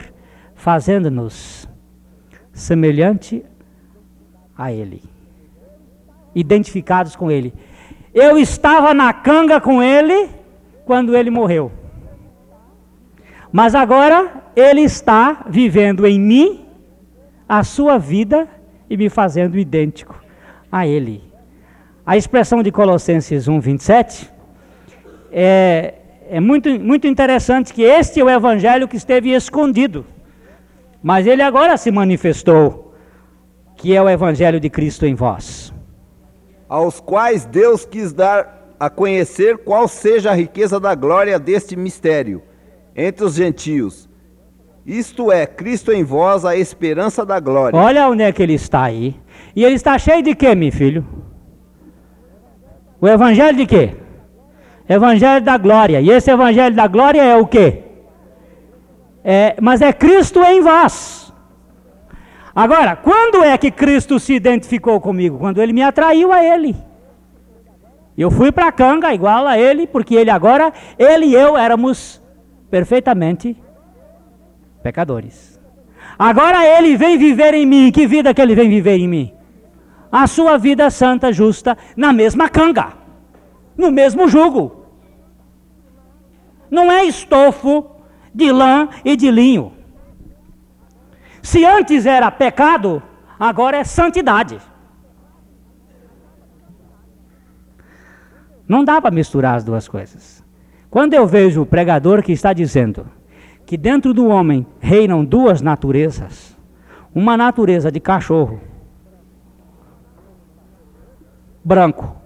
fazendo-nos 0.61 1.67
semelhante 2.53 3.43
a 4.57 4.71
Ele, 4.71 5.03
identificados 6.35 7.17
com 7.17 7.31
Ele. 7.31 7.55
Eu 8.13 8.37
estava 8.37 8.93
na 8.93 9.11
canga 9.13 9.59
com 9.59 9.83
Ele 9.83 10.29
quando 10.85 11.17
Ele 11.17 11.31
morreu, 11.31 11.73
mas 13.51 13.75
agora 13.75 14.45
Ele 14.55 14.83
está 14.83 15.47
vivendo 15.49 16.07
em 16.07 16.21
mim 16.21 16.60
a 17.51 17.65
sua 17.65 17.99
vida 17.99 18.49
e 18.89 18.97
me 18.97 19.09
fazendo 19.09 19.59
idêntico 19.59 20.15
a 20.71 20.87
Ele. 20.87 21.23
A 22.07 22.17
expressão 22.17 22.63
de 22.63 22.71
Colossenses 22.71 23.49
1, 23.49 23.61
27 23.61 24.31
é, 25.33 25.95
é 26.29 26.41
muito, 26.41 26.69
muito 26.81 27.07
interessante 27.07 27.75
que 27.75 27.83
este 27.83 28.21
é 28.21 28.25
o 28.25 28.31
evangelho 28.31 28.87
que 28.89 28.97
esteve 28.97 29.31
escondido 29.31 30.05
mas 31.03 31.27
ele 31.27 31.43
agora 31.43 31.77
se 31.77 31.91
manifestou, 31.91 32.95
que 33.77 33.95
é 33.95 34.03
o 34.03 34.09
Evangelho 34.09 34.61
de 34.61 34.69
Cristo 34.69 35.07
em 35.07 35.15
vós. 35.15 35.73
Aos 36.69 37.01
quais 37.01 37.47
Deus 37.47 37.87
quis 37.87 38.13
dar 38.13 38.75
a 38.79 38.91
conhecer 38.91 39.59
qual 39.59 39.89
seja 39.89 40.31
a 40.31 40.35
riqueza 40.35 40.79
da 40.79 40.95
glória 40.95 41.39
deste 41.39 41.75
mistério 41.75 42.43
entre 42.95 43.25
os 43.25 43.35
gentios. 43.35 44.09
Isto 44.87 45.31
é, 45.31 45.47
Cristo 45.47 45.93
em 45.93 46.03
vós, 46.03 46.45
a 46.45 46.57
esperança 46.57 47.25
da 47.25 47.39
glória. 47.39 47.79
Olha 47.79 48.09
onde 48.09 48.23
é 48.23 48.33
que 48.33 48.43
ele 48.43 48.55
está 48.55 48.85
aí. 48.85 49.15
E 49.55 49.65
ele 49.65 49.75
está 49.75 49.99
cheio 49.99 50.23
de 50.23 50.35
quê, 50.35 50.55
meu 50.55 50.73
filho? 50.73 51.05
O 53.01 53.07
evangelho 53.07 53.57
de 53.57 53.67
quê? 53.67 53.97
Evangelho 54.89 55.45
da 55.45 55.57
glória. 55.57 56.01
E 56.01 56.11
esse 56.11 56.31
evangelho 56.31 56.75
da 56.75 56.87
glória 56.87 57.23
é 57.23 57.37
o 57.37 57.47
quê? 57.47 57.85
É, 59.23 59.57
mas 59.61 59.83
é 59.83 59.93
Cristo 59.93 60.43
em 60.43 60.61
vós. 60.61 61.33
Agora, 62.55 62.97
quando 62.97 63.45
é 63.45 63.57
que 63.57 63.71
Cristo 63.71 64.19
se 64.19 64.35
identificou 64.35 65.01
comigo? 65.01 65.39
Quando 65.39 65.63
ele 65.63 65.73
me 65.73 65.83
atraiu 65.83 66.33
a 66.33 66.45
ele. 66.45 66.75
Eu 68.17 68.31
fui 68.31 68.51
para 68.51 68.67
a 68.67 68.73
canga 68.73 69.15
igual 69.15 69.47
a 69.47 69.59
ele, 69.59 69.87
porque 69.87 70.15
ele 70.15 70.31
agora, 70.31 70.73
ele 70.99 71.27
e 71.27 71.35
eu 71.35 71.57
éramos 71.57 72.21
perfeitamente 72.71 73.57
pecadores. 74.83 75.61
Agora 76.19 76.67
ele 76.67 76.97
vem 76.97 77.17
viver 77.17 77.55
em 77.55 77.67
mim. 77.67 77.91
Que 77.91 78.07
vida 78.07 78.35
que 78.35 78.41
ele 78.41 78.55
vem 78.55 78.69
viver 78.69 78.97
em 78.97 79.09
mim? 79.09 79.35
A 80.11 80.27
sua 80.27 80.59
vida 80.59 80.91
santa, 80.91 81.33
justa, 81.33 81.79
na 81.97 82.13
mesma 82.13 82.49
canga, 82.49 82.93
no 83.77 83.91
mesmo 83.91 84.29
jugo. 84.29 84.87
Não 86.71 86.91
é 86.91 87.05
estofo, 87.05 87.87
de 88.35 88.51
lã 88.53 88.89
e 89.05 89.17
de 89.17 89.31
linho. 89.31 89.73
Se 91.43 91.65
antes 91.65 92.07
era 92.07 92.31
pecado, 92.31 93.03
agora 93.39 93.79
é 93.79 93.85
santidade. 93.85 94.59
Não 98.69 98.85
dá 98.85 99.01
para 99.01 99.11
misturar 99.11 99.57
as 99.57 99.65
duas 99.65 99.89
coisas. 99.89 100.45
Quando 100.91 101.15
eu 101.15 101.27
vejo 101.27 101.63
o 101.63 101.67
pregador 101.67 102.23
que 102.23 102.33
está 102.33 102.53
dizendo 102.53 103.07
que 103.71 103.77
dentro 103.77 104.13
do 104.13 104.27
homem 104.27 104.67
reinam 104.81 105.25
duas 105.25 105.63
naturezas, 105.63 106.59
uma 107.15 107.37
natureza 107.37 107.89
de 107.89 108.01
cachorro 108.01 108.61
branco 111.63 112.17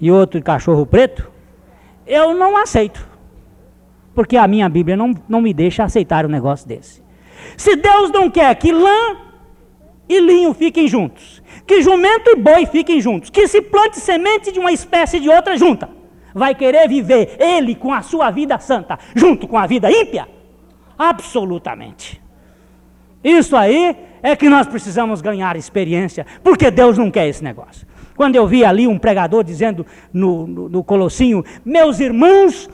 e 0.00 0.10
outro 0.10 0.40
de 0.40 0.42
cachorro 0.42 0.86
preto, 0.86 1.30
eu 2.06 2.34
não 2.34 2.56
aceito 2.56 3.06
porque 4.14 4.38
a 4.38 4.48
minha 4.48 4.66
Bíblia 4.70 4.96
não, 4.96 5.14
não 5.28 5.42
me 5.42 5.52
deixa 5.52 5.84
aceitar 5.84 6.24
um 6.24 6.30
negócio 6.30 6.66
desse. 6.66 7.02
Se 7.58 7.76
Deus 7.76 8.10
não 8.10 8.30
quer 8.30 8.54
que 8.54 8.72
lã 8.72 9.18
e 10.08 10.18
linho 10.18 10.54
fiquem 10.54 10.88
juntos, 10.88 11.42
que 11.66 11.82
jumento 11.82 12.30
e 12.30 12.36
boi 12.36 12.64
fiquem 12.64 13.02
juntos, 13.02 13.28
que 13.28 13.46
se 13.46 13.60
plante 13.60 14.00
semente 14.00 14.50
de 14.50 14.58
uma 14.58 14.72
espécie 14.72 15.20
de 15.20 15.28
outra 15.28 15.58
junta, 15.58 15.90
vai 16.34 16.54
querer 16.54 16.88
viver 16.88 17.36
ele 17.38 17.74
com 17.74 17.92
a 17.92 18.00
sua 18.00 18.30
vida 18.30 18.58
santa, 18.58 18.98
junto 19.14 19.46
com 19.46 19.58
a 19.58 19.66
vida 19.66 19.90
ímpia? 19.90 20.35
Absolutamente. 20.98 22.22
Isso 23.22 23.56
aí 23.56 23.96
é 24.22 24.36
que 24.36 24.48
nós 24.48 24.66
precisamos 24.66 25.20
ganhar 25.20 25.56
experiência, 25.56 26.26
porque 26.42 26.70
Deus 26.70 26.96
não 26.96 27.10
quer 27.10 27.28
esse 27.28 27.42
negócio. 27.42 27.86
Quando 28.16 28.36
eu 28.36 28.46
vi 28.46 28.64
ali 28.64 28.86
um 28.86 28.98
pregador 28.98 29.44
dizendo 29.44 29.84
no, 30.12 30.46
no, 30.46 30.68
no 30.68 30.84
Colossinho, 30.84 31.44
meus 31.64 32.00
irmãos, 32.00 32.68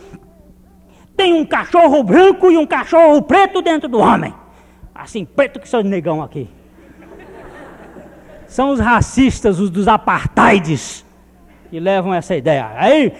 tem 1.16 1.32
um 1.32 1.44
cachorro 1.44 2.02
branco 2.02 2.50
e 2.50 2.56
um 2.56 2.66
cachorro 2.66 3.20
preto 3.22 3.60
dentro 3.60 3.88
do 3.88 3.98
homem. 3.98 4.32
Assim, 4.94 5.24
preto 5.24 5.58
que 5.58 5.68
são 5.68 5.82
negão 5.82 6.22
aqui. 6.22 6.48
São 8.46 8.70
os 8.70 8.78
racistas, 8.78 9.58
os 9.58 9.70
dos 9.70 9.88
apartheids, 9.88 11.04
que 11.70 11.80
levam 11.80 12.12
essa 12.12 12.36
ideia. 12.36 12.70
Aí, 12.76 13.12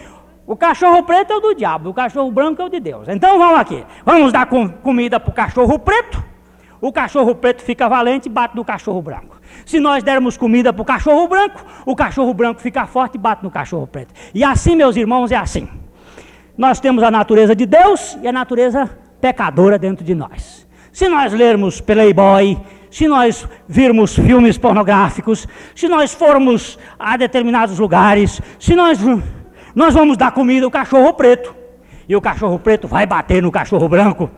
o 0.47 0.57
cachorro 0.57 1.03
preto 1.05 1.32
é 1.32 1.36
o 1.36 1.40
do 1.40 1.55
diabo, 1.55 1.90
o 1.90 1.95
cachorro 1.95 2.30
branco 2.30 2.61
é 2.61 2.64
o 2.64 2.68
de 2.68 2.80
Deus. 2.80 3.09
Então 3.09 3.38
vamos 3.38 3.61
aqui. 3.61 3.84
Vamos 4.05 4.32
dar 4.32 4.47
com, 4.47 4.68
comida 4.68 5.20
para 5.20 5.30
o 5.30 5.32
cachorro 5.32 5.78
preto. 5.78 6.22
O 6.80 6.93
cachorro 6.93 7.34
preto 7.34 7.62
fica 7.62 7.88
valente 7.88 8.28
e 8.28 8.32
bate 8.32 8.57
no 8.57 8.64
cachorro 8.64 9.01
branco. 9.01 9.40
Se 9.64 9.78
nós 9.78 10.03
dermos 10.03 10.36
comida 10.36 10.72
para 10.72 10.82
o 10.82 10.84
cachorro 10.84 11.28
branco, 11.28 11.64
o 11.86 11.95
cachorro 11.95 12.34
branco 12.34 12.61
fica 12.61 12.86
forte 12.86 13.14
e 13.14 13.18
bate 13.18 13.45
no 13.45 13.51
cachorro 13.53 13.86
preto. 13.86 14.12
E 14.34 14.43
assim, 14.43 14.74
meus 14.74 14.97
irmãos, 14.97 15.30
é 15.30 15.36
assim. 15.36 15.68
Nós 16.59 16.80
temos 16.80 17.05
a 17.05 17.11
natureza 17.11 17.55
de 17.55 17.64
Deus 17.64 18.18
e 18.20 18.26
a 18.26 18.32
natureza 18.32 18.90
pecadora 19.20 19.78
dentro 19.78 20.05
de 20.05 20.14
nós. 20.14 20.66
Se 20.93 21.09
nós 21.09 21.32
lermos 21.32 21.80
Playboy, 21.80 22.59
se 22.90 23.07
nós 23.09 23.49
virmos 23.66 24.14
filmes 24.16 24.59
pornográficos, 24.59 25.47
se 25.74 25.88
nós 25.88 26.12
formos 26.12 26.78
a 26.99 27.16
determinados 27.16 27.78
lugares, 27.78 28.40
se 28.59 28.74
nós, 28.74 28.99
nós 29.75 29.95
vamos 29.95 30.16
dar 30.16 30.33
comida 30.33 30.64
ao 30.64 30.70
cachorro 30.70 31.12
preto, 31.14 31.55
e 32.09 32.16
o 32.16 32.20
cachorro 32.20 32.59
preto 32.59 32.89
vai 32.89 33.07
bater 33.07 33.43
no 33.43 33.51
cachorro 33.51 33.89
branco, 33.89 34.31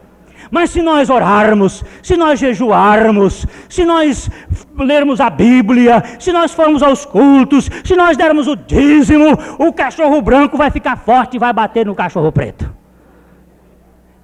mas 0.50 0.70
se 0.70 0.82
nós 0.82 1.10
orarmos, 1.10 1.82
se 2.02 2.16
nós 2.16 2.38
jejuarmos, 2.38 3.46
se 3.68 3.84
nós 3.84 4.30
lermos 4.76 5.20
a 5.20 5.30
Bíblia, 5.30 6.02
se 6.18 6.32
nós 6.32 6.52
formos 6.52 6.82
aos 6.82 7.04
cultos, 7.04 7.70
se 7.84 7.96
nós 7.96 8.16
dermos 8.16 8.46
o 8.46 8.56
dízimo, 8.56 9.36
o 9.58 9.72
cachorro 9.72 10.20
branco 10.20 10.56
vai 10.56 10.70
ficar 10.70 10.96
forte 10.96 11.36
e 11.36 11.40
vai 11.40 11.52
bater 11.52 11.86
no 11.86 11.94
cachorro 11.94 12.30
preto. 12.30 12.72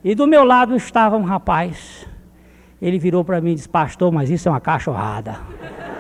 E 0.03 0.15
do 0.15 0.27
meu 0.27 0.45
lado 0.45 0.77
estava 0.77 1.17
um 1.17 1.23
rapaz. 1.23 2.07
Ele 2.81 2.99
virou 2.99 3.25
para 3.25 3.41
mim 3.41 3.53
e 3.53 3.55
disse: 3.55 3.69
Pastor, 3.69 4.11
mas 4.11 4.31
isso 4.31 4.49
é 4.49 4.53
uma 4.53 4.61
cachorrada. 4.61 5.37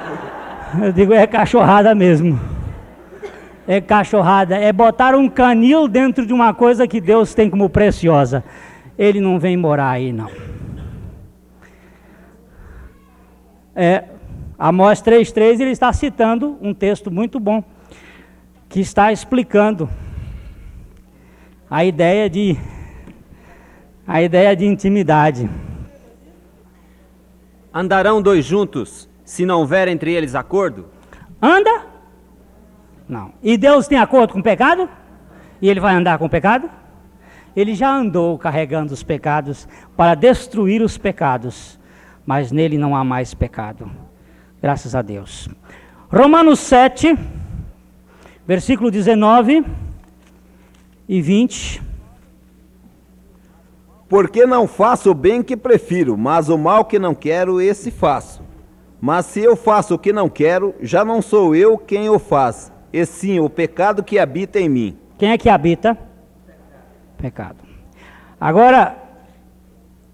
Eu 0.80 0.92
digo: 0.92 1.12
É 1.12 1.26
cachorrada 1.26 1.94
mesmo. 1.94 2.40
É 3.70 3.80
cachorrada. 3.80 4.56
É 4.56 4.72
botar 4.72 5.14
um 5.14 5.28
canil 5.28 5.86
dentro 5.86 6.26
de 6.26 6.32
uma 6.32 6.52
coisa 6.52 6.88
que 6.88 7.00
Deus 7.00 7.34
tem 7.34 7.48
como 7.48 7.70
preciosa. 7.70 8.42
Ele 8.98 9.20
não 9.20 9.38
vem 9.38 9.56
morar 9.56 9.90
aí, 9.90 10.12
não. 10.12 10.28
É, 13.72 14.06
Amós 14.58 15.00
3,3 15.00 15.60
ele 15.60 15.70
está 15.70 15.92
citando 15.92 16.58
um 16.60 16.74
texto 16.74 17.12
muito 17.12 17.38
bom, 17.38 17.62
que 18.68 18.80
está 18.80 19.12
explicando 19.12 19.88
a 21.70 21.84
ideia 21.84 22.28
de 22.28 22.58
a 24.04 24.20
ideia 24.20 24.56
de 24.56 24.66
intimidade. 24.66 25.48
Andarão 27.72 28.20
dois 28.20 28.44
juntos 28.44 29.08
se 29.24 29.46
não 29.46 29.60
houver 29.60 29.86
entre 29.86 30.12
eles 30.12 30.34
acordo? 30.34 30.86
Anda? 31.40 31.99
Não. 33.10 33.32
E 33.42 33.58
Deus 33.58 33.88
tem 33.88 33.98
acordo 33.98 34.34
com 34.34 34.38
o 34.38 34.42
pecado? 34.42 34.88
E 35.60 35.68
ele 35.68 35.80
vai 35.80 35.96
andar 35.96 36.16
com 36.16 36.26
o 36.26 36.30
pecado? 36.30 36.70
Ele 37.56 37.74
já 37.74 37.92
andou 37.92 38.38
carregando 38.38 38.94
os 38.94 39.02
pecados 39.02 39.66
para 39.96 40.14
destruir 40.14 40.80
os 40.80 40.96
pecados, 40.96 41.76
mas 42.24 42.52
nele 42.52 42.78
não 42.78 42.94
há 42.94 43.02
mais 43.02 43.34
pecado. 43.34 43.90
Graças 44.62 44.94
a 44.94 45.02
Deus. 45.02 45.48
Romanos 46.08 46.60
7, 46.60 47.18
versículo 48.46 48.92
19 48.92 49.66
e 51.08 51.20
20. 51.20 51.82
Porque 54.08 54.46
não 54.46 54.68
faço 54.68 55.10
o 55.10 55.14
bem 55.14 55.42
que 55.42 55.56
prefiro, 55.56 56.16
mas 56.16 56.48
o 56.48 56.56
mal 56.56 56.84
que 56.84 56.98
não 57.00 57.12
quero, 57.12 57.60
esse 57.60 57.90
faço. 57.90 58.40
Mas 59.00 59.26
se 59.26 59.40
eu 59.40 59.56
faço 59.56 59.96
o 59.96 59.98
que 59.98 60.12
não 60.12 60.28
quero, 60.28 60.76
já 60.80 61.04
não 61.04 61.20
sou 61.20 61.56
eu 61.56 61.76
quem 61.76 62.08
o 62.08 62.18
faz, 62.18 62.70
e 62.92 63.04
sim 63.06 63.40
o 63.40 63.48
pecado 63.48 64.02
que 64.02 64.18
habita 64.18 64.58
em 64.58 64.68
mim. 64.68 64.98
Quem 65.18 65.30
é 65.30 65.38
que 65.38 65.48
habita? 65.48 65.96
Pecado. 67.18 67.58
Agora, 68.40 68.96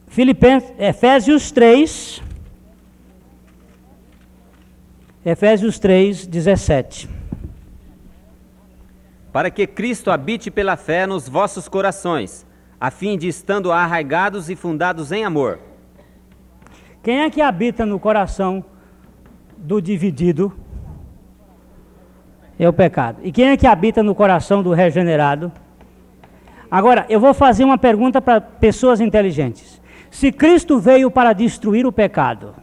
Filipenses, 0.09 0.73
Efésios 0.79 1.51
3. 1.51 2.23
Efésios 5.25 5.79
3, 5.79 6.27
17. 6.27 7.09
Para 9.33 9.51
que 9.51 9.67
Cristo 9.67 10.11
habite 10.11 10.51
pela 10.51 10.77
fé 10.77 11.07
nos 11.07 11.29
vossos 11.29 11.69
corações 11.69 12.47
a 12.81 12.91
fim 12.91 13.17
de 13.17 13.27
estando 13.27 13.73
arraigados 13.73 14.51
e 14.51 14.57
fundados 14.57 15.11
em 15.11 15.25
amor. 15.25 15.59
Quem 17.03 17.21
é 17.21 17.31
que 17.31 17.41
habita 17.41 17.87
no 17.87 17.99
coração 17.99 18.65
do 19.57 19.81
dividido? 19.81 20.53
É 22.59 22.69
o 22.69 22.73
pecado. 22.73 23.19
E 23.23 23.31
quem 23.31 23.49
é 23.49 23.57
que 23.57 23.67
habita 23.67 24.03
no 24.03 24.15
coração 24.15 24.63
do 24.63 24.73
regenerado? 24.73 25.53
Agora, 26.71 27.07
eu 27.09 27.21
vou 27.21 27.35
fazer 27.35 27.65
uma 27.65 27.79
pergunta 27.79 28.21
para 28.21 28.41
pessoas 28.41 29.01
inteligentes. 29.01 29.81
Se 30.11 30.33
Cristo 30.33 30.79
veio 30.79 31.11
para 31.11 31.33
destruir 31.33 31.87
o 31.87 31.93
pecado, 31.93 32.55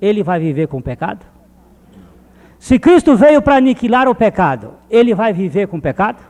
ele 0.00 0.22
vai 0.22 0.40
viver 0.40 0.66
com 0.66 0.78
o 0.78 0.82
pecado? 0.82 1.24
Se 2.58 2.78
Cristo 2.78 3.16
veio 3.16 3.40
para 3.40 3.56
aniquilar 3.56 4.08
o 4.08 4.14
pecado, 4.14 4.74
ele 4.90 5.14
vai 5.14 5.32
viver 5.32 5.68
com 5.68 5.76
o 5.76 5.80
pecado? 5.80 6.22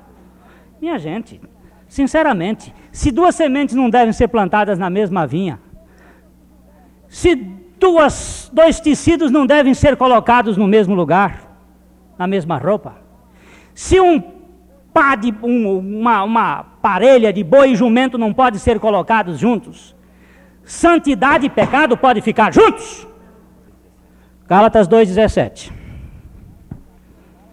Minha 0.81 0.99
gente, 0.99 1.41
Sinceramente, 1.89 2.75
se 2.91 3.11
duas 3.11 3.35
sementes 3.35 3.75
não 3.75 3.89
devem 3.89 4.13
ser 4.13 4.29
plantadas 4.29 4.79
na 4.79 4.91
mesma 4.91 5.27
vinha, 5.27 5.61
se 7.09 7.35
duas, 7.79 8.51
dois 8.53 8.81
tecidos 8.81 9.31
não 9.31 9.47
devem 9.47 9.73
ser 9.73 9.97
colocados 9.97 10.57
no 10.57 10.67
mesmo 10.67 10.95
lugar, 10.95 11.59
na 12.19 12.27
mesma 12.27 12.59
roupa, 12.59 12.97
se 13.77 14.01
um 14.01 14.19
pá 14.91 15.15
de 15.15 15.35
um, 15.43 15.79
uma, 15.79 16.25
uma 16.25 16.65
parelha 16.81 17.31
de 17.31 17.45
boi 17.45 17.73
e 17.73 17.77
jumento 17.77 18.17
não 18.17 18.33
pode 18.33 18.59
ser 18.59 18.81
colocados 18.81 19.39
juntos, 19.39 19.95
santidade 20.65 21.45
e 21.45 21.51
pecado 21.51 21.95
podem 21.95 22.23
ficar 22.23 22.55
juntos. 22.55 23.07
Gálatas 24.49 24.89
2,17. 24.89 25.71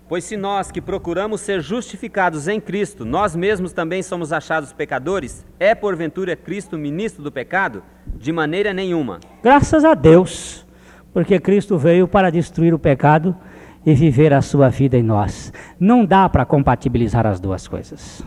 Pois 0.08 0.24
se 0.24 0.38
nós 0.38 0.72
que 0.72 0.80
procuramos 0.80 1.42
ser 1.42 1.60
justificados 1.60 2.48
em 2.48 2.62
Cristo, 2.62 3.04
nós 3.04 3.36
mesmos 3.36 3.74
também 3.74 4.02
somos 4.02 4.32
achados 4.32 4.72
pecadores, 4.72 5.46
é 5.60 5.76
porventura 5.76 6.38
Cristo 6.38 6.78
ministro 6.78 7.22
do 7.22 7.34
pecado? 7.34 7.84
De 8.16 8.32
maneira 8.32 8.74
nenhuma. 8.74 9.20
Graças 9.44 9.84
a 9.84 9.94
Deus, 9.94 10.66
porque 11.12 11.38
Cristo 11.38 11.78
veio 11.78 12.08
para 12.08 12.32
destruir 12.32 12.74
o 12.74 12.80
pecado 12.80 13.36
e 13.86 13.94
viver 13.94 14.34
a 14.34 14.42
sua 14.42 14.70
vida 14.70 14.98
em 14.98 15.04
nós. 15.04 15.52
Não 15.80 16.06
dá 16.06 16.28
para 16.30 16.46
compatibilizar 16.46 17.26
as 17.26 17.40
duas 17.40 17.68
coisas. 17.68 18.24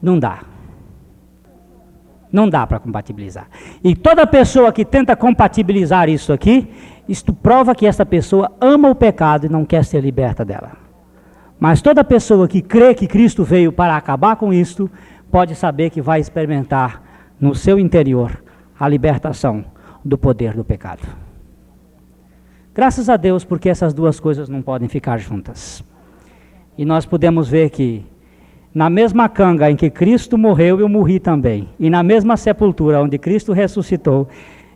Não 0.00 0.18
dá. 0.18 0.40
Não 2.32 2.48
dá 2.48 2.66
para 2.66 2.78
compatibilizar. 2.78 3.48
E 3.82 3.94
toda 3.94 4.26
pessoa 4.26 4.72
que 4.72 4.84
tenta 4.84 5.16
compatibilizar 5.16 6.08
isso 6.08 6.32
aqui, 6.32 6.68
isto 7.08 7.32
prova 7.32 7.74
que 7.74 7.86
essa 7.86 8.04
pessoa 8.04 8.52
ama 8.60 8.90
o 8.90 8.94
pecado 8.94 9.46
e 9.46 9.48
não 9.48 9.64
quer 9.64 9.84
ser 9.84 10.00
liberta 10.00 10.44
dela. 10.44 10.72
Mas 11.58 11.80
toda 11.80 12.04
pessoa 12.04 12.46
que 12.46 12.60
crê 12.60 12.94
que 12.94 13.06
Cristo 13.06 13.42
veio 13.44 13.72
para 13.72 13.96
acabar 13.96 14.36
com 14.36 14.52
isto, 14.52 14.90
pode 15.30 15.54
saber 15.54 15.90
que 15.90 16.02
vai 16.02 16.20
experimentar 16.20 17.02
no 17.40 17.54
seu 17.54 17.78
interior 17.78 18.42
a 18.78 18.88
libertação 18.88 19.64
do 20.04 20.18
poder 20.18 20.54
do 20.54 20.64
pecado. 20.64 21.25
Graças 22.76 23.08
a 23.08 23.16
Deus, 23.16 23.42
porque 23.42 23.70
essas 23.70 23.94
duas 23.94 24.20
coisas 24.20 24.50
não 24.50 24.60
podem 24.60 24.86
ficar 24.86 25.16
juntas. 25.16 25.82
E 26.76 26.84
nós 26.84 27.06
podemos 27.06 27.48
ver 27.48 27.70
que 27.70 28.04
na 28.74 28.90
mesma 28.90 29.30
canga 29.30 29.70
em 29.70 29.74
que 29.74 29.88
Cristo 29.88 30.36
morreu, 30.36 30.78
eu 30.78 30.86
morri 30.86 31.18
também. 31.18 31.70
E 31.80 31.88
na 31.88 32.02
mesma 32.02 32.36
sepultura 32.36 33.00
onde 33.00 33.16
Cristo 33.16 33.54
ressuscitou, 33.54 34.28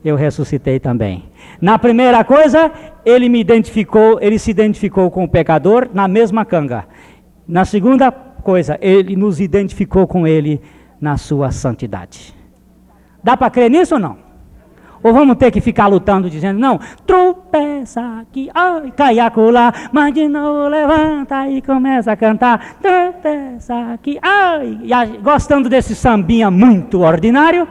eu 0.03 0.16
ressuscitei 0.16 0.80
também. 0.80 1.24
Na 1.61 1.78
primeira 1.78 2.24
coisa, 2.24 2.72
ele 3.05 3.28
me 3.28 3.38
identificou, 3.38 4.18
ele 4.18 4.38
se 4.38 4.51
identificou 4.51 5.11
com 5.11 5.24
o 5.24 5.28
pecador 5.28 5.86
na 5.92 6.09
mesma 6.09 6.42
canga. 6.42 6.86
Na 7.46 7.66
segunda 7.66 8.11
coisa, 8.11 8.78
ele 8.80 9.14
nos 9.14 9.40
identificou 9.40 10.07
com 10.07 10.26
ele 10.26 10.59
na 10.98 11.18
sua 11.18 11.51
santidade. 11.51 12.34
Dá 13.22 13.36
para 13.36 13.51
crer 13.51 13.70
nisso 13.70 13.96
ou 13.96 14.01
não? 14.01 14.30
Ou 15.03 15.12
vamos 15.12 15.36
ter 15.36 15.51
que 15.51 15.61
ficar 15.61 15.86
lutando 15.86 16.28
dizendo, 16.28 16.59
não, 16.59 16.78
tropeça 17.07 18.20
aqui, 18.20 18.51
ai, 18.55 18.92
cai 18.94 19.18
acolá, 19.18 19.72
mas 19.92 20.12
de 20.12 20.28
novo 20.28 20.68
levanta 20.68 21.48
e 21.48 21.62
começa 21.62 22.12
a 22.12 22.16
cantar, 22.16 22.76
tropeça 22.82 23.92
aqui, 23.94 24.18
ai, 24.20 24.78
e, 24.82 25.18
gostando 25.18 25.68
desse 25.68 25.94
sambinha 25.94 26.51
muito 26.51 27.01
ordinário? 27.01 27.66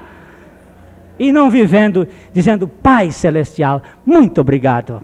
e 1.20 1.32
não 1.32 1.50
vivendo 1.50 2.08
dizendo: 2.32 2.68
Pai 2.68 3.12
Celestial, 3.12 3.84
muito 4.06 4.40
obrigado 4.40 5.04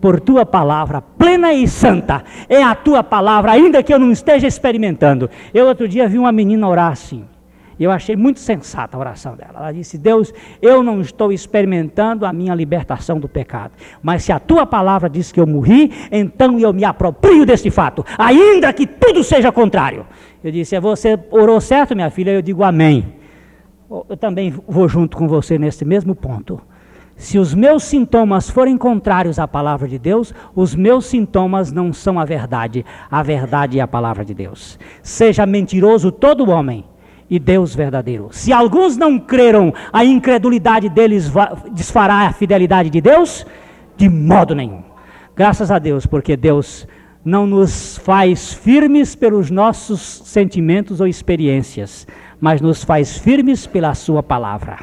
por 0.00 0.20
tua 0.20 0.44
palavra 0.44 1.00
plena 1.00 1.54
e 1.54 1.68
santa. 1.68 2.24
É 2.48 2.60
a 2.62 2.74
tua 2.74 3.04
palavra, 3.04 3.52
ainda 3.52 3.82
que 3.82 3.94
eu 3.94 4.00
não 4.00 4.10
esteja 4.10 4.48
experimentando. 4.48 5.30
Eu 5.54 5.66
outro 5.66 5.86
dia 5.86 6.08
vi 6.08 6.18
uma 6.18 6.32
menina 6.32 6.68
orar 6.68 6.90
assim. 6.90 7.24
E 7.78 7.84
eu 7.84 7.90
achei 7.90 8.16
muito 8.16 8.40
sensata 8.40 8.96
a 8.96 9.00
oração 9.00 9.34
dela. 9.36 9.54
Ela 9.56 9.72
disse: 9.72 9.98
Deus, 9.98 10.32
eu 10.60 10.82
não 10.82 11.00
estou 11.00 11.32
experimentando 11.32 12.26
a 12.26 12.32
minha 12.32 12.54
libertação 12.54 13.18
do 13.18 13.28
pecado. 13.28 13.72
Mas 14.02 14.24
se 14.24 14.32
a 14.32 14.38
tua 14.38 14.66
palavra 14.66 15.08
diz 15.08 15.32
que 15.32 15.40
eu 15.40 15.46
morri, 15.46 15.92
então 16.10 16.58
eu 16.58 16.72
me 16.72 16.84
aproprio 16.84 17.46
desse 17.46 17.70
fato, 17.70 18.04
ainda 18.18 18.72
que 18.72 18.86
tudo 18.86 19.24
seja 19.24 19.50
contrário. 19.50 20.06
Eu 20.42 20.50
disse: 20.50 20.76
é, 20.76 20.80
Você 20.80 21.18
orou 21.30 21.60
certo, 21.60 21.94
minha 21.94 22.10
filha? 22.10 22.30
Eu 22.30 22.42
digo 22.42 22.62
amém 22.62 23.22
eu 24.08 24.16
também 24.16 24.54
vou 24.66 24.88
junto 24.88 25.16
com 25.16 25.28
você 25.28 25.58
nesse 25.58 25.84
mesmo 25.84 26.14
ponto. 26.14 26.60
Se 27.14 27.38
os 27.38 27.54
meus 27.54 27.84
sintomas 27.84 28.48
forem 28.48 28.76
contrários 28.76 29.38
à 29.38 29.46
palavra 29.46 29.86
de 29.86 29.98
Deus, 29.98 30.34
os 30.54 30.74
meus 30.74 31.06
sintomas 31.06 31.70
não 31.70 31.92
são 31.92 32.18
a 32.18 32.24
verdade. 32.24 32.84
A 33.10 33.22
verdade 33.22 33.78
é 33.78 33.82
a 33.82 33.86
palavra 33.86 34.24
de 34.24 34.34
Deus. 34.34 34.78
Seja 35.02 35.44
mentiroso 35.44 36.10
todo 36.10 36.50
homem 36.50 36.84
e 37.32 37.38
Deus 37.38 37.74
verdadeiro. 37.74 38.28
Se 38.30 38.52
alguns 38.52 38.98
não 38.98 39.18
creram, 39.18 39.72
a 39.90 40.04
incredulidade 40.04 40.90
deles 40.90 41.32
desfará 41.70 42.26
a 42.26 42.32
fidelidade 42.34 42.90
de 42.90 43.00
Deus? 43.00 43.46
De 43.96 44.06
modo 44.06 44.54
nenhum. 44.54 44.82
Graças 45.34 45.70
a 45.70 45.78
Deus, 45.78 46.04
porque 46.04 46.36
Deus 46.36 46.86
não 47.24 47.46
nos 47.46 47.96
faz 47.96 48.52
firmes 48.52 49.14
pelos 49.14 49.50
nossos 49.50 50.02
sentimentos 50.26 51.00
ou 51.00 51.06
experiências, 51.06 52.06
mas 52.38 52.60
nos 52.60 52.84
faz 52.84 53.16
firmes 53.16 53.66
pela 53.66 53.94
Sua 53.94 54.22
palavra. 54.22 54.80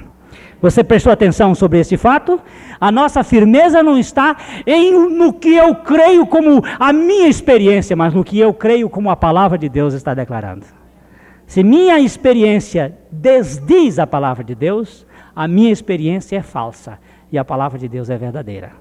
Você 0.59 0.83
prestou 0.83 1.13
atenção 1.13 1.53
sobre 1.53 1.79
esse 1.79 1.97
fato? 1.97 2.41
A 2.81 2.91
nossa 2.91 3.23
firmeza 3.23 3.83
não 3.83 3.95
está 3.95 4.35
em 4.65 4.91
no 4.91 5.33
que 5.33 5.55
eu 5.55 5.75
creio 5.75 6.25
como 6.25 6.63
a 6.79 6.91
minha 6.91 7.27
experiência, 7.27 7.95
mas 7.95 8.11
no 8.11 8.23
que 8.23 8.39
eu 8.39 8.55
creio 8.55 8.89
como 8.89 9.11
a 9.11 9.15
palavra 9.15 9.55
de 9.55 9.69
Deus 9.69 9.93
está 9.93 10.15
declarando. 10.15 10.78
Se 11.49 11.63
minha 11.63 11.99
experiência 11.99 12.95
desdiz 13.11 13.97
a 13.97 14.05
palavra 14.05 14.43
de 14.43 14.53
Deus, 14.53 15.03
a 15.35 15.47
minha 15.47 15.71
experiência 15.71 16.37
é 16.37 16.43
falsa 16.43 16.99
e 17.31 17.39
a 17.39 17.43
palavra 17.43 17.79
de 17.79 17.87
Deus 17.87 18.07
é 18.07 18.15
verdadeira. 18.15 18.71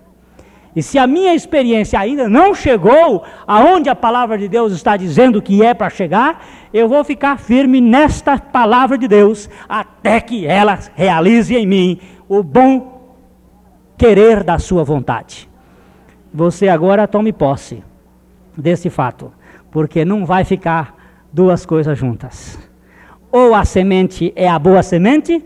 E 0.77 0.83
se 0.83 0.99
a 0.99 1.07
minha 1.07 1.35
experiência 1.35 1.99
ainda 1.99 2.29
não 2.29 2.55
chegou 2.55 3.25
aonde 3.47 3.89
a 3.89 3.95
palavra 3.95 4.37
de 4.37 4.49
Deus 4.49 4.71
está 4.75 4.99
dizendo 4.99 5.41
que 5.41 5.65
é 5.65 5.73
para 5.73 5.89
chegar, 5.89 6.45
eu 6.71 6.87
vou 6.87 7.03
ficar 7.05 7.39
firme 7.39 7.81
nesta 7.81 8.39
palavra 8.39 8.99
de 8.99 9.09
Deus 9.09 9.49
até 9.67 10.21
que 10.21 10.47
ela 10.47 10.79
realize 10.95 11.57
em 11.57 11.67
mim 11.67 11.99
o 12.29 12.43
bom 12.43 13.17
querer 13.97 14.45
da 14.45 14.59
sua 14.59 14.85
vontade. 14.85 15.49
Você 16.35 16.69
agora 16.69 17.09
tome 17.09 17.33
posse 17.33 17.83
desse 18.55 18.91
fato, 18.91 19.33
porque 19.71 20.05
não 20.05 20.27
vai 20.27 20.45
ficar 20.45 20.98
duas 21.33 21.65
coisas 21.67 21.99
juntas. 21.99 22.59
Ou 23.31 23.55
a 23.55 23.65
semente 23.65 24.33
é 24.35 24.49
a 24.49 24.59
boa 24.59 24.83
semente, 24.83 25.45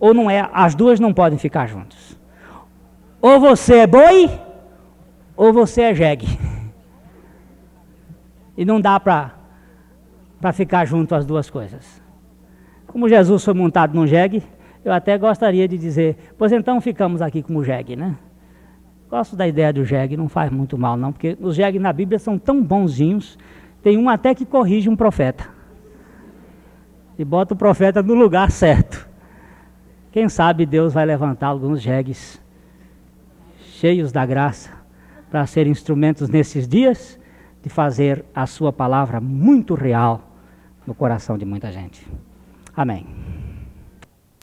ou 0.00 0.12
não 0.14 0.30
é, 0.30 0.48
as 0.52 0.74
duas 0.74 0.98
não 0.98 1.12
podem 1.12 1.38
ficar 1.38 1.66
juntas. 1.66 2.18
Ou 3.20 3.38
você 3.38 3.78
é 3.78 3.86
boi, 3.86 4.30
ou 5.36 5.52
você 5.52 5.82
é 5.82 5.94
jegue. 5.94 6.26
E 8.54 8.66
não 8.66 8.78
dá 8.78 9.00
para 9.00 9.32
ficar 10.52 10.84
junto 10.84 11.14
as 11.14 11.24
duas 11.24 11.48
coisas. 11.48 12.02
Como 12.86 13.08
Jesus 13.08 13.42
foi 13.42 13.54
montado 13.54 13.94
num 13.94 14.06
jegue, 14.06 14.42
eu 14.84 14.92
até 14.92 15.16
gostaria 15.16 15.66
de 15.66 15.78
dizer, 15.78 16.34
pois 16.36 16.52
então 16.52 16.78
ficamos 16.78 17.22
aqui 17.22 17.42
como 17.42 17.64
jegue, 17.64 17.96
né? 17.96 18.14
Gosto 19.08 19.36
da 19.36 19.46
ideia 19.46 19.72
do 19.72 19.84
jegue, 19.84 20.16
não 20.16 20.28
faz 20.28 20.50
muito 20.50 20.76
mal 20.76 20.96
não, 20.96 21.12
porque 21.12 21.36
os 21.40 21.54
jegues 21.54 21.80
na 21.80 21.92
Bíblia 21.92 22.18
são 22.18 22.38
tão 22.38 22.62
bonzinhos, 22.62 23.38
tem 23.82 23.98
um 23.98 24.08
até 24.08 24.34
que 24.34 24.46
corrige 24.46 24.88
um 24.88 24.96
profeta. 24.96 25.48
E 27.18 27.24
bota 27.24 27.54
o 27.54 27.56
profeta 27.56 28.02
no 28.02 28.14
lugar 28.14 28.50
certo. 28.50 29.08
Quem 30.10 30.28
sabe 30.28 30.66
Deus 30.66 30.92
vai 30.92 31.04
levantar 31.04 31.48
alguns 31.48 31.80
jegues 31.80 32.40
cheios 33.58 34.12
da 34.12 34.24
graça 34.24 34.70
para 35.30 35.46
ser 35.46 35.66
instrumentos 35.66 36.28
nesses 36.28 36.68
dias 36.68 37.18
de 37.62 37.68
fazer 37.68 38.24
a 38.34 38.46
sua 38.46 38.72
palavra 38.72 39.20
muito 39.20 39.74
real 39.74 40.20
no 40.86 40.94
coração 40.94 41.38
de 41.38 41.44
muita 41.44 41.72
gente. 41.72 42.06
Amém. 42.76 43.06